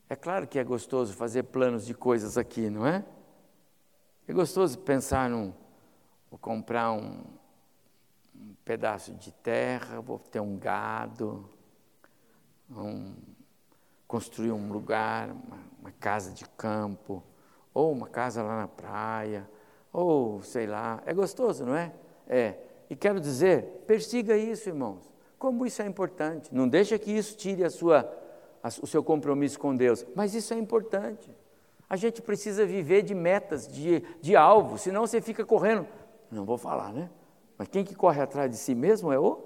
É 0.09 0.15
claro 0.15 0.47
que 0.47 0.59
é 0.59 0.65
gostoso 0.65 1.13
fazer 1.15 1.43
planos 1.45 1.85
de 1.85 1.93
coisas 1.93 2.39
aqui, 2.39 2.71
não 2.71 2.87
é? 2.87 3.05
É 4.29 4.33
gostoso 4.33 4.79
pensar 4.79 5.29
num. 5.29 5.53
Vou 6.31 6.39
comprar 6.39 6.93
um, 6.93 7.25
um 8.35 8.55
pedaço 8.65 9.13
de 9.15 9.33
terra, 9.33 10.01
vou 10.01 10.19
ter 10.19 10.41
um 10.41 10.57
gado, 10.57 11.49
um, 12.71 13.15
construir 14.07 14.53
um 14.53 14.71
lugar, 14.71 15.31
uma, 15.31 15.59
uma 15.81 15.93
casa 15.93 16.33
de 16.33 16.45
campo, 16.51 17.23
ou 17.77 17.93
uma 17.93 18.09
casa 18.09 18.43
lá 18.43 18.57
na 18.57 18.69
praia, 18.69 19.47
ou 19.93 20.41
sei 20.41 20.67
lá. 20.67 21.03
É 21.05 21.13
gostoso, 21.13 21.67
não 21.67 21.77
é? 21.77 21.93
É. 22.27 22.55
E 22.89 22.97
quero 22.97 23.21
dizer, 23.21 23.83
persiga 23.87 24.35
isso, 24.35 24.71
irmãos. 24.71 25.07
Como 25.39 25.67
isso 25.67 25.83
é 25.83 25.87
importante. 25.87 26.49
Não 26.55 26.67
deixa 26.67 26.99
que 26.99 27.13
isso 27.13 27.37
tire 27.37 27.63
a 27.63 27.69
sua, 27.69 28.11
a, 28.63 28.69
o 28.69 28.87
seu 28.87 29.05
compromisso 29.05 29.59
com 29.59 29.77
Deus. 29.77 30.07
Mas 30.15 30.35
isso 30.35 30.55
é 30.55 30.57
importante. 30.57 31.31
A 31.87 31.97
gente 31.97 32.23
precisa 32.23 32.65
viver 32.65 33.03
de 33.03 33.15
metas, 33.15 33.69
de, 33.69 34.03
de 34.23 34.35
alvos, 34.35 34.81
senão 34.81 35.07
você 35.07 35.21
fica 35.21 35.45
correndo. 35.45 35.87
Não 36.31 36.47
vou 36.47 36.57
falar, 36.57 36.95
né? 36.95 37.11
Mas 37.59 37.69
quem 37.69 37.85
que 37.85 37.95
corre 37.95 38.23
atrás 38.23 38.51
de 38.51 38.57
si 38.57 38.75
mesmo 38.75 39.13
é 39.13 39.19
o? 39.19 39.39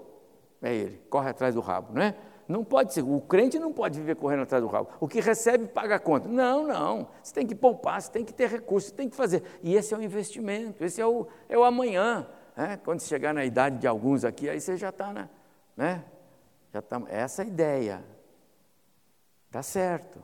É 0.63 0.73
ele, 0.73 1.03
corre 1.11 1.31
atrás 1.31 1.57
do 1.57 1.61
rabo, 1.61 1.93
não 1.93 2.03
é? 2.03 2.15
Não 2.51 2.65
pode 2.65 2.93
ser, 2.93 3.03
o 3.03 3.21
crente 3.21 3.61
não 3.61 3.73
pode 3.73 4.01
viver 4.01 4.17
correndo 4.17 4.43
atrás 4.43 4.61
do 4.61 4.69
rabo. 4.69 4.91
O 4.99 5.07
que 5.07 5.21
recebe, 5.21 5.69
paga 5.69 5.95
a 5.95 5.99
conta. 6.01 6.29
Não, 6.29 6.67
não. 6.67 7.09
Você 7.23 7.33
tem 7.33 7.47
que 7.47 7.55
poupar, 7.55 8.03
você 8.03 8.11
tem 8.11 8.25
que 8.25 8.35
ter 8.35 8.49
recursos, 8.49 8.91
você 8.91 8.97
tem 8.97 9.09
que 9.09 9.15
fazer. 9.15 9.45
E 9.63 9.77
esse 9.77 9.95
é 9.95 9.97
o 9.97 10.03
investimento, 10.03 10.85
esse 10.85 11.01
é 11.01 11.07
o, 11.07 11.29
é 11.49 11.57
o 11.57 11.63
amanhã. 11.63 12.29
Né? 12.57 12.77
Quando 12.79 13.03
chegar 13.03 13.33
na 13.33 13.45
idade 13.45 13.79
de 13.79 13.87
alguns 13.87 14.25
aqui, 14.25 14.49
aí 14.49 14.61
você 14.61 14.77
já 14.77 14.89
está 14.89 15.13
na. 15.13 15.29
Né? 15.77 16.05
Já 16.75 16.83
tá, 16.83 17.01
essa 17.07 17.43
é 17.43 17.45
a 17.45 17.49
ideia. 17.49 18.05
Está 19.47 19.63
certo. 19.63 20.21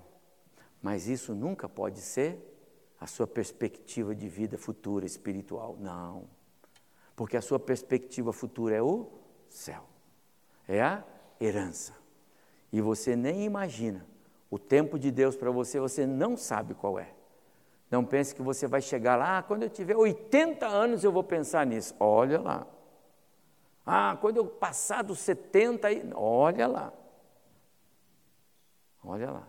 Mas 0.82 1.06
isso 1.06 1.32
nunca 1.32 1.68
pode 1.68 2.00
ser 2.00 2.40
a 2.98 3.06
sua 3.06 3.28
perspectiva 3.28 4.16
de 4.16 4.28
vida 4.28 4.58
futura 4.58 5.06
espiritual. 5.06 5.76
Não. 5.78 6.24
Porque 7.14 7.36
a 7.36 7.40
sua 7.40 7.60
perspectiva 7.60 8.32
futura 8.32 8.74
é 8.74 8.82
o 8.82 9.12
céu. 9.48 9.84
É 10.66 10.82
a 10.82 11.04
herança 11.40 12.04
e 12.72 12.80
você 12.80 13.16
nem 13.16 13.44
imagina. 13.44 14.06
O 14.50 14.58
tempo 14.58 14.98
de 14.98 15.10
Deus 15.10 15.36
para 15.36 15.50
você, 15.50 15.80
você 15.80 16.06
não 16.06 16.36
sabe 16.36 16.74
qual 16.74 16.98
é. 16.98 17.12
Não 17.90 18.04
pense 18.04 18.34
que 18.34 18.42
você 18.42 18.66
vai 18.66 18.80
chegar 18.80 19.16
lá, 19.16 19.38
ah, 19.38 19.42
quando 19.42 19.62
eu 19.62 19.70
tiver 19.70 19.96
80 19.96 20.66
anos 20.66 21.04
eu 21.04 21.12
vou 21.12 21.22
pensar 21.22 21.64
nisso. 21.66 21.94
Olha 22.00 22.40
lá. 22.40 22.66
Ah, 23.84 24.18
quando 24.20 24.38
eu 24.38 24.46
passar 24.46 25.02
dos 25.02 25.20
70, 25.20 25.88
olha 26.14 26.66
lá. 26.66 26.92
Olha 29.04 29.30
lá. 29.30 29.48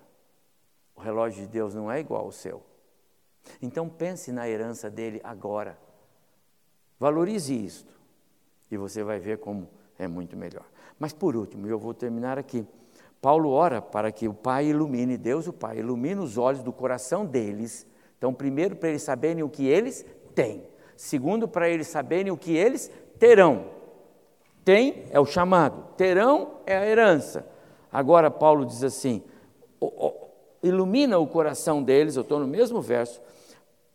O 0.95 1.01
relógio 1.01 1.41
de 1.41 1.47
Deus 1.47 1.73
não 1.73 1.91
é 1.91 1.99
igual 1.99 2.25
ao 2.25 2.31
seu. 2.31 2.63
Então 3.61 3.89
pense 3.89 4.31
na 4.31 4.47
herança 4.47 4.89
dele 4.89 5.19
agora. 5.23 5.79
Valorize 6.99 7.53
isto. 7.53 7.97
E 8.69 8.77
você 8.77 9.03
vai 9.03 9.19
ver 9.19 9.39
como 9.39 9.67
é 9.97 10.07
muito 10.07 10.35
melhor. 10.35 10.65
Mas 10.99 11.13
por 11.13 11.35
último, 11.35 11.67
eu 11.67 11.79
vou 11.79 11.93
terminar 11.93 12.37
aqui. 12.37 12.67
Paulo 13.21 13.49
ora 13.49 13.81
para 13.81 14.11
que 14.11 14.27
o 14.27 14.33
Pai 14.33 14.67
ilumine, 14.67 15.17
Deus 15.17 15.47
o 15.47 15.53
Pai, 15.53 15.79
ilumine 15.79 16.21
os 16.21 16.37
olhos 16.37 16.63
do 16.63 16.71
coração 16.71 17.25
deles. 17.25 17.87
Então, 18.17 18.33
primeiro, 18.33 18.75
para 18.75 18.89
eles 18.89 19.01
saberem 19.01 19.43
o 19.43 19.49
que 19.49 19.65
eles 19.65 20.05
têm. 20.35 20.63
Segundo, 20.95 21.47
para 21.47 21.69
eles 21.69 21.87
saberem 21.87 22.31
o 22.31 22.37
que 22.37 22.55
eles 22.55 22.91
terão. 23.19 23.65
Tem 24.63 25.05
é 25.11 25.19
o 25.19 25.25
chamado, 25.25 25.83
terão 25.95 26.57
é 26.65 26.77
a 26.77 26.85
herança. 26.85 27.47
Agora, 27.91 28.29
Paulo 28.29 28.65
diz 28.65 28.83
assim: 28.83 29.23
ilumina 30.61 31.17
o 31.17 31.27
coração 31.27 31.81
deles, 31.81 32.15
eu 32.15 32.21
estou 32.21 32.39
no 32.39 32.47
mesmo 32.47 32.81
verso, 32.81 33.21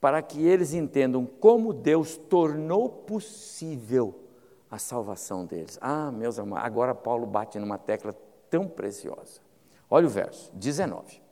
para 0.01 0.23
que 0.23 0.45
eles 0.45 0.73
entendam 0.73 1.27
como 1.27 1.73
Deus 1.73 2.17
tornou 2.17 2.89
possível 2.89 4.15
a 4.71 4.79
salvação 4.79 5.45
deles. 5.45 5.79
Ah, 5.81 6.11
meus 6.11 6.39
amados, 6.39 6.65
agora 6.65 6.95
Paulo 6.95 7.27
bate 7.27 7.59
numa 7.59 7.77
tecla 7.77 8.15
tão 8.53 8.69
preciosa. 8.69 9.41
Olha 9.91 10.07
o 10.07 10.11
verso 10.11 10.51
19. 10.53 11.23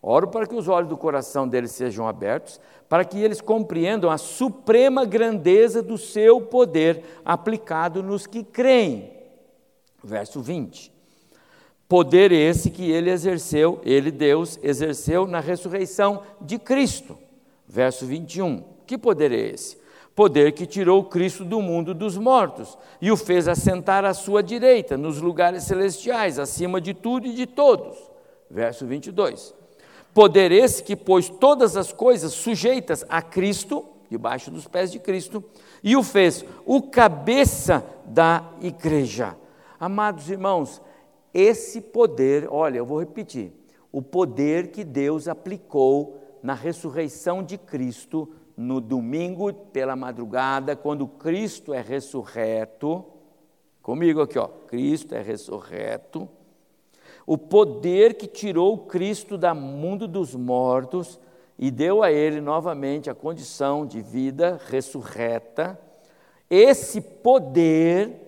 Oro 0.00 0.28
para 0.28 0.46
que 0.46 0.54
os 0.54 0.68
olhos 0.68 0.88
do 0.88 0.96
coração 0.96 1.48
deles 1.48 1.72
sejam 1.72 2.06
abertos, 2.06 2.60
para 2.88 3.04
que 3.04 3.18
eles 3.18 3.40
compreendam 3.40 4.08
a 4.08 4.16
suprema 4.16 5.04
grandeza 5.04 5.82
do 5.82 5.98
seu 5.98 6.40
poder 6.42 7.02
aplicado 7.24 8.04
nos 8.04 8.24
que 8.24 8.44
creem. 8.44 9.12
Verso 10.02 10.40
20. 10.40 10.92
Poder 11.88 12.30
esse 12.30 12.70
que 12.70 12.88
ele 12.88 13.10
exerceu, 13.10 13.80
ele, 13.82 14.12
Deus, 14.12 14.58
exerceu 14.62 15.26
na 15.26 15.40
ressurreição 15.40 16.22
de 16.40 16.58
Cristo. 16.58 17.18
Verso 17.66 18.06
21. 18.06 18.62
Que 18.86 18.96
poder 18.96 19.32
é 19.32 19.48
esse? 19.48 19.76
Poder 20.14 20.52
que 20.52 20.64
tirou 20.64 21.04
Cristo 21.04 21.44
do 21.44 21.60
mundo 21.60 21.92
dos 21.92 22.16
mortos 22.16 22.78
e 23.00 23.10
o 23.10 23.16
fez 23.16 23.48
assentar 23.48 24.04
à 24.04 24.14
sua 24.14 24.42
direita, 24.42 24.96
nos 24.96 25.20
lugares 25.20 25.64
celestiais, 25.64 26.38
acima 26.38 26.80
de 26.80 26.94
tudo 26.94 27.26
e 27.26 27.34
de 27.34 27.46
todos. 27.46 27.98
Verso 28.48 28.86
22 28.86 29.54
Poder 30.14 30.52
esse 30.52 30.84
que 30.84 30.94
pôs 30.94 31.28
todas 31.28 31.76
as 31.76 31.92
coisas 31.92 32.32
sujeitas 32.32 33.04
a 33.08 33.20
Cristo, 33.20 33.84
debaixo 34.08 34.48
dos 34.48 34.68
pés 34.68 34.92
de 34.92 35.00
Cristo, 35.00 35.42
e 35.82 35.96
o 35.96 36.04
fez 36.04 36.44
o 36.64 36.80
cabeça 36.82 37.84
da 38.04 38.48
igreja. 38.60 39.36
Amados 39.80 40.30
irmãos, 40.30 40.80
esse 41.32 41.80
poder, 41.80 42.46
olha, 42.48 42.78
eu 42.78 42.86
vou 42.86 43.00
repetir, 43.00 43.52
o 43.90 44.00
poder 44.00 44.68
que 44.68 44.84
Deus 44.84 45.26
aplicou 45.26 46.20
na 46.40 46.54
ressurreição 46.54 47.42
de 47.42 47.58
Cristo 47.58 48.28
no 48.56 48.80
domingo 48.80 49.52
pela 49.52 49.96
madrugada, 49.96 50.76
quando 50.76 51.06
Cristo 51.06 51.74
é 51.74 51.80
ressurreto, 51.80 53.04
comigo 53.82 54.20
aqui, 54.20 54.38
ó, 54.38 54.48
Cristo 54.66 55.14
é 55.14 55.20
ressurreto 55.20 56.28
o 57.26 57.38
poder 57.38 58.14
que 58.14 58.26
tirou 58.26 58.78
Cristo 58.78 59.38
do 59.38 59.54
mundo 59.54 60.06
dos 60.06 60.34
mortos 60.34 61.18
e 61.58 61.70
deu 61.70 62.02
a 62.02 62.12
ele 62.12 62.40
novamente 62.40 63.08
a 63.08 63.14
condição 63.14 63.86
de 63.86 64.00
vida 64.00 64.60
ressurreta, 64.66 65.78
esse 66.50 67.00
poder 67.00 68.20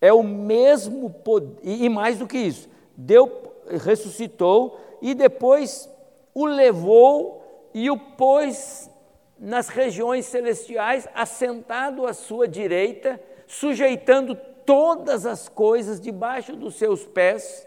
é 0.00 0.12
o 0.12 0.22
mesmo 0.22 1.08
poder, 1.08 1.60
e 1.62 1.88
mais 1.88 2.18
do 2.18 2.26
que 2.26 2.36
isso, 2.36 2.68
deu, 2.96 3.54
ressuscitou 3.82 4.78
e 5.00 5.14
depois 5.14 5.88
o 6.34 6.44
levou 6.44 7.70
e 7.72 7.90
o 7.90 7.96
pôs 7.96 8.90
nas 9.38 9.68
regiões 9.68 10.26
celestiais, 10.26 11.06
assentado 11.14 12.06
à 12.06 12.14
sua 12.14 12.48
direita, 12.48 13.20
sujeitando 13.46 14.34
todas 14.64 15.26
as 15.26 15.48
coisas 15.48 16.00
debaixo 16.00 16.56
dos 16.56 16.76
seus 16.76 17.04
pés 17.04 17.66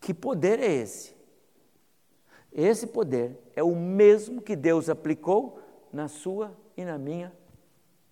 que 0.00 0.14
poder 0.14 0.58
é 0.60 0.72
esse? 0.72 1.14
Esse 2.52 2.86
poder 2.86 3.38
é 3.54 3.62
o 3.62 3.76
mesmo 3.76 4.40
que 4.40 4.56
Deus 4.56 4.88
aplicou 4.88 5.60
na 5.92 6.08
sua 6.08 6.56
e 6.76 6.84
na 6.84 6.98
minha 6.98 7.32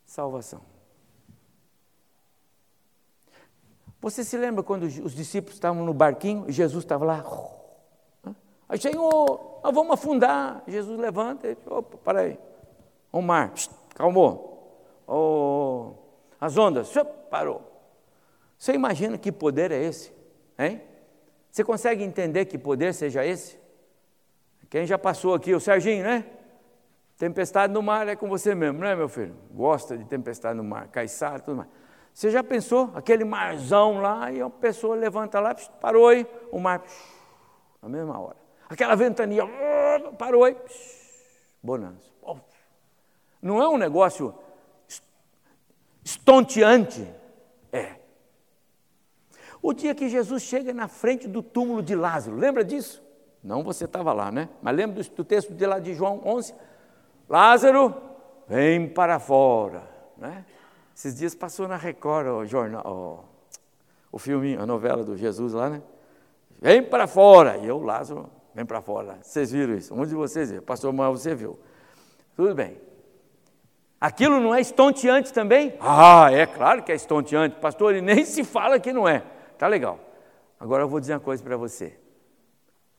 salvação. 0.04 0.62
Você 4.00 4.22
se 4.22 4.36
lembra 4.36 4.62
quando 4.62 4.84
os 4.84 5.12
discípulos 5.12 5.54
estavam 5.54 5.84
no 5.84 5.92
barquinho 5.92 6.44
e 6.48 6.52
Jesus 6.52 6.84
estava 6.84 7.04
lá? 7.04 7.24
Aí, 8.68 8.78
Senhor, 8.78 9.60
nós 9.62 9.74
vamos 9.74 9.92
afundar. 9.92 10.62
Jesus 10.66 10.98
levanta 10.98 11.48
e 11.48 11.54
diz, 11.54 11.66
opa, 11.66 11.96
para 11.98 12.20
aí. 12.20 12.38
O 13.10 13.22
mar, 13.22 13.52
calmou. 13.94 15.02
Oh, 15.06 15.92
as 16.38 16.56
ondas, 16.58 16.92
parou. 17.30 17.62
Você 18.58 18.72
imagina 18.72 19.16
que 19.16 19.32
poder 19.32 19.72
é 19.72 19.82
esse? 19.82 20.12
Hein? 20.58 20.82
Você 21.50 21.64
consegue 21.64 22.04
entender 22.04 22.44
que 22.44 22.58
poder 22.58 22.92
seja 22.92 23.24
esse? 23.24 23.58
Quem 24.68 24.84
já 24.84 24.98
passou 24.98 25.34
aqui, 25.34 25.54
o 25.54 25.60
Serginho, 25.60 26.04
né? 26.04 26.26
Tempestade 27.16 27.72
no 27.72 27.82
mar 27.82 28.06
é 28.06 28.14
com 28.14 28.28
você 28.28 28.54
mesmo, 28.54 28.80
não 28.80 28.86
é, 28.86 28.94
meu 28.94 29.08
filho? 29.08 29.34
Gosta 29.50 29.96
de 29.96 30.04
tempestade 30.04 30.56
no 30.56 30.62
mar, 30.62 30.88
caiçara, 30.88 31.40
tudo 31.40 31.56
mais. 31.56 31.68
Você 32.12 32.30
já 32.30 32.44
pensou? 32.44 32.90
Aquele 32.94 33.24
marzão 33.24 34.00
lá, 34.00 34.30
e 34.30 34.40
a 34.40 34.50
pessoa 34.50 34.94
levanta 34.94 35.40
lá, 35.40 35.54
parou 35.80 36.08
aí, 36.08 36.26
o 36.52 36.58
mar, 36.60 36.82
na 37.80 37.88
mesma 37.88 38.20
hora. 38.20 38.36
Aquela 38.68 38.94
ventania, 38.94 39.44
parou 40.18 40.44
aí, 40.44 40.56
bonança. 41.62 42.08
Não 43.40 43.62
é 43.62 43.68
um 43.68 43.78
negócio 43.78 44.34
estonteante? 46.04 47.06
É. 47.72 47.96
O 49.62 49.72
dia 49.72 49.94
que 49.94 50.08
Jesus 50.08 50.42
chega 50.42 50.72
na 50.74 50.88
frente 50.88 51.26
do 51.28 51.42
túmulo 51.42 51.82
de 51.82 51.94
Lázaro, 51.94 52.36
lembra 52.36 52.64
disso? 52.64 53.02
Não 53.42 53.62
você 53.62 53.84
estava 53.84 54.12
lá, 54.12 54.30
né? 54.30 54.48
Mas 54.60 54.76
lembra 54.76 55.02
do, 55.02 55.10
do 55.10 55.24
texto 55.24 55.54
de 55.54 55.66
lá 55.66 55.78
de 55.78 55.94
João 55.94 56.20
11? 56.24 56.54
Lázaro, 57.28 57.94
vem 58.48 58.88
para 58.88 59.18
fora, 59.18 59.82
né? 60.16 60.44
Esses 60.94 61.14
dias 61.14 61.34
passou 61.34 61.68
na 61.68 61.76
Record 61.76 62.26
o 62.26 62.44
jornal, 62.44 62.84
o, 62.84 64.16
o 64.16 64.18
filme, 64.18 64.56
a 64.56 64.66
novela 64.66 65.04
do 65.04 65.16
Jesus 65.16 65.52
lá, 65.52 65.70
né? 65.70 65.82
Vem 66.60 66.82
para 66.82 67.06
fora. 67.06 67.56
E 67.58 67.66
eu, 67.66 67.80
Lázaro, 67.80 68.28
vem 68.54 68.64
para 68.64 68.80
fora. 68.80 69.18
Vocês 69.22 69.50
viram 69.50 69.74
isso? 69.74 69.94
Um 69.94 70.04
de 70.04 70.14
vocês 70.14 70.50
viu. 70.50 70.62
Pastor 70.62 70.92
Manuel, 70.92 71.16
você 71.16 71.34
viu. 71.34 71.58
Tudo 72.34 72.54
bem. 72.54 72.80
Aquilo 74.00 74.38
não 74.38 74.54
é 74.54 74.60
estonteante 74.60 75.32
também? 75.32 75.74
Ah, 75.80 76.30
é 76.32 76.46
claro 76.46 76.82
que 76.82 76.92
é 76.92 76.94
estonteante. 76.94 77.56
Pastor, 77.56 77.94
ele 77.94 78.02
nem 78.02 78.24
se 78.24 78.44
fala 78.44 78.78
que 78.78 78.92
não 78.92 79.08
é. 79.08 79.24
Tá 79.58 79.66
legal. 79.66 79.98
Agora 80.60 80.84
eu 80.84 80.88
vou 80.88 81.00
dizer 81.00 81.14
uma 81.14 81.20
coisa 81.20 81.42
para 81.42 81.56
você. 81.56 81.98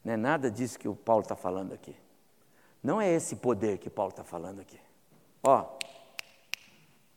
Não 0.03 0.13
é 0.13 0.17
nada 0.17 0.51
disso 0.51 0.77
que 0.77 0.87
o 0.87 0.95
Paulo 0.95 1.21
está 1.21 1.35
falando 1.35 1.73
aqui. 1.73 1.95
Não 2.83 3.01
é 3.01 3.09
esse 3.13 3.35
poder 3.35 3.77
que 3.77 3.89
Paulo 3.89 4.11
está 4.11 4.23
falando 4.23 4.61
aqui. 4.61 4.79
Ó, 5.43 5.65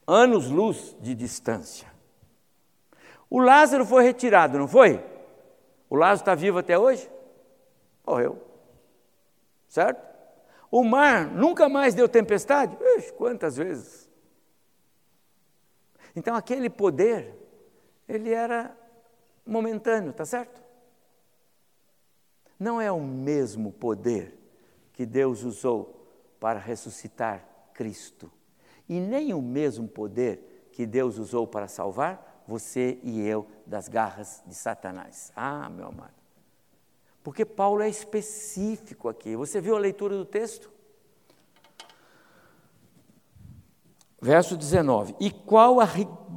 anos-luz 0.06 0.96
de 1.00 1.14
distância. 1.14 1.90
O 3.28 3.40
Lázaro 3.40 3.86
foi 3.86 4.04
retirado, 4.04 4.58
não 4.58 4.68
foi? 4.68 5.02
O 5.88 5.96
Lázaro 5.96 6.20
está 6.20 6.34
vivo 6.34 6.58
até 6.58 6.78
hoje? 6.78 7.08
Morreu. 8.06 8.40
Certo? 9.68 10.12
O 10.70 10.82
mar 10.82 11.30
nunca 11.30 11.68
mais 11.68 11.94
deu 11.94 12.08
tempestade? 12.08 12.76
Ixi, 12.96 13.12
quantas 13.12 13.56
vezes? 13.56 14.10
Então 16.14 16.34
aquele 16.34 16.68
poder, 16.68 17.34
ele 18.08 18.30
era 18.30 18.76
momentâneo, 19.46 20.12
tá 20.12 20.24
certo? 20.24 20.62
Não 22.58 22.80
é 22.80 22.92
o 22.92 23.00
mesmo 23.00 23.72
poder 23.72 24.38
que 24.92 25.04
Deus 25.04 25.42
usou 25.42 26.06
para 26.38 26.58
ressuscitar 26.58 27.46
Cristo, 27.72 28.30
e 28.88 29.00
nem 29.00 29.32
o 29.32 29.40
mesmo 29.40 29.88
poder 29.88 30.68
que 30.72 30.86
Deus 30.86 31.18
usou 31.18 31.46
para 31.46 31.66
salvar 31.66 32.42
você 32.46 32.98
e 33.02 33.26
eu 33.26 33.46
das 33.66 33.88
garras 33.88 34.42
de 34.46 34.54
Satanás. 34.54 35.32
Ah, 35.34 35.68
meu 35.70 35.86
amado. 35.86 36.21
Porque 37.22 37.44
Paulo 37.44 37.82
é 37.82 37.88
específico 37.88 39.08
aqui. 39.08 39.36
Você 39.36 39.60
viu 39.60 39.76
a 39.76 39.78
leitura 39.78 40.16
do 40.16 40.24
texto? 40.24 40.70
Verso 44.20 44.56
19: 44.56 45.14
E 45.20 45.30
qual 45.30 45.80
a 45.80 45.88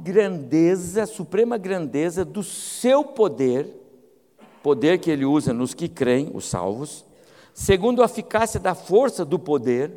grandeza, 0.02 1.02
a 1.02 1.06
suprema 1.06 1.56
grandeza 1.56 2.24
do 2.24 2.42
seu 2.42 3.04
poder, 3.04 3.68
poder 4.62 4.98
que 4.98 5.10
ele 5.10 5.24
usa 5.24 5.52
nos 5.52 5.74
que 5.74 5.88
creem, 5.88 6.30
os 6.34 6.46
salvos, 6.46 7.04
segundo 7.54 8.02
a 8.02 8.06
eficácia 8.06 8.60
da 8.60 8.74
força 8.74 9.24
do 9.24 9.38
poder. 9.38 9.92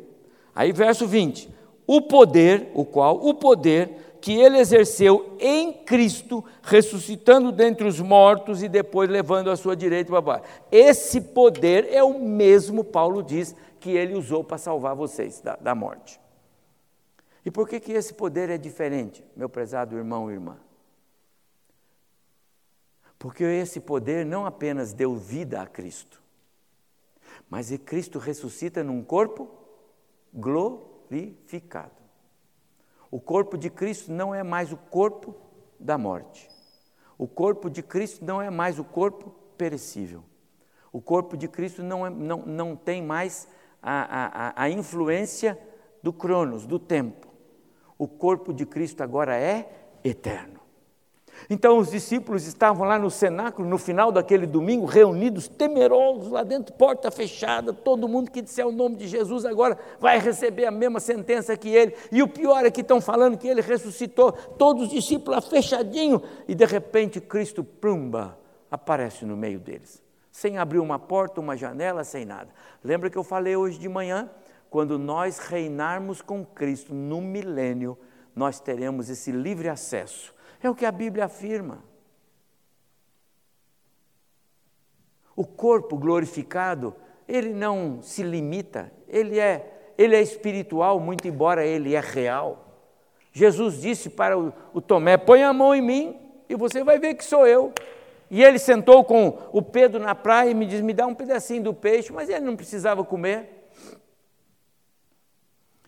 Aí, 0.54 0.72
verso 0.72 1.06
20: 1.06 1.50
O 1.86 2.02
poder, 2.02 2.70
o 2.74 2.84
qual? 2.84 3.16
O 3.16 3.34
poder 3.34 4.09
que 4.20 4.38
ele 4.38 4.58
exerceu 4.58 5.36
em 5.40 5.72
Cristo, 5.72 6.44
ressuscitando 6.62 7.50
dentre 7.50 7.86
os 7.86 8.00
mortos 8.00 8.62
e 8.62 8.68
depois 8.68 9.08
levando 9.08 9.50
a 9.50 9.56
sua 9.56 9.74
direita 9.74 10.10
para 10.10 10.20
baixo. 10.20 10.44
Esse 10.70 11.20
poder 11.20 11.88
é 11.90 12.02
o 12.02 12.18
mesmo, 12.18 12.84
Paulo 12.84 13.22
diz, 13.22 13.56
que 13.80 13.90
ele 13.90 14.14
usou 14.14 14.44
para 14.44 14.58
salvar 14.58 14.94
vocês 14.94 15.40
da, 15.40 15.56
da 15.56 15.74
morte. 15.74 16.20
E 17.44 17.50
por 17.50 17.66
que, 17.66 17.80
que 17.80 17.92
esse 17.92 18.12
poder 18.12 18.50
é 18.50 18.58
diferente, 18.58 19.24
meu 19.34 19.48
prezado 19.48 19.96
irmão 19.96 20.30
e 20.30 20.34
irmã? 20.34 20.58
Porque 23.18 23.44
esse 23.44 23.80
poder 23.80 24.24
não 24.24 24.44
apenas 24.44 24.92
deu 24.92 25.14
vida 25.16 25.62
a 25.62 25.66
Cristo, 25.66 26.22
mas 27.48 27.70
Cristo 27.84 28.18
ressuscita 28.18 28.84
num 28.84 29.02
corpo 29.02 29.50
glorificado. 30.32 31.99
O 33.10 33.20
corpo 33.20 33.58
de 33.58 33.68
Cristo 33.68 34.12
não 34.12 34.34
é 34.34 34.42
mais 34.42 34.72
o 34.72 34.76
corpo 34.76 35.34
da 35.78 35.98
morte. 35.98 36.48
O 37.18 37.26
corpo 37.26 37.68
de 37.68 37.82
Cristo 37.82 38.24
não 38.24 38.40
é 38.40 38.48
mais 38.50 38.78
o 38.78 38.84
corpo 38.84 39.34
perecível. 39.58 40.22
O 40.92 41.00
corpo 41.00 41.36
de 41.36 41.48
Cristo 41.48 41.82
não, 41.82 42.06
é, 42.06 42.10
não, 42.10 42.38
não 42.46 42.76
tem 42.76 43.02
mais 43.02 43.48
a, 43.82 44.52
a, 44.52 44.64
a 44.64 44.70
influência 44.70 45.58
do 46.02 46.12
Cronos, 46.12 46.66
do 46.66 46.78
tempo. 46.78 47.28
O 47.98 48.08
corpo 48.08 48.52
de 48.52 48.64
Cristo 48.64 49.02
agora 49.02 49.36
é 49.36 49.90
eterno. 50.02 50.59
Então 51.48 51.78
os 51.78 51.90
discípulos 51.90 52.46
estavam 52.46 52.86
lá 52.86 52.98
no 52.98 53.10
cenáculo, 53.10 53.68
no 53.68 53.78
final 53.78 54.12
daquele 54.12 54.46
domingo, 54.46 54.84
reunidos, 54.84 55.48
temerosos, 55.48 56.30
lá 56.30 56.42
dentro, 56.42 56.74
porta 56.74 57.10
fechada, 57.10 57.72
todo 57.72 58.08
mundo 58.08 58.30
que 58.30 58.42
disser 58.42 58.66
o 58.66 58.72
nome 58.72 58.96
de 58.96 59.06
Jesus 59.06 59.44
agora 59.44 59.78
vai 59.98 60.18
receber 60.18 60.66
a 60.66 60.70
mesma 60.70 61.00
sentença 61.00 61.56
que 61.56 61.68
ele. 61.68 61.94
E 62.12 62.22
o 62.22 62.28
pior 62.28 62.64
é 62.64 62.70
que 62.70 62.80
estão 62.82 63.00
falando 63.00 63.38
que 63.38 63.48
ele 63.48 63.60
ressuscitou, 63.60 64.32
todos 64.32 64.84
os 64.84 64.90
discípulos 64.90 65.46
fechadinho, 65.46 66.22
e 66.46 66.54
de 66.54 66.64
repente 66.64 67.20
Cristo, 67.20 67.64
plumba, 67.64 68.38
aparece 68.70 69.24
no 69.24 69.36
meio 69.36 69.58
deles, 69.58 70.02
sem 70.30 70.58
abrir 70.58 70.78
uma 70.78 70.98
porta, 70.98 71.40
uma 71.40 71.56
janela, 71.56 72.04
sem 72.04 72.24
nada. 72.24 72.50
Lembra 72.84 73.10
que 73.10 73.18
eu 73.18 73.24
falei 73.24 73.56
hoje 73.56 73.78
de 73.78 73.88
manhã? 73.88 74.30
Quando 74.68 74.98
nós 74.98 75.38
reinarmos 75.38 76.22
com 76.22 76.44
Cristo 76.44 76.94
no 76.94 77.20
milênio, 77.20 77.98
nós 78.36 78.60
teremos 78.60 79.10
esse 79.10 79.32
livre 79.32 79.68
acesso 79.68 80.32
é 80.62 80.70
o 80.70 80.74
que 80.74 80.84
a 80.84 80.92
Bíblia 80.92 81.24
afirma. 81.24 81.82
O 85.34 85.46
corpo 85.46 85.96
glorificado, 85.96 86.94
ele 87.26 87.54
não 87.54 88.02
se 88.02 88.22
limita, 88.22 88.92
ele 89.08 89.38
é, 89.38 89.92
ele 89.96 90.14
é 90.14 90.20
espiritual, 90.20 91.00
muito 91.00 91.26
embora 91.26 91.64
ele 91.64 91.94
é 91.94 92.00
real. 92.00 92.66
Jesus 93.32 93.80
disse 93.80 94.10
para 94.10 94.38
o, 94.38 94.52
o 94.74 94.80
Tomé: 94.80 95.16
põe 95.16 95.42
a 95.42 95.52
mão 95.52 95.74
em 95.74 95.80
mim 95.80 96.20
e 96.48 96.54
você 96.54 96.84
vai 96.84 96.98
ver 96.98 97.14
que 97.14 97.24
sou 97.24 97.46
eu. 97.46 97.72
E 98.30 98.42
ele 98.42 98.58
sentou 98.58 99.02
com 99.04 99.38
o 99.52 99.60
Pedro 99.62 100.00
na 100.00 100.14
praia 100.14 100.50
e 100.50 100.54
me 100.54 100.66
diz: 100.66 100.80
me 100.80 100.92
dá 100.92 101.06
um 101.06 101.14
pedacinho 101.14 101.62
do 101.62 101.74
peixe, 101.74 102.12
mas 102.12 102.28
ele 102.28 102.44
não 102.44 102.56
precisava 102.56 103.04
comer. 103.04 103.68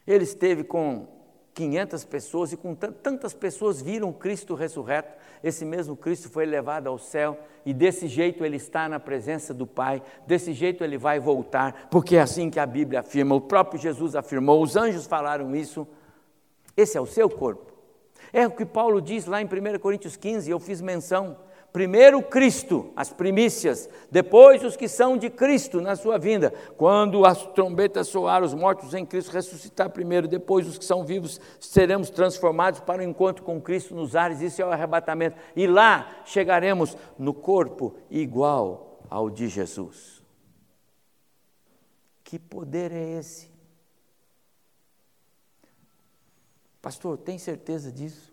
Ele 0.07 0.25
esteve 0.25 0.65
com 0.65 1.07
500 1.55 2.05
pessoas 2.05 2.53
e 2.53 2.57
com 2.57 2.75
tantas 2.75 3.35
pessoas 3.35 3.83
viram 3.83 4.13
Cristo 4.13 4.55
ressurreto, 4.55 5.13
esse 5.45 5.65
mesmo 5.65 5.97
Cristo 5.97 6.31
foi 6.31 6.47
levado 6.47 6.87
ao 6.87 6.99
céu 6.99 7.39
e 7.65 7.75
desse 7.75 8.09
jeito 8.09 8.45
ele 8.45 8.57
está 8.57 8.89
na 8.89 8.99
presença 8.99 9.53
do 9.53 9.67
Pai, 9.67 10.03
desse 10.27 10.53
jeito 10.53 10.83
ele 10.83 10.97
vai 10.97 11.21
voltar, 11.21 11.89
porque 11.91 12.17
é 12.17 12.21
assim 12.21 12.49
que 12.49 12.59
a 12.59 12.67
Bíblia 12.67 13.01
afirma, 13.01 13.35
o 13.35 13.41
próprio 13.41 13.81
Jesus 13.81 14.15
afirmou, 14.15 14.63
os 14.63 14.77
anjos 14.77 15.07
falaram 15.07 15.55
isso. 15.55 15.87
Esse 16.77 16.97
é 16.97 17.01
o 17.01 17.07
seu 17.07 17.29
corpo. 17.29 17.71
É 18.33 18.47
o 18.47 18.51
que 18.51 18.65
Paulo 18.65 19.01
diz 19.03 19.27
lá 19.27 19.43
em 19.43 19.45
1 19.45 19.79
Coríntios 19.79 20.17
15, 20.17 20.51
eu 20.51 20.59
fiz 20.59 20.81
menção. 20.81 21.37
Primeiro 21.73 22.23
Cristo, 22.23 22.93
as 22.95 23.11
primícias, 23.11 23.89
depois 24.11 24.63
os 24.63 24.77
que 24.77 24.87
são 24.87 25.17
de 25.17 25.31
Cristo 25.31 25.81
na 25.81 25.97
sua 25.97 26.19
vinda. 26.19 26.53
Quando 26.77 27.25
as 27.25 27.47
trombetas 27.47 28.09
soar, 28.09 28.43
os 28.43 28.53
mortos 28.53 28.93
em 28.93 29.07
Cristo 29.07 29.33
ressuscitar 29.33 29.89
primeiro, 29.89 30.29
depois 30.29 30.69
os 30.69 30.77
que 30.77 30.85
são 30.85 31.03
vivos 31.03 31.41
seremos 31.59 32.11
transformados 32.11 32.81
para 32.81 33.01
o 33.01 33.05
encontro 33.05 33.43
com 33.43 33.59
Cristo 33.59 33.95
nos 33.95 34.15
ares, 34.15 34.43
isso 34.43 34.61
é 34.61 34.67
o 34.67 34.71
arrebatamento. 34.71 35.39
E 35.57 35.67
lá 35.67 36.23
chegaremos 36.27 36.95
no 37.19 37.33
corpo 37.33 37.95
igual 38.11 38.99
ao 39.09 39.31
de 39.31 39.49
Jesus. 39.49 40.23
Que 42.23 42.39
poder 42.39 42.93
é 42.93 43.19
esse? 43.19 43.51
Pastor, 46.83 47.17
tem 47.17 47.39
certeza 47.39 47.91
disso? 47.91 48.31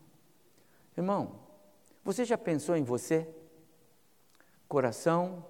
Irmão, 0.97 1.47
você 2.03 2.25
já 2.25 2.37
pensou 2.37 2.75
em 2.75 2.83
você? 2.83 3.27
Coração, 4.67 5.45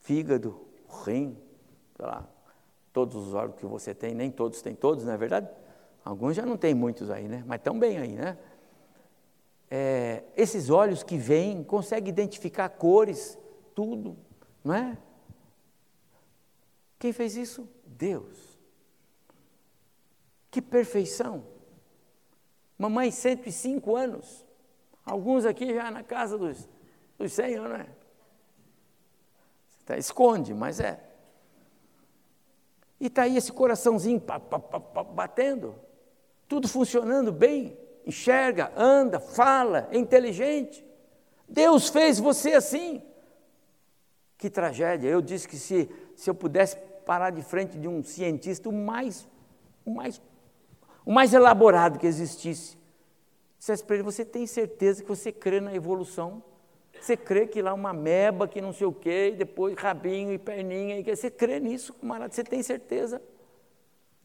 fígado, 0.00 0.60
rim, 1.04 1.36
sei 1.96 2.06
lá, 2.06 2.28
todos 2.92 3.14
os 3.14 3.34
órgãos 3.34 3.60
que 3.60 3.66
você 3.66 3.94
tem, 3.94 4.14
nem 4.14 4.30
todos 4.30 4.62
têm 4.62 4.74
todos, 4.74 5.04
não 5.04 5.12
é 5.12 5.16
verdade? 5.16 5.48
Alguns 6.04 6.34
já 6.34 6.44
não 6.46 6.56
tem 6.56 6.74
muitos 6.74 7.10
aí, 7.10 7.28
né? 7.28 7.44
Mas 7.46 7.60
estão 7.60 7.78
bem 7.78 7.98
aí, 7.98 8.12
né? 8.12 8.38
É, 9.70 10.24
esses 10.36 10.70
olhos 10.70 11.02
que 11.02 11.18
veem, 11.18 11.62
conseguem 11.62 12.08
identificar 12.08 12.68
cores, 12.70 13.38
tudo, 13.74 14.16
não 14.64 14.74
é? 14.74 14.96
Quem 16.98 17.12
fez 17.12 17.36
isso? 17.36 17.68
Deus. 17.86 18.58
Que 20.50 20.62
perfeição. 20.62 21.44
Mamãe, 22.78 23.10
105 23.10 23.94
anos. 23.94 24.47
Alguns 25.08 25.46
aqui 25.46 25.74
já 25.74 25.90
na 25.90 26.02
casa 26.02 26.36
dos, 26.36 26.68
dos 27.18 27.32
100 27.32 27.54
anos, 27.54 27.78
né? 27.78 27.86
Tá, 29.86 29.96
esconde, 29.96 30.52
mas 30.52 30.80
é. 30.80 31.02
E 33.00 33.06
está 33.06 33.22
aí 33.22 33.38
esse 33.38 33.50
coraçãozinho 33.50 34.20
pá, 34.20 34.38
pá, 34.38 34.58
pá, 34.58 35.02
batendo, 35.02 35.74
tudo 36.46 36.68
funcionando 36.68 37.32
bem, 37.32 37.78
enxerga, 38.04 38.70
anda, 38.76 39.18
fala, 39.18 39.88
é 39.90 39.96
inteligente. 39.96 40.84
Deus 41.48 41.88
fez 41.88 42.18
você 42.18 42.52
assim. 42.52 43.02
Que 44.36 44.50
tragédia. 44.50 45.08
Eu 45.08 45.22
disse 45.22 45.48
que 45.48 45.56
se, 45.56 45.90
se 46.14 46.28
eu 46.28 46.34
pudesse 46.34 46.76
parar 47.06 47.30
de 47.30 47.42
frente 47.42 47.78
de 47.78 47.88
um 47.88 48.04
cientista, 48.04 48.68
o 48.68 48.72
mais, 48.72 49.26
o 49.86 49.90
mais, 49.90 50.20
o 51.06 51.12
mais 51.12 51.32
elaborado 51.32 51.98
que 51.98 52.06
existisse, 52.06 52.77
dissesse 53.58 53.84
para 53.84 53.96
ele: 53.96 54.04
Você 54.04 54.24
tem 54.24 54.46
certeza 54.46 55.02
que 55.02 55.08
você 55.08 55.32
crê 55.32 55.60
na 55.60 55.74
evolução? 55.74 56.42
Você 57.00 57.16
crê 57.16 57.46
que 57.46 57.62
lá 57.62 57.72
uma 57.74 57.92
meba, 57.92 58.48
que 58.48 58.60
não 58.60 58.72
sei 58.72 58.86
o 58.86 58.92
quê, 58.92 59.30
e 59.32 59.36
depois 59.36 59.76
rabinho 59.76 60.32
e 60.32 60.38
perninha, 60.38 60.98
e 60.98 61.04
você 61.04 61.30
crê 61.30 61.60
nisso, 61.60 61.92
camarada? 61.94 62.32
Você 62.32 62.42
tem 62.42 62.62
certeza? 62.62 63.22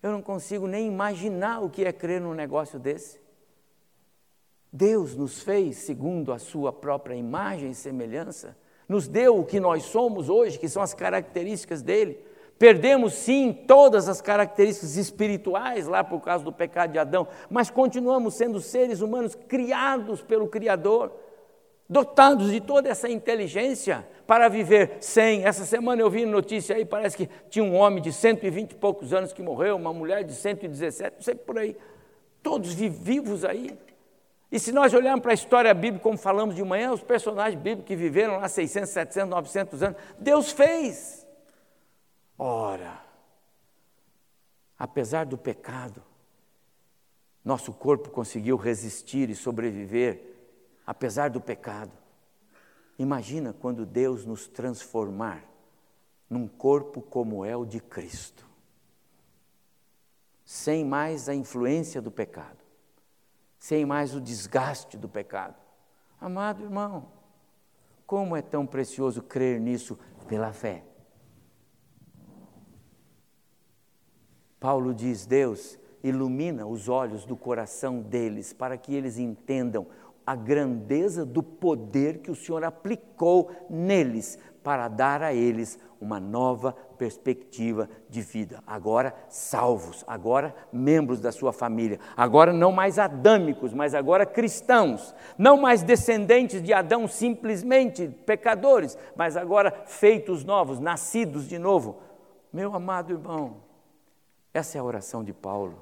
Eu 0.01 0.11
não 0.11 0.21
consigo 0.21 0.67
nem 0.67 0.87
imaginar 0.87 1.61
o 1.63 1.69
que 1.69 1.85
é 1.85 1.93
crer 1.93 2.19
num 2.19 2.33
negócio 2.33 2.79
desse. 2.79 3.21
Deus 4.71 5.15
nos 5.15 5.41
fez 5.41 5.77
segundo 5.77 6.33
a 6.33 6.39
sua 6.39 6.73
própria 6.73 7.15
imagem 7.15 7.69
e 7.69 7.75
semelhança, 7.75 8.57
nos 8.89 9.07
deu 9.07 9.39
o 9.39 9.45
que 9.45 9.59
nós 9.59 9.83
somos 9.83 10.29
hoje, 10.29 10.57
que 10.59 10.67
são 10.67 10.81
as 10.81 10.93
características 10.93 11.81
dele. 11.81 12.19
Perdemos 12.63 13.15
sim 13.15 13.51
todas 13.51 14.07
as 14.07 14.21
características 14.21 14.95
espirituais 14.95 15.85
lá 15.85 16.01
por 16.01 16.21
causa 16.21 16.45
do 16.45 16.51
pecado 16.53 16.93
de 16.93 16.97
Adão, 16.97 17.27
mas 17.49 17.69
continuamos 17.69 18.35
sendo 18.35 18.61
seres 18.61 19.01
humanos 19.01 19.35
criados 19.35 20.21
pelo 20.21 20.47
Criador, 20.47 21.11
dotados 21.89 22.49
de 22.49 22.61
toda 22.61 22.87
essa 22.87 23.09
inteligência 23.09 24.07
para 24.25 24.47
viver 24.47 24.95
sem. 25.01 25.43
Essa 25.43 25.65
semana 25.65 26.01
eu 26.01 26.09
vi 26.09 26.25
notícia 26.25 26.77
aí, 26.77 26.85
parece 26.85 27.17
que 27.17 27.29
tinha 27.49 27.65
um 27.65 27.75
homem 27.75 28.01
de 28.01 28.13
120 28.13 28.71
e 28.71 28.75
poucos 28.75 29.13
anos 29.13 29.33
que 29.33 29.41
morreu, 29.41 29.75
uma 29.75 29.91
mulher 29.91 30.23
de 30.23 30.33
117, 30.33 31.15
não 31.17 31.21
sei 31.21 31.35
por 31.35 31.59
aí, 31.59 31.75
todos 32.41 32.73
vivos 32.73 33.43
aí. 33.43 33.77
E 34.49 34.57
se 34.57 34.71
nós 34.71 34.93
olharmos 34.93 35.21
para 35.21 35.31
a 35.31 35.33
história 35.33 35.73
bíblica, 35.73 36.01
como 36.01 36.17
falamos 36.17 36.55
de 36.55 36.63
manhã, 36.63 36.93
os 36.93 37.03
personagens 37.03 37.61
bíblicos 37.61 37.87
que 37.87 37.95
viveram 37.97 38.37
lá 38.37 38.47
600, 38.47 38.89
700, 38.89 39.29
900 39.29 39.83
anos, 39.83 39.97
Deus 40.17 40.49
fez. 40.49 41.22
Ora, 42.45 43.01
apesar 44.77 45.25
do 45.25 45.37
pecado, 45.37 46.03
nosso 47.41 47.71
corpo 47.71 48.09
conseguiu 48.09 48.57
resistir 48.57 49.29
e 49.29 49.35
sobreviver, 49.35 50.21
apesar 50.85 51.29
do 51.29 51.39
pecado. 51.39 51.93
Imagina 52.99 53.53
quando 53.53 53.85
Deus 53.85 54.25
nos 54.25 54.45
transformar 54.45 55.41
num 56.29 56.45
corpo 56.45 57.01
como 57.01 57.45
é 57.45 57.55
o 57.55 57.63
de 57.63 57.79
Cristo, 57.79 58.45
sem 60.43 60.83
mais 60.83 61.29
a 61.29 61.33
influência 61.33 62.01
do 62.01 62.11
pecado, 62.11 62.59
sem 63.57 63.85
mais 63.85 64.13
o 64.13 64.19
desgaste 64.19 64.97
do 64.97 65.07
pecado. 65.07 65.55
Amado 66.19 66.61
irmão, 66.61 67.07
como 68.05 68.35
é 68.35 68.41
tão 68.41 68.67
precioso 68.67 69.21
crer 69.21 69.61
nisso 69.61 69.97
pela 70.27 70.51
fé. 70.51 70.83
Paulo 74.63 74.93
diz: 74.93 75.25
Deus 75.25 75.77
ilumina 76.01 76.65
os 76.65 76.87
olhos 76.87 77.25
do 77.25 77.35
coração 77.35 77.99
deles 77.99 78.53
para 78.53 78.77
que 78.77 78.95
eles 78.95 79.17
entendam 79.17 79.85
a 80.25 80.37
grandeza 80.37 81.25
do 81.25 81.43
poder 81.43 82.19
que 82.19 82.31
o 82.31 82.35
Senhor 82.35 82.63
aplicou 82.63 83.51
neles 83.69 84.39
para 84.63 84.87
dar 84.87 85.21
a 85.21 85.33
eles 85.33 85.77
uma 85.99 86.17
nova 86.17 86.71
perspectiva 86.97 87.89
de 88.09 88.21
vida. 88.21 88.63
Agora 88.65 89.13
salvos, 89.27 90.01
agora 90.07 90.55
membros 90.71 91.19
da 91.19 91.33
sua 91.33 91.51
família, 91.51 91.99
agora 92.15 92.53
não 92.53 92.71
mais 92.71 92.97
adâmicos, 92.97 93.73
mas 93.73 93.93
agora 93.93 94.25
cristãos, 94.25 95.13
não 95.37 95.57
mais 95.57 95.83
descendentes 95.83 96.63
de 96.63 96.71
Adão, 96.71 97.05
simplesmente 97.05 98.07
pecadores, 98.25 98.97
mas 99.13 99.35
agora 99.35 99.83
feitos 99.87 100.45
novos, 100.45 100.79
nascidos 100.79 101.49
de 101.49 101.59
novo. 101.59 101.97
Meu 102.53 102.73
amado 102.73 103.11
irmão, 103.11 103.72
essa 104.53 104.77
é 104.77 104.81
a 104.81 104.83
oração 104.83 105.23
de 105.23 105.33
Paulo. 105.33 105.77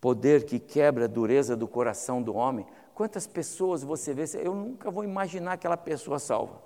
Poder 0.00 0.44
que 0.44 0.58
quebra 0.58 1.04
a 1.04 1.08
dureza 1.08 1.56
do 1.56 1.68
coração 1.68 2.22
do 2.22 2.34
homem. 2.34 2.66
Quantas 2.94 3.26
pessoas 3.26 3.82
você 3.82 4.12
vê? 4.12 4.24
Eu 4.42 4.54
nunca 4.54 4.90
vou 4.90 5.04
imaginar 5.04 5.52
aquela 5.52 5.76
pessoa 5.76 6.18
salva. 6.18 6.60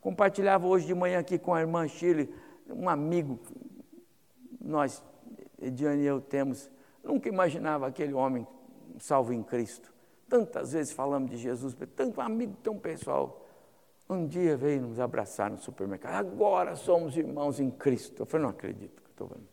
Compartilhava 0.00 0.66
hoje 0.66 0.86
de 0.86 0.94
manhã 0.94 1.18
aqui 1.18 1.38
com 1.38 1.52
a 1.52 1.60
irmã 1.60 1.88
Chile, 1.88 2.32
um 2.68 2.88
amigo, 2.88 3.38
nós, 4.60 5.02
Ediane 5.60 6.02
e 6.02 6.06
eu 6.06 6.20
temos, 6.20 6.70
nunca 7.02 7.28
imaginava 7.28 7.86
aquele 7.86 8.14
homem 8.14 8.46
salvo 8.98 9.32
em 9.32 9.42
Cristo. 9.42 9.92
Tantas 10.28 10.72
vezes 10.72 10.92
falamos 10.92 11.30
de 11.30 11.36
Jesus, 11.36 11.74
tanto 11.96 12.20
amigo 12.20 12.54
tão 12.62 12.78
pessoal. 12.78 13.47
Um 14.08 14.26
dia 14.26 14.56
veio 14.56 14.82
nos 14.82 14.98
abraçar 14.98 15.50
no 15.50 15.58
supermercado. 15.58 16.14
Agora 16.14 16.74
somos 16.76 17.16
irmãos 17.16 17.60
em 17.60 17.70
Cristo. 17.70 18.22
Eu 18.22 18.26
falei, 18.26 18.44
não 18.44 18.50
acredito 18.50 19.02
que 19.02 19.10
estou 19.10 19.26
vendo. 19.26 19.46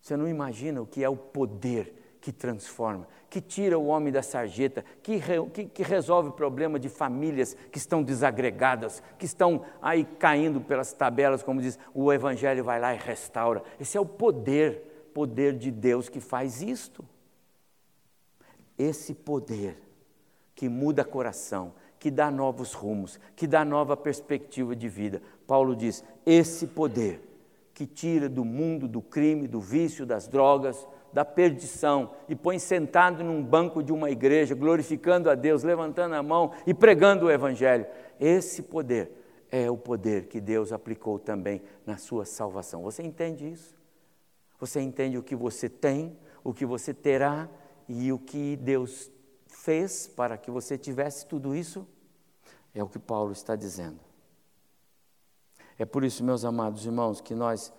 Você 0.00 0.16
não 0.16 0.28
imagina 0.28 0.82
o 0.82 0.86
que 0.86 1.02
é 1.02 1.08
o 1.08 1.16
poder 1.16 1.94
que 2.20 2.32
transforma, 2.32 3.06
que 3.30 3.40
tira 3.40 3.78
o 3.78 3.86
homem 3.86 4.12
da 4.12 4.22
sarjeta, 4.22 4.84
que, 5.02 5.16
re, 5.16 5.46
que, 5.50 5.64
que, 5.66 5.82
resolve 5.82 6.30
o 6.30 6.32
problema 6.32 6.78
de 6.78 6.88
famílias 6.88 7.54
que 7.70 7.78
estão 7.78 8.02
desagregadas, 8.02 9.02
que 9.18 9.24
estão 9.24 9.64
aí 9.80 10.04
caindo 10.04 10.60
pelas 10.60 10.92
tabelas, 10.92 11.42
como 11.42 11.60
diz, 11.60 11.78
o 11.94 12.12
Evangelho 12.12 12.64
vai 12.64 12.80
lá 12.80 12.94
e 12.94 12.98
restaura. 12.98 13.62
Esse 13.78 13.96
é 13.96 14.00
o 14.00 14.06
poder, 14.06 15.10
poder 15.14 15.56
de 15.56 15.70
Deus 15.70 16.08
que 16.08 16.20
faz 16.20 16.60
isto. 16.60 17.04
Esse 18.76 19.14
poder 19.14 19.80
que 20.54 20.68
muda 20.68 21.04
coração, 21.04 21.72
que 21.98 22.10
dá 22.10 22.30
novos 22.30 22.72
rumos, 22.74 23.18
que 23.34 23.46
dá 23.46 23.64
nova 23.64 23.96
perspectiva 23.96 24.74
de 24.76 24.88
vida. 24.88 25.20
Paulo 25.46 25.74
diz: 25.74 26.04
esse 26.24 26.66
poder 26.66 27.20
que 27.74 27.86
tira 27.86 28.28
do 28.28 28.44
mundo 28.44 28.88
do 28.88 29.00
crime, 29.00 29.46
do 29.46 29.60
vício, 29.60 30.04
das 30.04 30.26
drogas, 30.26 30.86
da 31.12 31.24
perdição 31.24 32.10
e 32.28 32.34
põe 32.34 32.58
sentado 32.58 33.24
num 33.24 33.42
banco 33.42 33.82
de 33.82 33.92
uma 33.92 34.10
igreja, 34.10 34.54
glorificando 34.54 35.30
a 35.30 35.34
Deus, 35.34 35.62
levantando 35.62 36.14
a 36.14 36.22
mão 36.22 36.52
e 36.66 36.74
pregando 36.74 37.26
o 37.26 37.30
Evangelho. 37.30 37.86
Esse 38.20 38.62
poder 38.62 39.10
é 39.50 39.70
o 39.70 39.76
poder 39.76 40.26
que 40.26 40.40
Deus 40.40 40.72
aplicou 40.72 41.18
também 41.18 41.62
na 41.86 41.96
sua 41.96 42.24
salvação. 42.24 42.82
Você 42.82 43.02
entende 43.02 43.50
isso? 43.50 43.76
Você 44.60 44.80
entende 44.80 45.16
o 45.16 45.22
que 45.22 45.36
você 45.36 45.68
tem, 45.68 46.16
o 46.44 46.52
que 46.52 46.66
você 46.66 46.92
terá 46.92 47.48
e 47.88 48.12
o 48.12 48.18
que 48.18 48.56
Deus 48.56 49.10
fez 49.68 50.06
para 50.06 50.38
que 50.38 50.50
você 50.50 50.78
tivesse 50.78 51.26
tudo 51.26 51.54
isso? 51.54 51.86
É 52.74 52.82
o 52.82 52.88
que 52.88 52.98
Paulo 52.98 53.32
está 53.32 53.54
dizendo. 53.54 54.00
É 55.78 55.84
por 55.84 56.04
isso, 56.04 56.24
meus 56.24 56.42
amados 56.42 56.86
irmãos, 56.86 57.20
que 57.20 57.34
nós 57.34 57.70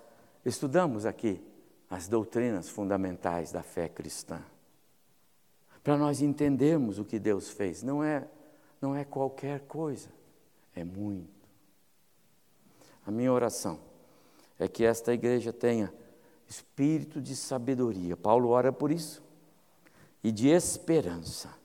estudamos 0.45 1.03
aqui 1.03 1.41
as 1.89 2.07
doutrinas 2.07 2.69
fundamentais 2.69 3.51
da 3.51 3.63
fé 3.63 3.89
cristã. 3.89 4.39
Para 5.83 5.97
nós 5.97 6.21
entendermos 6.21 6.99
o 6.99 7.05
que 7.05 7.17
Deus 7.17 7.49
fez, 7.49 7.81
não 7.81 8.03
é, 8.03 8.27
não 8.79 8.95
é 8.95 9.03
qualquer 9.03 9.61
coisa, 9.61 10.09
é 10.75 10.83
muito. 10.83 11.49
A 13.03 13.09
minha 13.09 13.33
oração 13.33 13.79
é 14.59 14.67
que 14.67 14.85
esta 14.85 15.11
igreja 15.11 15.51
tenha 15.51 15.91
espírito 16.47 17.19
de 17.19 17.35
sabedoria. 17.35 18.15
Paulo 18.15 18.49
ora 18.49 18.71
por 18.71 18.91
isso. 18.91 19.23
E 20.23 20.31
de 20.31 20.49
esperança, 20.49 21.57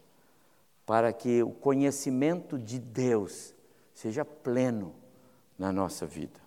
para 0.84 1.12
que 1.12 1.42
o 1.42 1.50
conhecimento 1.50 2.58
de 2.58 2.78
Deus 2.78 3.54
seja 3.92 4.24
pleno 4.24 4.94
na 5.58 5.72
nossa 5.72 6.06
vida. 6.06 6.44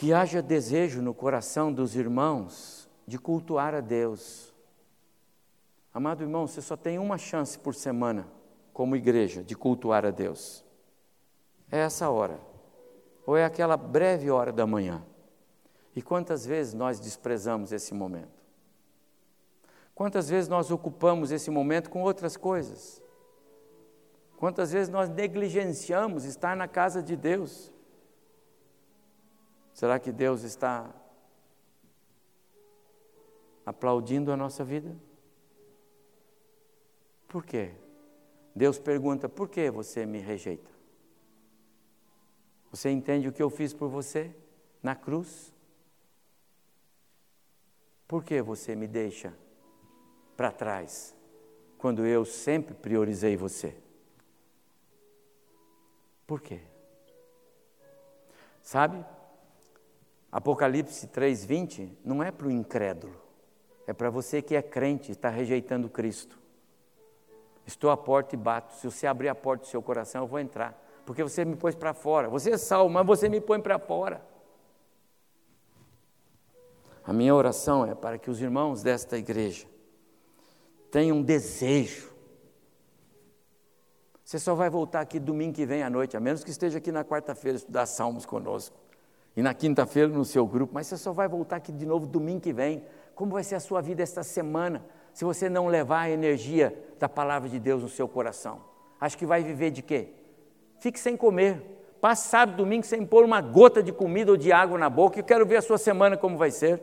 que 0.00 0.14
haja 0.14 0.40
desejo 0.40 1.02
no 1.02 1.12
coração 1.12 1.70
dos 1.70 1.94
irmãos 1.94 2.88
de 3.06 3.18
cultuar 3.18 3.74
a 3.74 3.80
Deus. 3.80 4.50
Amado 5.92 6.22
irmão, 6.22 6.46
você 6.46 6.62
só 6.62 6.74
tem 6.74 6.98
uma 6.98 7.18
chance 7.18 7.58
por 7.58 7.74
semana, 7.74 8.26
como 8.72 8.96
igreja, 8.96 9.44
de 9.44 9.54
cultuar 9.54 10.06
a 10.06 10.10
Deus. 10.10 10.64
É 11.70 11.80
essa 11.80 12.08
hora, 12.08 12.40
ou 13.26 13.36
é 13.36 13.44
aquela 13.44 13.76
breve 13.76 14.30
hora 14.30 14.50
da 14.50 14.66
manhã. 14.66 15.04
E 15.94 16.00
quantas 16.00 16.46
vezes 16.46 16.72
nós 16.72 16.98
desprezamos 16.98 17.70
esse 17.70 17.92
momento? 17.92 18.42
Quantas 20.00 20.30
vezes 20.30 20.48
nós 20.48 20.70
ocupamos 20.70 21.30
esse 21.30 21.50
momento 21.50 21.90
com 21.90 22.00
outras 22.02 22.34
coisas? 22.34 23.02
Quantas 24.38 24.72
vezes 24.72 24.88
nós 24.88 25.10
negligenciamos 25.10 26.24
estar 26.24 26.56
na 26.56 26.66
casa 26.66 27.02
de 27.02 27.14
Deus? 27.14 27.70
Será 29.74 29.98
que 29.98 30.10
Deus 30.10 30.42
está 30.42 30.90
aplaudindo 33.66 34.32
a 34.32 34.38
nossa 34.38 34.64
vida? 34.64 34.96
Por 37.28 37.44
quê? 37.44 37.74
Deus 38.56 38.78
pergunta: 38.78 39.28
por 39.28 39.50
que 39.50 39.70
você 39.70 40.06
me 40.06 40.18
rejeita? 40.18 40.70
Você 42.70 42.88
entende 42.88 43.28
o 43.28 43.32
que 43.34 43.42
eu 43.42 43.50
fiz 43.50 43.74
por 43.74 43.90
você 43.90 44.34
na 44.82 44.96
cruz? 44.96 45.52
Por 48.08 48.24
que 48.24 48.40
você 48.40 48.74
me 48.74 48.88
deixa 48.88 49.36
para 50.40 50.50
trás 50.50 51.14
quando 51.76 52.06
eu 52.06 52.24
sempre 52.24 52.72
priorizei 52.72 53.36
você? 53.36 53.76
Por 56.26 56.40
quê? 56.40 56.62
Sabe? 58.62 59.04
Apocalipse 60.32 61.08
3,20 61.08 61.90
não 62.02 62.22
é 62.22 62.30
para 62.30 62.46
o 62.46 62.50
incrédulo, 62.50 63.20
é 63.86 63.92
para 63.92 64.08
você 64.08 64.40
que 64.40 64.56
é 64.56 64.62
crente 64.62 65.10
e 65.10 65.12
está 65.12 65.28
rejeitando 65.28 65.90
Cristo. 65.90 66.38
Estou 67.66 67.90
à 67.90 67.96
porta 67.98 68.34
e 68.34 68.38
bato. 68.38 68.72
Se 68.76 68.86
você 68.86 69.06
abrir 69.06 69.28
a 69.28 69.34
porta 69.34 69.64
do 69.64 69.68
seu 69.68 69.82
coração, 69.82 70.22
eu 70.22 70.26
vou 70.26 70.38
entrar. 70.38 70.74
Porque 71.04 71.22
você 71.22 71.44
me 71.44 71.54
pôs 71.54 71.74
para 71.74 71.92
fora. 71.92 72.30
Você 72.30 72.52
é 72.52 72.56
salvo, 72.56 72.88
mas 72.88 73.06
você 73.06 73.28
me 73.28 73.42
põe 73.42 73.60
para 73.60 73.78
fora. 73.78 74.24
A 77.04 77.12
minha 77.12 77.34
oração 77.34 77.84
é 77.84 77.94
para 77.94 78.16
que 78.16 78.30
os 78.30 78.40
irmãos 78.40 78.82
desta 78.82 79.18
igreja 79.18 79.68
tenham 80.90 81.22
desejo. 81.22 82.10
Você 84.24 84.38
só 84.38 84.54
vai 84.54 84.70
voltar 84.70 85.00
aqui 85.00 85.18
domingo 85.18 85.54
que 85.54 85.66
vem 85.66 85.82
à 85.82 85.90
noite, 85.90 86.16
a 86.16 86.20
menos 86.20 86.44
que 86.44 86.50
esteja 86.50 86.78
aqui 86.78 86.92
na 86.92 87.04
quarta-feira 87.04 87.56
estudar 87.56 87.86
salmos 87.86 88.24
conosco 88.24 88.76
e 89.36 89.42
na 89.42 89.54
quinta-feira 89.54 90.08
no 90.08 90.24
seu 90.24 90.46
grupo, 90.46 90.74
mas 90.74 90.86
você 90.86 90.96
só 90.96 91.12
vai 91.12 91.28
voltar 91.28 91.56
aqui 91.56 91.72
de 91.72 91.86
novo 91.86 92.06
domingo 92.06 92.40
que 92.40 92.52
vem. 92.52 92.84
Como 93.14 93.32
vai 93.32 93.44
ser 93.44 93.56
a 93.56 93.60
sua 93.60 93.80
vida 93.80 94.02
esta 94.02 94.22
semana, 94.22 94.84
se 95.12 95.24
você 95.24 95.48
não 95.48 95.66
levar 95.66 96.02
a 96.02 96.10
energia 96.10 96.76
da 96.98 97.08
palavra 97.08 97.48
de 97.48 97.58
Deus 97.58 97.82
no 97.82 97.88
seu 97.88 98.08
coração? 98.08 98.60
Acho 99.00 99.16
que 99.16 99.26
vai 99.26 99.42
viver 99.42 99.70
de 99.70 99.82
quê? 99.82 100.08
Fique 100.78 100.98
sem 100.98 101.16
comer. 101.16 101.78
Passe 102.00 102.28
sábado, 102.28 102.56
domingo 102.56 102.86
sem 102.86 103.04
pôr 103.04 103.24
uma 103.24 103.40
gota 103.40 103.82
de 103.82 103.92
comida 103.92 104.30
ou 104.30 104.36
de 104.36 104.52
água 104.52 104.78
na 104.78 104.88
boca. 104.88 105.18
Eu 105.18 105.24
quero 105.24 105.44
ver 105.44 105.56
a 105.56 105.62
sua 105.62 105.76
semana 105.76 106.16
como 106.16 106.38
vai 106.38 106.50
ser. 106.50 106.80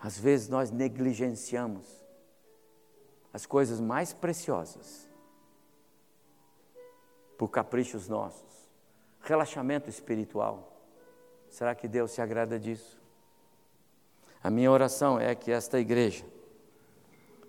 Às 0.00 0.18
vezes 0.18 0.48
nós 0.48 0.70
negligenciamos 0.70 1.86
as 3.32 3.44
coisas 3.46 3.80
mais 3.80 4.12
preciosas 4.12 5.08
por 7.36 7.48
caprichos 7.48 8.08
nossos 8.08 8.48
relaxamento 9.28 9.90
espiritual. 9.90 10.72
Será 11.50 11.74
que 11.74 11.86
Deus 11.86 12.12
se 12.12 12.20
agrada 12.20 12.58
disso? 12.58 12.98
A 14.42 14.50
minha 14.50 14.70
oração 14.70 15.18
é 15.18 15.34
que 15.34 15.50
esta 15.50 15.78
igreja 15.78 16.24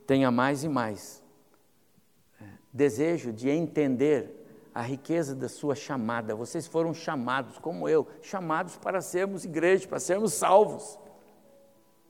tenha 0.06 0.32
mais 0.32 0.64
e 0.64 0.68
mais 0.68 1.24
é, 2.42 2.46
desejo 2.74 3.32
de 3.32 3.50
entender 3.50 4.36
a 4.74 4.82
riqueza 4.82 5.36
da 5.36 5.48
sua 5.48 5.76
chamada. 5.76 6.36
Vocês 6.36 6.68
foram 6.68 6.94
chamados, 6.94 7.58
como 7.60 7.88
eu, 7.88 8.08
chamados 8.22 8.76
para 8.78 9.02
sermos 9.02 9.46
igreja, 9.46 9.88
para 9.88 10.00
sermos 10.00 10.34
salvos. 10.34 10.98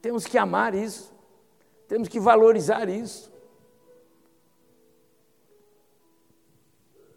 Temos 0.01 0.25
que 0.25 0.37
amar 0.37 0.73
isso, 0.73 1.13
temos 1.87 2.07
que 2.07 2.19
valorizar 2.19 2.87
isso. 2.87 3.31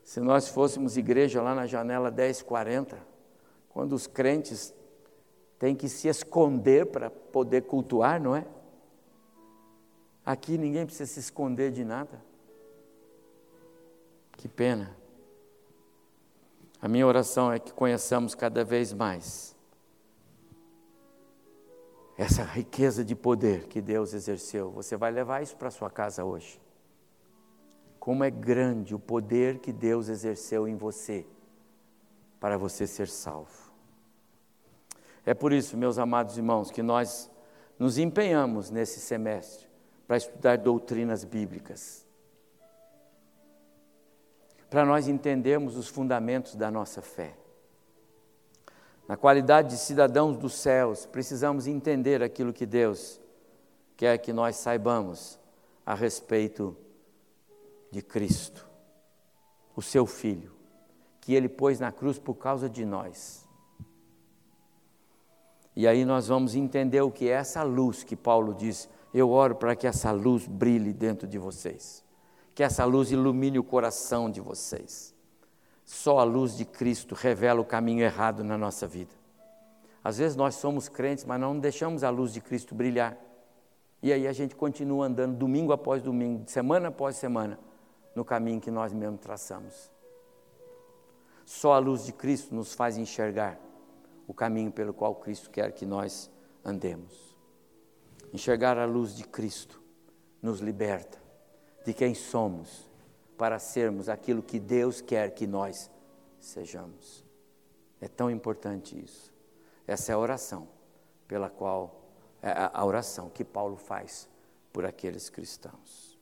Se 0.03 0.21
nós 0.21 0.49
fôssemos 0.49 0.97
igreja 0.97 1.41
lá 1.41 1.55
na 1.55 1.67
janela 1.67 2.11
1040, 2.11 2.99
quando 3.69 3.93
os 3.93 4.07
crentes 4.07 4.75
têm 5.59 5.75
que 5.75 5.89
se 5.89 6.09
esconder 6.09 6.87
para 6.87 7.09
poder 7.09 7.63
cultuar, 7.63 8.21
não 8.21 8.35
é? 8.37 8.45
Aqui 10.25 10.59
ninguém 10.59 10.85
precisa 10.85 11.11
se 11.11 11.21
esconder 11.21 11.71
de 11.71 11.85
nada. 11.85 12.23
Que 14.33 14.49
pena. 14.49 14.97
A 16.81 16.89
minha 16.89 17.07
oração 17.07 17.53
é 17.53 17.59
que 17.59 17.73
conheçamos 17.73 18.35
cada 18.35 18.65
vez 18.65 18.93
mais 18.93 19.57
essa 22.17 22.43
riqueza 22.43 23.05
de 23.05 23.15
poder 23.15 23.67
que 23.67 23.81
Deus 23.81 24.15
exerceu. 24.15 24.71
Você 24.71 24.97
vai 24.97 25.11
levar 25.11 25.43
isso 25.43 25.57
para 25.57 25.71
sua 25.71 25.91
casa 25.91 26.25
hoje 26.25 26.61
como 28.03 28.25
é 28.25 28.31
grande 28.31 28.97
o 28.97 28.99
poder 28.99 29.61
que 29.61 29.73
Deus 29.73 30.09
exerceu 30.09 30.67
em 30.67 30.75
você 30.75 31.25
para 32.41 32.59
você 32.59 32.85
ser 32.85 33.07
salvo. 33.07 33.73
É 35.25 35.33
por 35.33 35.53
isso, 35.53 35.77
meus 35.77 35.99
amados 35.99 36.37
irmãos, 36.37 36.69
que 36.69 36.83
nós 36.83 37.31
nos 37.79 37.99
empenhamos 37.99 38.73
nesse 38.73 38.99
semestre 38.99 39.69
para 40.05 40.17
estudar 40.17 40.59
doutrinas 40.59 41.23
bíblicas. 41.23 42.05
para 44.69 44.85
nós 44.85 45.07
entendermos 45.07 45.77
os 45.77 45.87
fundamentos 45.87 46.57
da 46.57 46.73
nossa 46.73 47.01
fé. 47.01 47.37
Na 49.13 49.17
qualidade 49.19 49.69
de 49.69 49.77
cidadãos 49.77 50.39
dos 50.39 50.55
céus, 50.55 51.05
precisamos 51.05 51.67
entender 51.67 52.23
aquilo 52.23 52.51
que 52.51 52.65
Deus 52.65 53.21
quer 53.95 54.17
que 54.17 54.33
nós 54.33 54.57
saibamos 54.57 55.39
a 55.85 55.95
respeito 55.95 56.75
de 57.91 58.01
Cristo, 58.01 58.67
o 59.77 59.83
seu 59.83 60.07
Filho, 60.07 60.55
que 61.21 61.35
ele 61.35 61.47
pôs 61.47 61.79
na 61.79 61.93
cruz 61.93 62.19
por 62.19 62.37
causa 62.37 62.71
de 62.71 62.87
nós. 62.87 63.47
E 65.77 65.87
aí 65.87 66.07
nós 66.07 66.29
vamos 66.29 66.55
entender 66.55 67.03
o 67.03 67.11
que 67.11 67.29
é 67.29 67.33
essa 67.33 67.63
luz 67.63 68.03
que 68.03 68.17
Paulo 68.17 68.55
diz. 68.55 68.89
Eu 69.13 69.29
oro 69.29 69.57
para 69.57 69.77
que 69.77 69.87
essa 69.87 70.11
luz 70.11 70.47
brilhe 70.47 70.95
dentro 70.95 71.29
de 71.29 71.37
vocês, 71.37 72.03
que 72.55 72.63
essa 72.63 72.87
luz 72.87 73.13
ilumine 73.13 73.59
o 73.59 73.63
coração 73.63 74.31
de 74.31 74.41
vocês. 74.41 75.12
Só 75.85 76.19
a 76.19 76.25
luz 76.25 76.57
de 76.57 76.65
Cristo 76.65 77.15
revela 77.15 77.61
o 77.61 77.65
caminho 77.65 78.03
errado 78.03 78.45
na 78.45 78.57
nossa 78.57 78.87
vida. 78.87 79.13
Às 80.03 80.19
vezes 80.19 80.37
nós 80.37 80.57
somos 80.57 80.89
crentes, 80.89 81.25
mas 81.25 81.41
não 81.41 81.59
deixamos 81.59 82.03
a 82.03 82.11
luz 82.11 82.33
de 82.33 82.41
Cristo 82.41 82.75
brilhar. 82.75 83.17
E 84.03 84.13
aí 84.13 84.27
a 84.27 84.33
gente 84.33 84.57
continua 84.57 85.07
andando 85.07 85.37
domingo 85.37 85.73
após 85.73 86.03
domingo, 86.03 86.49
semana 86.49 86.89
após 86.89 87.17
semana, 87.17 87.59
no 88.15 88.25
caminho 88.25 88.61
que 88.61 88.71
nós 88.71 88.93
mesmos 88.93 89.21
traçamos. 89.21 89.93
Só 91.45 91.75
a 91.75 91.79
luz 91.79 92.05
de 92.05 92.13
Cristo 92.13 92.55
nos 92.55 92.75
faz 92.75 92.97
enxergar 92.97 93.61
o 94.27 94.35
caminho 94.35 94.73
pelo 94.73 94.93
qual 94.93 95.15
Cristo 95.15 95.51
quer 95.51 95.73
que 95.73 95.87
nós 95.87 96.31
andemos. 96.65 97.37
Enxergar 98.33 98.79
a 98.79 98.87
luz 98.87 99.15
de 99.15 99.25
Cristo 99.25 99.81
nos 100.41 100.61
liberta 100.61 101.23
de 101.85 101.93
quem 101.93 102.15
somos 102.15 102.91
para 103.43 103.59
sermos 103.59 104.09
aquilo 104.09 104.41
que 104.41 104.61
Deus 104.61 105.01
quer 105.01 105.35
que 105.35 105.49
nós 105.49 105.91
sejamos. 106.39 107.25
É 108.01 108.07
tão 108.07 108.31
importante 108.31 108.97
isso. 108.97 109.35
Essa 109.85 110.13
é 110.13 110.15
a 110.15 110.19
oração 110.19 110.69
pela 111.27 111.51
qual 111.51 112.05
é 112.41 112.71
a 112.73 112.85
oração 112.85 113.29
que 113.29 113.45
Paulo 113.45 113.75
faz 113.75 114.29
por 114.73 114.87
aqueles 114.87 115.29
cristãos. 115.29 116.17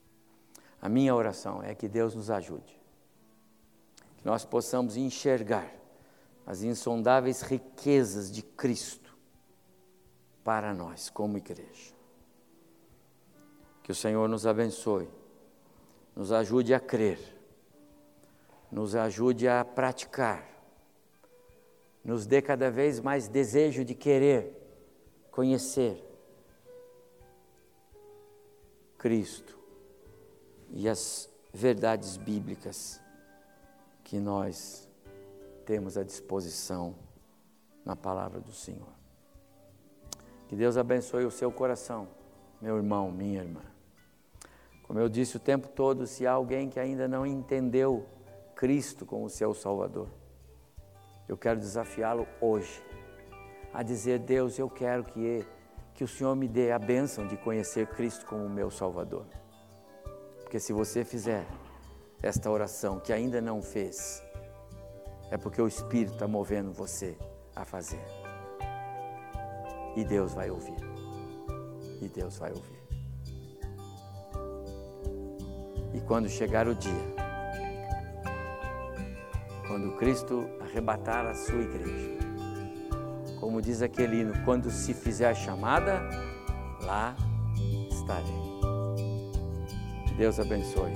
A 0.80 0.88
minha 0.88 1.14
oração 1.14 1.62
é 1.62 1.74
que 1.74 1.88
Deus 1.90 2.14
nos 2.14 2.30
ajude, 2.30 2.80
que 4.16 4.24
nós 4.24 4.46
possamos 4.46 4.96
enxergar 4.96 5.70
as 6.46 6.62
insondáveis 6.62 7.42
riquezas 7.42 8.32
de 8.32 8.40
Cristo 8.40 9.14
para 10.42 10.72
nós, 10.72 11.10
como 11.10 11.36
igreja. 11.36 11.92
Que 13.82 13.92
o 13.92 13.94
Senhor 13.94 14.26
nos 14.26 14.46
abençoe, 14.46 15.19
nos 16.20 16.32
ajude 16.32 16.74
a 16.74 16.78
crer, 16.78 17.18
nos 18.70 18.94
ajude 18.94 19.48
a 19.48 19.64
praticar, 19.64 20.46
nos 22.04 22.26
dê 22.26 22.42
cada 22.42 22.70
vez 22.70 23.00
mais 23.00 23.26
desejo 23.26 23.86
de 23.86 23.94
querer, 23.94 24.54
conhecer 25.30 25.98
Cristo 28.98 29.58
e 30.68 30.86
as 30.86 31.26
verdades 31.54 32.18
bíblicas 32.18 33.00
que 34.04 34.20
nós 34.20 34.86
temos 35.64 35.96
à 35.96 36.04
disposição 36.04 36.94
na 37.82 37.96
palavra 37.96 38.40
do 38.40 38.52
Senhor. 38.52 38.92
Que 40.48 40.54
Deus 40.54 40.76
abençoe 40.76 41.24
o 41.24 41.30
seu 41.30 41.50
coração, 41.50 42.08
meu 42.60 42.76
irmão, 42.76 43.10
minha 43.10 43.40
irmã. 43.40 43.69
Como 44.90 44.98
eu 44.98 45.08
disse 45.08 45.36
o 45.36 45.38
tempo 45.38 45.68
todo, 45.68 46.04
se 46.04 46.26
há 46.26 46.32
alguém 46.32 46.68
que 46.68 46.80
ainda 46.80 47.06
não 47.06 47.24
entendeu 47.24 48.04
Cristo 48.56 49.06
como 49.06 49.30
seu 49.30 49.54
Salvador, 49.54 50.08
eu 51.28 51.36
quero 51.36 51.60
desafiá-lo 51.60 52.26
hoje 52.40 52.82
a 53.72 53.84
dizer: 53.84 54.18
Deus, 54.18 54.58
eu 54.58 54.68
quero 54.68 55.04
que 55.04 55.46
que 55.94 56.02
o 56.02 56.08
Senhor 56.08 56.34
me 56.34 56.48
dê 56.48 56.72
a 56.72 56.78
bênção 56.78 57.24
de 57.24 57.36
conhecer 57.36 57.86
Cristo 57.86 58.26
como 58.26 58.50
meu 58.50 58.68
Salvador. 58.68 59.26
Porque 60.42 60.58
se 60.58 60.72
você 60.72 61.04
fizer 61.04 61.46
esta 62.20 62.50
oração 62.50 62.98
que 62.98 63.12
ainda 63.12 63.40
não 63.40 63.62
fez, 63.62 64.20
é 65.30 65.38
porque 65.38 65.62
o 65.62 65.68
Espírito 65.68 66.14
está 66.14 66.26
movendo 66.26 66.72
você 66.72 67.16
a 67.54 67.64
fazer. 67.64 68.04
E 69.94 70.04
Deus 70.04 70.34
vai 70.34 70.50
ouvir. 70.50 70.74
E 72.02 72.08
Deus 72.08 72.36
vai 72.36 72.50
ouvir. 72.50 72.79
E 75.92 76.00
quando 76.00 76.28
chegar 76.28 76.68
o 76.68 76.74
dia, 76.74 77.14
quando 79.66 79.96
Cristo 79.96 80.48
arrebatar 80.60 81.26
a 81.26 81.34
sua 81.34 81.60
igreja, 81.60 82.18
como 83.40 83.62
diz 83.62 83.82
aquele 83.82 84.20
hino, 84.20 84.34
quando 84.44 84.70
se 84.70 84.92
fizer 84.92 85.28
a 85.28 85.34
chamada, 85.34 86.00
lá 86.82 87.16
estarei. 87.90 88.50
Deus 90.16 90.38
abençoe. 90.38 90.92